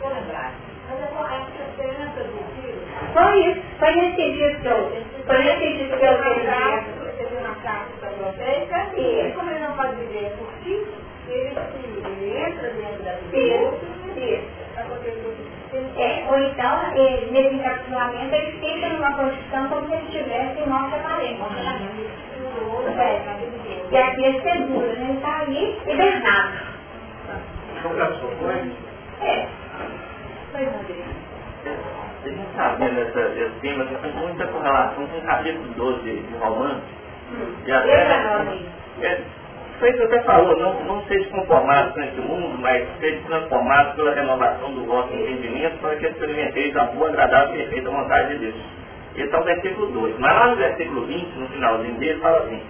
vou 0.00 0.10
lembrar, 0.10 0.52
mas 0.86 1.00
eu 1.00 1.24
acho 1.24 1.50
que 1.52 1.62
a 1.62 1.92
Foi 3.14 3.40
isso, 3.46 3.62
foi 3.78 3.94
nesse 3.94 4.16
sentido 4.16 4.60
que 4.60 4.66
eu, 4.66 4.92
foi 5.24 5.38
nesse 5.38 5.60
sentido 5.60 5.96
que 5.98 6.04
eu 6.04 6.16
recebi 6.20 7.36
uma 7.36 7.54
carta 7.54 8.06
biblioteca 8.06 8.98
e 8.98 9.32
como 9.32 9.50
ele 9.50 9.60
não 9.60 9.72
pode 9.72 9.96
viver 9.96 10.30
por 10.36 10.52
si, 10.62 10.86
ele, 11.26 11.56
ele 12.04 12.36
entra 12.36 12.68
dentro 12.68 13.02
da 13.02 13.12
vida. 13.12 14.59
É, 16.00 16.24
ou 16.30 16.38
então, 16.38 16.96
ele, 16.96 17.30
nesse 17.30 17.56
encapsulamento, 17.56 18.34
ele 18.34 18.52
fica 18.52 18.88
numa 18.88 19.12
posição 19.12 19.68
como 19.68 19.86
se 19.90 19.96
estivesse 20.06 20.66
morte 20.66 20.94
aparente. 20.94 21.42
É. 22.98 23.20
E 23.90 23.96
aqui 23.98 24.24
é 24.24 24.40
seguro, 24.40 24.86
né? 24.86 25.10
Ele 25.10 25.12
está 25.18 25.40
ali 25.40 25.78
hibernado. 25.86 26.52
Conversou 27.82 28.30
com 28.30 28.50
ele? 28.50 28.74
É. 29.20 29.46
A 32.24 32.28
gente 32.28 32.40
está 32.48 32.68
vendo 32.78 33.00
essa, 33.00 33.20
esse 33.20 33.60
tema 33.60 33.84
que 33.84 33.94
tem 33.96 34.12
muita 34.14 34.46
correlação 34.46 35.06
com 35.06 35.18
o 35.18 35.22
capítulo 35.26 35.68
12 35.74 36.00
de 36.02 36.36
Romano. 36.38 36.80
Hum. 37.30 37.54
E 37.66 37.72
até, 37.72 37.92
é, 39.02 39.20
foi 39.80 39.90
o 39.90 39.92
que 39.94 40.06
você 40.06 40.22
falou, 40.22 40.56
não, 40.58 40.84
não 40.84 41.02
seja 41.06 41.28
conformado 41.30 41.94
com 41.94 42.00
esse 42.02 42.20
mundo, 42.20 42.58
mas 42.60 42.86
seja 43.00 43.20
transformado 43.26 43.96
pela 43.96 44.14
renovação 44.14 44.72
do 44.72 44.84
vosso 44.84 45.12
entendimento 45.14 45.78
para 45.78 45.96
que 45.96 46.06
experimenteis 46.06 46.76
a 46.76 46.84
boa, 46.84 47.08
agradável 47.08 47.54
e 47.54 47.58
perfeita 47.58 47.90
vontade 47.90 48.28
de 48.34 48.38
Deus. 48.38 48.54
Esse 49.16 49.34
é 49.34 49.38
o 49.38 49.42
versículo 49.42 49.86
2. 49.88 50.18
Mas 50.18 50.32
lá 50.32 50.46
no 50.48 50.56
versículo 50.56 51.06
20, 51.06 51.34
no 51.34 51.48
finalzinho 51.48 51.94
dele, 51.94 52.20
fala 52.20 52.38
assim, 52.40 52.62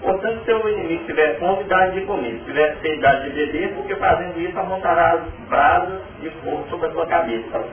Portanto, 0.00 0.44
se 0.44 0.52
o 0.52 0.68
inimigo 0.68 1.04
tiver 1.06 1.38
fome, 1.38 1.64
de 1.64 2.00
comer. 2.02 2.38
Se 2.38 2.44
tiver 2.44 2.76
sede, 2.80 3.22
de 3.22 3.30
beber, 3.30 3.74
porque 3.74 3.96
fazendo 3.96 4.40
isso 4.40 4.58
amontará 4.58 5.14
as 5.14 5.48
brasas 5.48 6.00
de 6.20 6.30
fogo 6.30 6.64
sobre 6.70 6.86
a 6.86 6.92
sua 6.92 7.06
cabeça. 7.06 7.64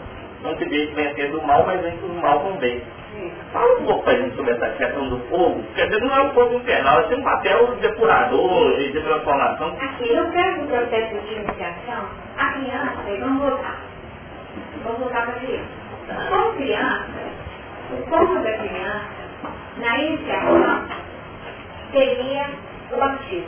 Não 0.42 0.56
te 0.56 0.66
deixe 0.66 0.94
vencer 0.94 1.32
do 1.32 1.42
mal, 1.44 1.66
mas 1.66 1.82
vence 1.82 1.98
do 1.98 2.14
mal 2.22 2.40
com 2.40 2.54
bem. 2.58 2.82
Fala 3.52 3.80
um 3.80 3.86
pouco 3.86 4.04
para 4.04 4.14
a 4.14 4.18
gente 4.18 4.36
sobre 4.36 4.52
essa 4.52 4.70
questão 4.72 5.08
do 5.10 5.20
fogo. 5.30 5.64
Quer 5.76 5.88
dizer, 5.88 6.02
não 6.02 6.16
é 6.16 6.22
um 6.24 6.34
fogo 6.34 6.56
infernal, 6.56 7.02
é 7.02 7.16
um 7.16 7.24
papel 7.24 7.76
depurador, 7.78 8.78
de 8.78 9.02
transformação. 9.02 9.78
Aqui, 9.80 10.14
no 10.14 10.32
caso 10.34 10.62
do 10.62 10.68
processo 10.68 11.22
de 11.22 11.34
iniciação, 11.36 12.10
a 12.38 12.46
criança, 12.52 13.20
vamos 13.20 13.42
voltar. 13.42 13.80
Vamos 14.84 15.00
voltar 15.00 15.22
para 15.22 15.36
a 15.36 15.40
criança. 15.40 15.86
Com 16.30 16.54
criança, 16.58 17.06
o 17.92 18.10
fogo 18.10 18.36
da 18.36 18.54
criança, 18.54 19.10
na 19.78 19.98
iniciação, 20.00 20.86
seria 21.92 22.50
o 22.92 22.98
batismo. 22.98 23.48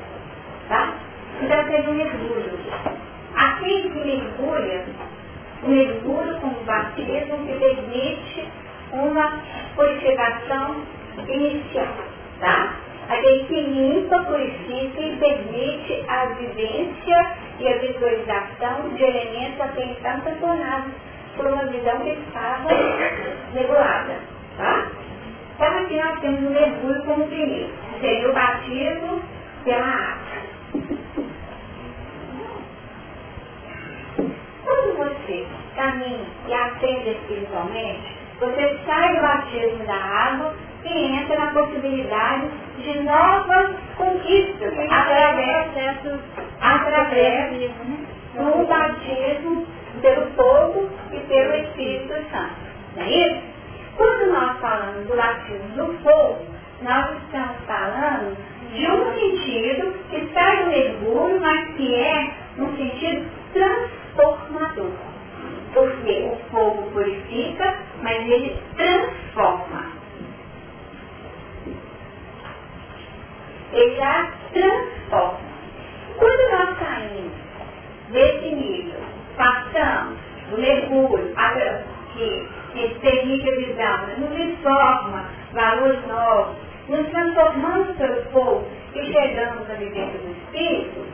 Tá? 0.69 0.93
Então, 1.41 1.65
seria 1.65 1.89
um 1.89 1.93
mergulho. 1.93 2.59
Aquele 3.35 3.89
que 3.89 3.99
mergulha, 3.99 4.85
o 5.63 5.67
mergulho 5.67 6.39
com 6.39 6.47
o 6.47 6.63
batismo 6.65 7.45
que 7.45 7.53
permite 7.59 8.47
uma 8.91 9.41
purificação 9.75 10.75
inicial, 11.27 11.87
tá? 12.39 12.73
Aquele 13.09 13.43
que 13.45 13.61
limpa, 13.61 14.19
purifica 14.19 15.01
e 15.01 15.15
permite 15.17 16.03
a 16.09 16.25
vivência 16.25 17.37
e 17.59 17.67
a 17.67 17.77
visualização 17.77 18.89
de 18.95 19.03
elementos 19.03 19.61
até 19.61 19.85
então 19.85 20.21
sancionados 20.23 20.91
por 21.37 21.45
uma 21.47 21.65
visão 21.67 21.99
que 21.99 22.09
estava 22.09 22.67
regulada, 23.53 24.19
tá? 24.57 24.87
Então 25.55 25.77
aqui 25.77 25.95
nós 25.95 26.19
temos 26.19 26.43
o 26.43 26.49
mergulho 26.49 27.03
como 27.05 27.27
primeiro, 27.27 27.73
seria 28.01 28.29
o 28.29 28.33
batismo 28.33 29.21
pela 29.63 29.87
água. 29.87 30.37
Quando 34.63 34.97
você 34.97 35.47
caminha 35.75 36.25
e 36.47 36.53
atende 36.53 37.09
espiritualmente, 37.09 38.16
você 38.39 38.79
sai 38.85 39.15
do 39.15 39.21
batismo 39.21 39.85
da 39.85 39.95
água 39.95 40.53
e 40.85 41.15
entra 41.15 41.39
na 41.39 41.51
possibilidade 41.51 42.49
de 42.77 42.99
novas 42.99 43.75
conquistas 43.95 44.73
através, 44.91 45.67
através 46.61 47.71
do 48.35 48.67
batismo 48.67 49.65
pelo 50.01 50.31
fogo 50.31 50.89
e 51.11 51.19
pelo 51.21 51.55
Espírito 51.55 52.13
Santo. 52.29 52.55
Não 52.95 53.03
é 53.03 53.09
isso? 53.09 53.41
Quando 53.97 54.31
nós 54.31 54.59
falamos 54.59 55.07
do 55.07 55.15
batismo 55.15 55.69
do 55.75 55.93
fogo, 56.03 56.45
nós 56.83 57.17
estamos 57.23 57.57
falando 57.65 58.37
de 58.71 58.91
um 58.91 59.13
sentido 59.15 59.93
que 60.11 60.29
sai 60.33 60.63
do 60.63 60.69
mergulho, 60.69 61.41
mas 61.41 61.75
que 61.75 61.95
é 61.95 62.33
um 62.59 62.77
sentido 62.77 63.25
transformador 63.53 65.16
porque 65.73 66.31
o 66.31 66.49
fogo 66.49 66.91
purifica, 66.91 67.77
mas 68.01 68.17
ele 68.29 68.57
transforma. 68.75 69.91
Ele 73.73 73.95
já 73.95 74.31
transforma. 74.53 75.39
Quando 76.17 76.51
nós 76.51 76.79
saímos 76.79 77.33
desse 78.09 78.55
nível, 78.55 78.99
passamos 79.35 80.17
do 80.49 80.57
mergulho, 80.57 81.33
que, 82.13 82.47
que 82.73 82.99
permite 82.99 83.49
a 83.49 83.55
visão, 83.55 84.07
nos 84.17 84.39
informa 84.39 85.29
valores 85.53 86.07
novos, 86.07 86.55
nos 86.87 87.07
transformamos 87.09 87.95
pelo 87.97 88.23
fogo 88.31 88.67
e 88.95 89.11
chegamos 89.11 89.69
à 89.69 89.73
vivência 89.73 90.19
do 90.19 90.31
Espírito, 90.31 91.05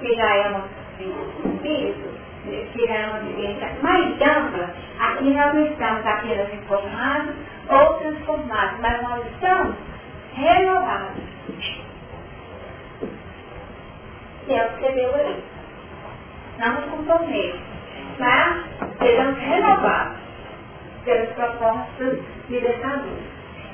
que 0.00 0.14
já 0.14 0.36
é 0.36 0.50
um 0.50 1.54
Espírito, 1.54 2.13
que 2.44 2.88
é 2.88 3.06
uma 3.06 3.20
vivência 3.20 3.72
mais 3.82 4.12
ampla, 4.20 4.74
aqui 5.00 5.30
nós 5.30 5.54
não 5.54 5.66
estamos 5.66 6.06
apenas 6.06 6.52
informados 6.52 7.34
ou 7.68 7.94
transformados, 7.94 8.80
mas 8.80 9.02
nós 9.02 9.26
estamos 9.26 9.76
renovados. 10.34 11.22
Que 14.46 14.52
é 14.52 14.66
o 14.66 14.68
que 14.70 14.80
você 14.80 14.92
deu 14.92 15.14
aí. 15.14 15.44
Não 16.58 16.74
nos 16.74 16.84
conformemos, 16.84 17.60
mas 18.18 18.64
sejamos 18.98 19.38
renovados 19.38 20.18
pelas 21.04 21.28
propostas 21.30 22.18
libertadoras. 22.48 23.24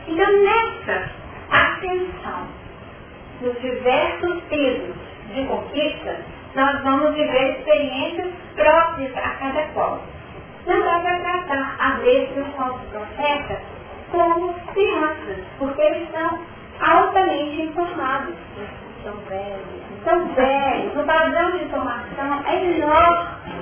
Então, 0.06 0.42
nessa 0.42 1.10
ascensão 1.50 2.46
dos 3.40 3.60
diversos 3.60 4.42
pesos 4.44 4.94
de 5.34 5.44
conquista, 5.46 6.20
nós 6.54 6.82
vamos 6.82 7.14
viver 7.14 7.58
experiências 7.58 8.32
próprias 8.54 9.16
a 9.16 9.30
cada 9.30 9.62
qual. 9.74 10.02
Não 10.66 10.80
dá 10.80 10.98
para 11.00 11.18
tratar 11.20 11.76
a 11.78 11.90
besta 12.02 12.40
e 12.40 12.52
falso 12.56 12.80
profeta 12.90 13.60
como 14.10 14.52
crianças, 14.72 15.44
porque 15.58 15.80
eles 15.80 16.10
são 16.10 16.38
altamente 16.80 17.62
informados. 17.62 18.34
São 19.04 19.14
velhos. 19.28 20.04
São 20.04 20.26
velhos. 20.34 20.96
O 20.96 21.04
padrão 21.04 21.52
de 21.52 21.64
informação 21.64 22.42
é 22.46 22.64
enorme. 22.64 23.54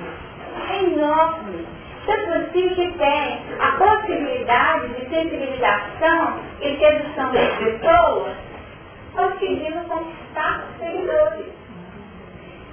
É 0.69 0.83
enorme. 0.83 1.67
Tanto 2.05 2.33
assim 2.33 2.69
que 2.69 2.91
tem 2.97 3.41
a 3.59 3.71
possibilidade 3.73 4.87
de 4.89 5.09
sensibilização 5.09 6.39
e 6.61 6.77
sedução 6.77 7.31
das 7.31 7.55
pessoas 7.57 8.49
conseguindo 9.15 9.83
conquistar 9.87 10.63
seguidores. 10.79 11.58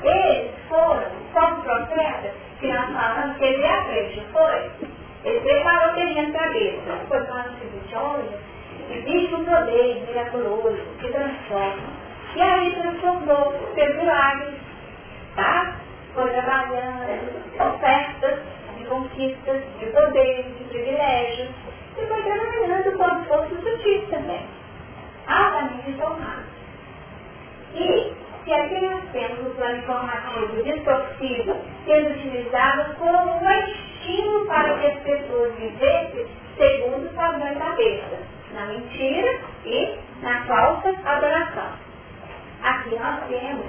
Eles 0.03 0.51
foram, 0.69 1.05
como 1.33 1.63
profeta, 1.63 2.33
que 2.61 2.73
nós 2.73 2.93
falamos 2.93 3.37
que 3.39 3.45
ele 3.45 3.63
é 3.63 3.71
a 3.71 3.85
frente, 3.85 4.23
foi? 4.33 4.71
Ele 5.25 5.41
preparou 5.41 5.95
terreno 5.95 6.33
cabeça. 6.33 7.01
Foi 7.09 7.21
para 7.25 7.41
o 7.41 7.59
seguinte, 7.59 7.95
olha, 7.95 8.39
existe 8.91 9.35
um 9.35 9.45
poder 9.45 10.05
miraculoso 10.07 10.79
que 11.01 11.09
transforma. 11.09 11.83
E 12.37 12.43
aí 12.43 12.73
transformou, 12.75 13.55
fez 13.75 13.97
milagres, 13.97 14.55
tá? 15.35 15.77
Foi 16.15 16.31
trabalhando 16.31 17.37
ofertas 17.59 18.39
de 18.77 18.85
conquistas, 18.85 19.63
de 19.79 19.87
poderes, 19.87 20.59
de 20.59 20.65
privilégios. 20.65 21.49
E 21.99 22.07
foi 22.07 22.23
trabalhando 22.23 22.97
como 22.99 23.21
se 23.23 23.29
fosse 23.29 23.63
sutil 23.63 24.07
também. 24.11 24.47
Altamente 25.27 25.91
informado. 25.91 26.45
E 27.75 28.13
aqui 28.53 28.81
nós 28.81 29.03
temos 29.13 29.41
o 29.41 29.55
plano 29.57 29.79
informativo 29.79 30.63
distorcido 30.63 31.57
sendo 31.85 32.11
utilizado 32.11 32.95
como 32.95 33.39
um 33.39 33.51
estímulo 33.51 34.47
para 34.47 34.79
que 34.79 34.87
as 34.87 34.99
pessoas 35.01 35.55
vivessem 35.55 36.27
segundo 36.57 37.07
os 37.07 37.13
padrões 37.13 37.59
da 37.59 37.71
besta, 37.71 38.19
na 38.55 38.67
mentira 38.67 39.39
e 39.65 39.99
na 40.23 40.45
falsa 40.45 40.95
adoração. 41.05 41.73
Aqui 42.63 42.97
nós 42.97 43.21
temos 43.29 43.67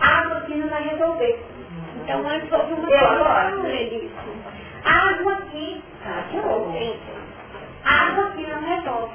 água 0.00 0.40
que 0.42 0.54
não 0.54 0.68
vai 0.68 0.82
resolver. 0.88 1.44
Então 2.02 2.22
nós 2.22 2.48
somos 2.48 2.78
uma 2.78 2.90
Eu 2.90 3.24
Água 4.84 5.36
que 5.50 5.82
Água 7.84 8.30
que 8.36 8.46
não 8.46 8.60
resolve. 8.60 9.14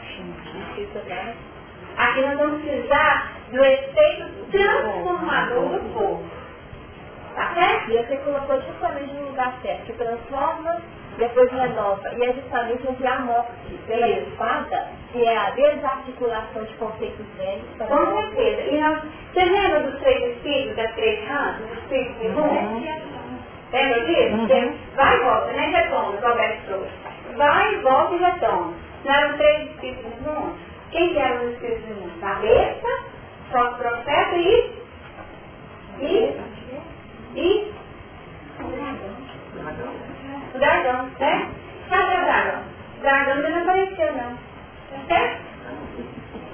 Aqui 1.97 2.21
nós 2.21 2.37
vamos 2.37 2.61
precisar 2.61 3.35
do 3.55 3.63
efeito 3.63 4.51
transformador 4.51 5.69
do 5.69 5.93
povo. 5.93 6.23
Tá 7.35 7.53
certo? 7.53 7.91
E 7.91 7.97
você 7.97 8.17
colocou 8.17 8.61
justamente 8.61 9.13
no 9.13 9.27
lugar 9.27 9.53
certo, 9.61 9.85
que 9.85 9.93
transforma 9.93 10.81
depois 11.17 11.51
renova. 11.51 12.09
E 12.15 12.23
é 12.23 12.33
justamente 12.33 12.87
entre 12.87 13.07
a 13.07 13.19
morte 13.19 13.51
pela 13.87 14.07
espada, 14.07 14.87
que 15.11 15.23
é 15.23 15.37
a 15.37 15.49
desarticulação 15.51 16.63
de 16.63 16.73
conceitos 16.75 17.25
velhos. 17.37 17.65
Com 17.77 18.21
certeza. 18.21 18.61
E 18.61 18.79
nós, 18.79 19.01
você 19.33 19.45
lembra 19.45 19.79
dos 19.81 19.99
três 19.99 20.35
espíritos, 20.35 20.75
das 20.75 20.91
três 20.93 21.27
rãs, 21.27 21.57
dos 21.57 21.77
espíritos 21.77 22.21
de 22.21 22.27
uhum. 22.27 23.05
Lembra 23.71 24.05
disso? 24.05 24.35
Uhum. 24.35 24.77
Vai 24.95 25.15
e 25.15 25.23
volta, 25.23 25.53
nem 25.53 25.71
retoma, 25.71 26.19
Roberto 26.21 26.65
trouxe. 26.67 27.35
Vai, 27.35 27.73
e 27.73 27.77
volta 27.79 28.15
e 28.15 28.17
retoma. 28.17 28.73
Não 29.03 29.13
eram 29.13 29.37
três 29.37 29.69
espíritos 29.71 30.15
de 30.15 30.21
mundo? 30.21 30.55
Quem 30.91 31.09
que 31.09 31.19
eram 31.19 31.43
os 31.43 31.53
espíritos 31.53 31.85
de 31.85 31.93
mundo? 31.93 32.19
Cabeça, 32.21 33.14
só 33.51 33.71
profeta 33.73 34.35
e... 34.35 34.73
E... 36.01 36.37
E... 37.35 37.73
O 40.53 40.57
dragão, 40.57 41.09
né? 41.19 41.49
Cadê 41.89 42.15
o 42.15 42.25
dragão? 42.25 42.61
O 42.97 43.01
dragão 43.01 43.35
não 43.35 43.61
apareceu, 43.61 44.13
não. 44.13 44.37
Certo? 45.07 45.41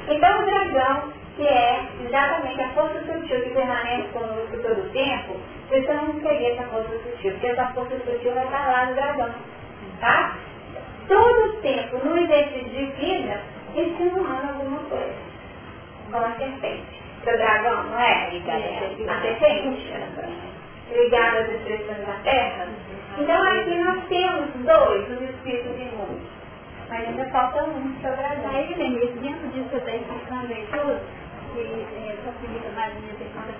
Então 0.07 0.41
o 0.41 0.45
dragão, 0.45 1.13
que 1.35 1.47
é 1.47 1.87
exatamente 2.05 2.61
a 2.61 2.69
força 2.69 2.99
sutil 2.99 3.41
que 3.41 3.49
permanece 3.51 4.07
conosco 4.09 4.57
todo 4.61 4.81
o 4.81 4.89
tempo, 4.89 5.37
precisamos 5.69 6.21
seguir 6.21 6.51
essa 6.51 6.63
força 6.63 6.89
sutil, 6.89 7.31
porque 7.31 7.47
essa 7.47 7.65
força 7.67 7.97
sutil 7.99 8.33
vai 8.33 8.45
estar 8.45 8.71
lá 8.71 8.85
no 8.87 8.95
dragão. 8.95 9.29
Tá? 9.99 10.35
Todo 11.07 11.45
o 11.45 11.53
tempo, 11.61 11.97
no 12.05 12.17
exercício 12.17 12.69
de 12.69 12.85
vida, 12.85 13.41
insinuando 13.75 14.47
alguma 14.49 14.79
coisa. 14.89 15.30
Como 16.11 16.25
a 16.25 16.31
serpente. 16.35 17.01
O 17.21 17.25
dragão, 17.25 17.83
não 17.83 17.99
é? 17.99 18.27
A 18.27 19.21
serpente. 19.21 19.93
Ligada 20.91 21.39
às 21.39 21.49
expressões 21.49 22.05
da 22.05 22.13
terra. 22.23 22.67
Então 23.17 23.43
aqui 23.43 23.75
nós 23.77 24.03
temos 24.07 24.49
dois, 24.65 25.09
os 25.09 25.29
espíritos 25.29 25.79
imundos. 25.79 26.29
Mas 26.89 27.07
ainda 27.07 27.25
falta 27.25 27.63
um, 27.63 27.95
é 28.03 28.09
o 28.09 28.15
dragão. 28.15 28.51
Aí, 28.51 28.73
Denise, 28.73 29.19
dentro 29.19 29.47
disso 29.49 29.69
que 29.69 29.75
eu 29.75 29.79
estou 29.79 29.95
explicando 29.95 30.53
aí 30.53 30.67
tudo, 30.71 30.99
que 31.53 31.59
é, 31.59 32.17
facilita 32.25 32.69
mais 32.75 32.95
a 32.95 32.99
minha 32.99 33.13
questão 33.15 33.41
da 33.43 33.53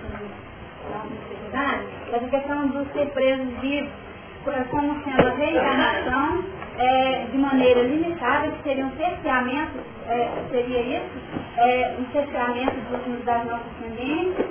dificuldade, 1.08 1.84
mas 2.10 2.24
a 2.24 2.28
questão 2.28 2.68
dos 2.68 2.92
ser 2.92 3.06
presos 3.10 3.60
vivos, 3.60 3.92
como 4.70 5.04
sendo 5.04 5.28
a 5.28 5.30
reencarnação 5.30 6.44
é, 6.78 7.26
de 7.30 7.38
maneira 7.38 7.82
limitada, 7.82 8.48
que 8.48 8.62
seria 8.62 8.86
um 8.86 8.96
cerceamento, 8.96 9.78
é, 10.08 10.28
seria 10.50 10.80
isso, 10.98 11.42
é, 11.56 11.94
um 11.98 12.12
cerceamento 12.12 12.74
dos, 12.90 13.24
das 13.24 13.44
nossas 13.44 13.72
tendências, 13.80 14.46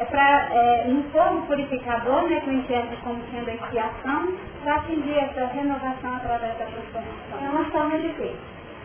é 0.00 0.04
para 0.04 0.48
é, 0.52 0.84
um 0.88 1.02
fogo 1.10 1.46
purificador, 1.46 2.28
né, 2.28 2.40
que 2.40 2.48
eu 2.48 2.54
entendo 2.54 2.96
como 3.02 3.20
sendo 3.32 3.50
a 3.50 3.54
expiação, 3.54 4.32
para 4.62 4.74
atingir 4.76 5.18
essa 5.18 5.46
renovação 5.46 6.16
através 6.16 6.56
da 6.58 6.66
transformação. 6.66 7.38
É 7.42 7.48
uma 7.48 7.64
forma 7.66 7.98
de 7.98 8.08
ver. 8.08 8.36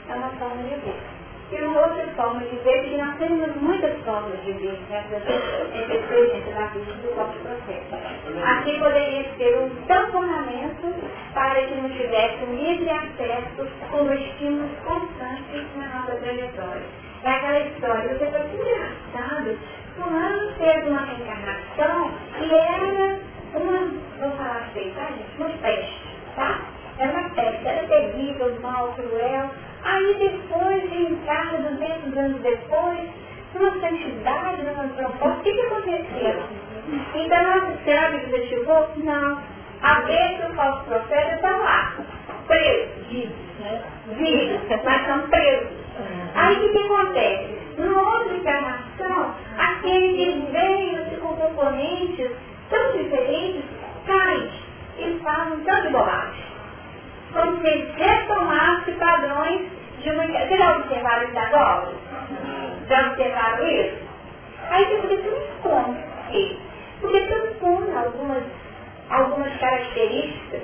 É 0.10 0.16
uma 0.16 0.30
forma 0.30 0.64
de 0.64 0.76
ver. 0.76 1.23
E 1.54 1.62
uma 1.66 1.82
outra 1.82 2.08
forma 2.16 2.40
de 2.40 2.56
ver, 2.64 2.84
que 2.84 2.98
nós 2.98 3.16
temos 3.18 3.56
muitas 3.62 3.96
formas 4.04 4.42
de 4.44 4.54
ver 4.54 4.80
nessa 4.90 5.18
experiência 5.18 6.54
da 6.54 6.66
vida 6.68 6.94
do 6.94 7.16
nosso 7.16 7.38
processo. 7.40 7.94
Aqui 8.44 8.80
poderia 8.80 9.24
ser 9.38 9.58
um 9.60 9.70
tamponamento 9.86 10.94
para 11.36 11.62
que 11.62 11.76
não 11.76 11.90
tivesse 11.92 12.46
livre 12.46 12.90
acesso 12.90 13.68
com 13.92 14.14
estímulos 14.14 14.72
constantes 14.84 15.64
na 15.78 15.88
nossa 15.90 16.16
trajetória. 16.16 16.82
É 17.24 17.30
aquela 17.30 17.60
história, 17.60 18.10
você 18.10 18.26
foi 18.26 18.42
engraçado, 18.60 19.58
fulano 19.96 20.52
teve 20.58 20.90
uma 20.90 21.06
reencarnação 21.06 22.12
e 22.42 22.54
era 22.54 23.20
uma, 23.54 23.80
vou 24.20 24.32
falar 24.38 24.68
assim, 24.72 24.92
tá 24.96 25.06
gente, 25.06 25.38
uma 25.38 25.50
peste, 25.50 26.02
tá? 26.36 26.62
Era 26.98 27.12
uma 27.12 27.30
peste, 27.30 27.68
era 27.68 27.88
terrível, 27.88 28.60
mal, 28.62 28.94
cruel. 28.94 29.50
Aí 29.84 30.16
depois 30.20 30.90
reencarna 30.90 31.70
200 31.72 32.18
anos 32.18 32.42
depois, 32.42 33.10
numa 33.54 33.72
santidade, 33.80 34.62
numa 34.64 34.88
proposta, 34.96 35.40
o 35.40 35.44
que, 35.44 35.54
que 35.54 35.62
aconteceu? 35.62 36.44
Então, 37.16 37.44
nossa, 37.44 37.78
será 37.84 38.12
que 38.12 38.30
você 38.30 38.48
chegou? 38.48 38.90
Não. 38.98 39.42
A 39.82 40.00
vez 40.02 40.40
que 40.40 40.52
o 40.52 40.56
falso 40.56 40.84
profeta 40.86 41.36
está 41.36 41.58
lá, 41.58 41.94
preso. 42.48 42.90
Vivo, 43.10 43.34
né? 43.60 43.82
Mas 44.84 45.02
estão 45.02 45.30
presos. 45.30 45.68
Aí 46.36 46.56
o 46.56 46.60
que, 46.62 46.70
que 46.70 46.78
acontece? 46.78 47.60
Numa 47.78 48.02
outra 48.02 48.34
encarnação, 48.36 49.36
aquele 49.58 50.14
que 50.14 50.52
veio 50.52 51.20
com 51.20 51.36
componentes 51.36 52.32
tão 52.70 52.92
diferentes 52.94 53.64
caem 54.06 54.50
e 54.98 55.20
fazem 55.24 55.60
tanto 55.60 55.92
bobagem. 55.92 56.53
Como 57.34 57.62
se 57.62 57.68
eles 57.68 57.96
retomassem 57.96 58.94
padrões 58.96 59.62
de 60.02 60.10
uma. 60.12 60.26
Vocês 60.26 60.60
já 60.60 60.78
observaram 60.78 61.28
isso 61.28 61.40
agora? 61.40 61.94
Já 62.88 63.08
observaram 63.08 63.68
isso? 63.68 63.98
Aí 64.70 64.86
você 64.86 65.02
fica 65.02 65.24
tudo 65.24 65.62
como? 65.62 65.98
Porque 67.02 67.20
transforma 67.22 68.00
algumas, 68.00 68.44
algumas 69.10 69.58
características 69.60 70.62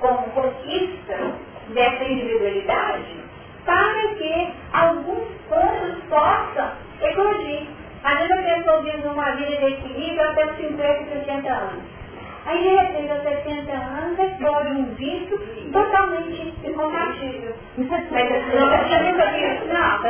como 0.00 0.18
conquista 0.30 1.34
dessa 1.68 2.04
individualidade 2.04 3.22
para 3.64 4.08
que 4.16 4.52
alguns 4.72 5.28
pontos 5.48 6.02
possam 6.08 6.72
eclodir. 7.00 7.68
Às 8.02 8.18
vezes 8.18 8.32
a 8.32 8.42
pessoa 8.42 8.82
vive 8.82 9.06
uma 9.06 9.30
vida 9.36 9.56
de 9.56 9.66
equilíbrio 9.66 10.30
até 10.30 10.46
os 10.46 10.56
50, 10.56 11.04
60 11.24 11.48
anos. 11.48 11.82
Aí 12.44 12.62
de 12.62 12.68
repente 12.68 13.12
aos 13.12 13.22
60 13.22 13.72
anos 13.72 14.18
explode 14.18 14.68
um 14.70 14.84
vício 14.94 15.38
totalmente 15.72 16.54
incompatível. 16.64 17.54
Mas 17.78 17.90
não 18.54 18.68
vai 18.68 18.88
ser 18.88 19.54
isso, 19.54 19.66
não. 19.72 20.00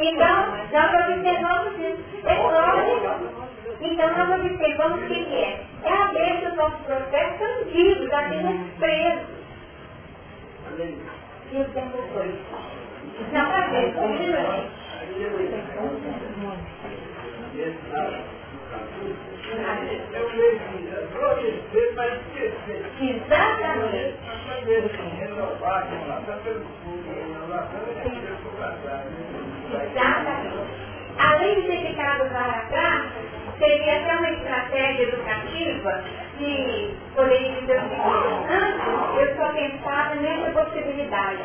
Então, 0.00 0.46
nós 0.72 1.08
observamos 1.08 1.74
isso. 1.78 2.02
Explode 2.26 3.24
então 3.80 4.08
nós 4.16 4.40
observamos 4.40 5.02
o 5.02 5.06
que 5.06 5.34
é. 5.34 5.60
É 5.84 5.92
a 5.92 6.06
vez 6.06 6.40
que 6.40 6.46
os 6.46 6.54
nossos 6.54 6.80
processos 6.86 7.38
são 7.38 7.64
vivos, 7.66 8.12
apenas 8.12 8.56
presos. 8.78 9.26
E 11.52 11.60
o 11.60 11.64
tempo 11.64 11.98
foi. 12.12 12.34
Não 13.32 13.46
para 13.46 13.66
ver, 13.68 13.94
continua. 13.94 14.64
Exatamente. 23.00 24.14
Exatamente. 29.70 30.58
Além 31.18 31.60
de 31.60 31.66
ter 31.68 31.86
ficado 31.88 32.28
para 32.30 32.66
trás, 32.70 33.04
seria 33.58 34.00
até 34.00 34.16
uma 34.16 34.30
estratégia 34.30 35.02
educativa 35.04 36.04
que 36.38 36.96
poderia 37.14 37.52
dizer 37.60 37.78
o 37.78 37.82
seguinte, 37.82 38.04
antes 38.50 38.84
eu 39.20 39.36
só 39.36 39.52
pensava 39.52 40.14
nessa 40.16 40.50
possibilidade. 40.50 41.42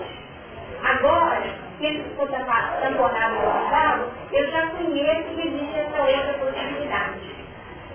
Agora, 0.84 1.44
se 1.80 1.88
isso 1.88 2.10
for 2.16 2.28
tamponado 2.30 3.36
no 3.36 3.42
passado, 3.42 4.12
eu 4.34 4.52
já 4.52 4.68
conheço 4.68 5.24
que 5.36 5.48
existe 5.48 5.80
essa 5.80 6.02
outra 6.02 6.34
possibilidade. 6.34 7.20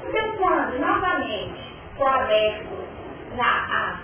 Então, 0.09 0.33
quando 0.39 0.79
novamente 0.81 1.75
for 1.97 2.09
aberto 2.09 2.67
na, 3.37 3.45
a, 3.45 3.99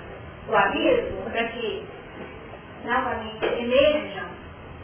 o 0.48 0.57
abismo, 0.57 1.23
para 1.31 1.44
que 1.44 1.85
novamente 2.85 3.44
emerjam 3.44 4.27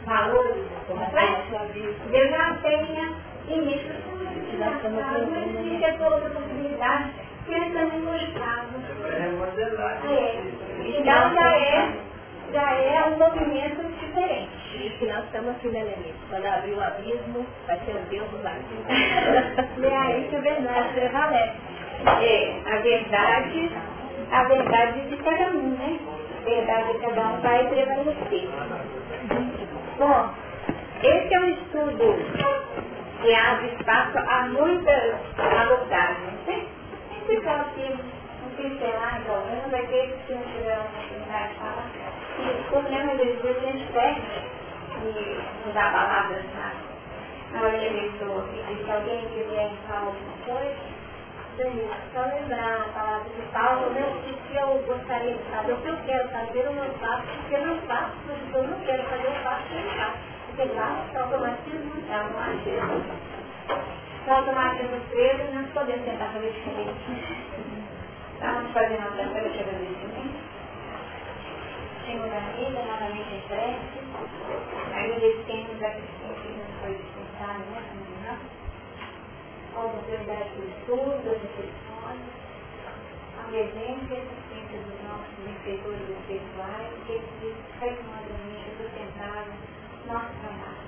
valores 0.05 0.63
complexos, 0.87 1.75
eu 2.11 2.29
já 2.29 2.53
tenha 2.61 3.13
início 3.47 3.93
Não 4.59 5.59
existe 5.61 5.83
essa 5.83 6.09
outra 6.09 6.29
possibilidade, 6.29 7.11
que 7.45 7.53
eles 7.53 7.73
também 7.73 8.01
cogitavam. 8.01 8.67
É. 10.07 10.41
Então 10.85 11.33
já 11.33 11.55
é, 11.55 11.91
já 12.53 12.73
é 12.73 13.05
um 13.05 13.17
movimento 13.17 13.83
diferente. 13.99 14.49
Diz 14.77 14.93
que 14.93 15.05
nós 15.05 15.23
estamos 15.25 15.51
aqui, 15.51 15.67
né, 15.69 15.83
Lenise? 15.83 16.13
Quando 16.29 16.45
abrir 16.45 16.73
o 16.73 16.83
abismo, 16.83 17.45
vai 17.65 17.79
ser 17.79 17.95
o 17.95 17.99
Deus 18.09 18.29
do 18.29 18.37
barco. 18.43 18.63
é, 18.89 20.19
isso 20.19 20.35
é 20.35 20.41
verdade, 20.41 20.93
prevalece. 20.93 21.53
É, 22.05 22.61
a 22.65 22.77
verdade, 22.79 23.71
a 24.31 24.43
verdade 24.43 25.01
de 25.09 25.17
cada 25.17 25.49
um, 25.49 25.69
né? 25.77 25.99
A 26.41 26.49
verdade 26.49 26.93
de 26.93 26.99
cada 26.99 27.21
um 27.21 27.41
vai 27.41 27.67
prevalecer. 27.67 28.49
Bom, 29.97 30.29
esse 31.03 31.33
é 31.33 31.39
um 31.39 31.49
estudo 31.49 32.15
que 33.21 33.33
abre 33.33 33.67
espaço 33.67 34.17
a 34.19 34.47
muitas 34.47 35.15
abordagens. 35.37 36.37
Sempre 36.45 37.41
fala 37.41 37.65
que 37.75 37.81
um 37.81 38.49
pincelar, 38.55 39.21
pelo 39.25 39.45
menos 39.45 39.73
aqueles 39.73 40.15
que 40.25 40.33
não 40.33 40.41
tiveram 40.43 40.81
oportunidade 40.85 41.53
de 41.53 41.59
falar, 41.59 42.06
que 42.37 42.49
o 42.49 42.69
problema 42.69 43.15
de 43.17 43.25
vezes 43.25 43.45
a 43.45 43.61
gente 43.61 43.93
perde 43.93 44.21
e 45.03 45.69
usar 45.69 45.91
palavras 45.91 46.45
na, 46.55 46.73
na 47.51 47.67
hora 47.67 47.79
de 47.79 47.89
leitura. 47.89 48.45
E 48.71 48.85
se 48.85 48.91
alguém 48.91 49.25
quiser 49.29 49.71
falar 49.87 50.07
alguma 50.07 50.37
coisa, 50.45 50.77
só 52.13 52.21
lembrar 52.25 52.81
a 52.81 52.93
palavra 52.93 53.29
de 53.31 53.41
Paulo, 53.51 53.89
né? 53.91 54.13
O 54.13 54.21
que 54.21 54.55
eu 54.55 54.83
gostaria 54.85 55.33
de 55.33 55.51
saber, 55.51 55.73
o 55.73 55.77
que 55.81 55.87
eu 55.89 55.97
quero 56.05 56.29
fazer, 56.29 56.59
eu 56.59 56.73
não 56.73 56.89
faço, 56.99 57.23
porque 57.23 57.55
eu 57.55 57.67
não 57.67 57.77
faço, 57.81 58.11
porque 58.27 58.57
eu 58.57 58.63
não 58.63 58.79
quero 58.81 59.03
fazer, 59.03 59.27
eu 59.27 59.43
faço, 59.43 59.63
eu 59.73 59.81
não 59.81 59.91
faço. 59.97 60.17
Porque 60.47 60.73
lá, 60.73 61.05
o 61.13 61.19
automatismo 61.19 61.93
é 62.09 62.15
automatismo. 62.15 63.03
O 64.27 64.31
automatismo 64.31 65.01
preso, 65.09 65.53
nós 65.53 65.67
podemos 65.73 66.05
tentar 66.05 66.25
fazer 66.27 66.51
diferente. 66.51 67.47
Estamos 68.33 68.71
fazendo 68.73 69.07
a 69.07 69.11
terceira 69.11 69.73
de 69.73 70.26
agradecimento. 72.07 72.11
Senhor 72.11 72.29
da 72.29 72.39
vida, 72.55 72.83
novamente 72.85 73.35
em 73.35 73.41
prece. 73.47 73.99
Agradecemos 74.93 75.83
a 75.83 75.89
que 75.91 76.49
nos 76.55 76.81
foi 76.81 76.95
dispensado, 76.95 77.63
né? 77.71 78.39
a 79.75 79.79
oportunidade 79.79 80.49
do 80.55 80.65
estudo, 80.67 81.23
das 81.23 81.41
reflexões, 81.41 82.21
a 83.37 83.43
presença 83.47 84.09
e 84.09 84.17
assistência 84.17 84.79
dos 84.81 84.97
nossos 85.05 85.37
inspetores 85.45 86.09
espirituais, 86.09 86.89
que 87.05 87.11
eles 87.13 87.55
regularmente 87.79 88.69
sustentaram 88.77 89.53
nosso 90.07 90.33
trabalho. 90.41 90.87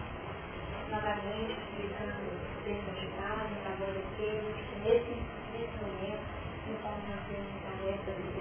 Novamente, 0.90 1.54
utilizando 1.54 2.34
o 2.34 2.70
ajudar, 2.98 3.46
em 3.46 3.62
favor 3.62 3.94
daqueles 3.94 4.56
que 4.58 4.76
nesse, 4.82 5.14
nesse 5.54 5.78
momento 5.86 6.26
se 6.66 6.72
encontram 6.72 7.20
em 7.30 7.46
tarefas 7.62 8.16
especiais, 8.18 8.39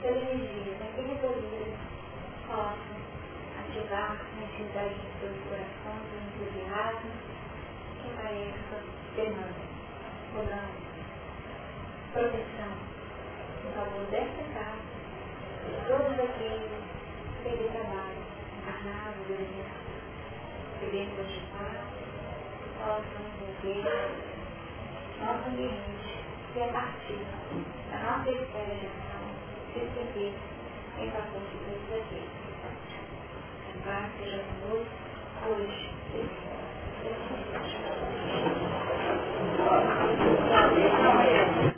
pela 0.00 0.16
energia 0.16 0.74
daquele 0.78 1.18
poder 1.18 1.74
possam 2.46 2.98
ativar 3.58 4.12
a 4.12 4.44
atividade 4.44 4.94
de 4.94 5.20
seus 5.20 5.36
corações, 5.48 6.06
o 6.12 6.18
entusiasmo, 6.22 7.10
que 8.00 8.08
pareça 8.16 8.76
demanda, 9.16 9.64
cobrando 10.32 10.88
proteção 12.12 12.72
em 13.66 13.72
favor 13.74 14.06
desta 14.10 14.42
casa, 14.54 14.86
de 15.66 15.88
todos 15.88 16.14
aqueles 16.18 16.82
que 17.42 17.48
lhe 17.50 17.68
trabalham, 17.68 18.22
encarnados, 18.58 19.26
que 20.78 20.86
vêm 20.86 21.10
participar, 21.16 21.84
possam 22.78 23.24
viver 23.62 24.28
nosso 25.20 25.48
ambiente, 25.48 26.24
que 26.52 26.60
é 26.60 26.68
partir 26.68 27.18
da 27.90 27.98
nossa 27.98 28.30
esfera 28.30 29.07
perceber 29.74 30.32
a 30.98 31.04
incapacidade 31.04 31.84
da 31.90 31.96
gente. 31.96 32.38
Embora 33.76 34.10
seja 34.18 34.44
noite, 34.68 34.90
hoje. 35.46 35.88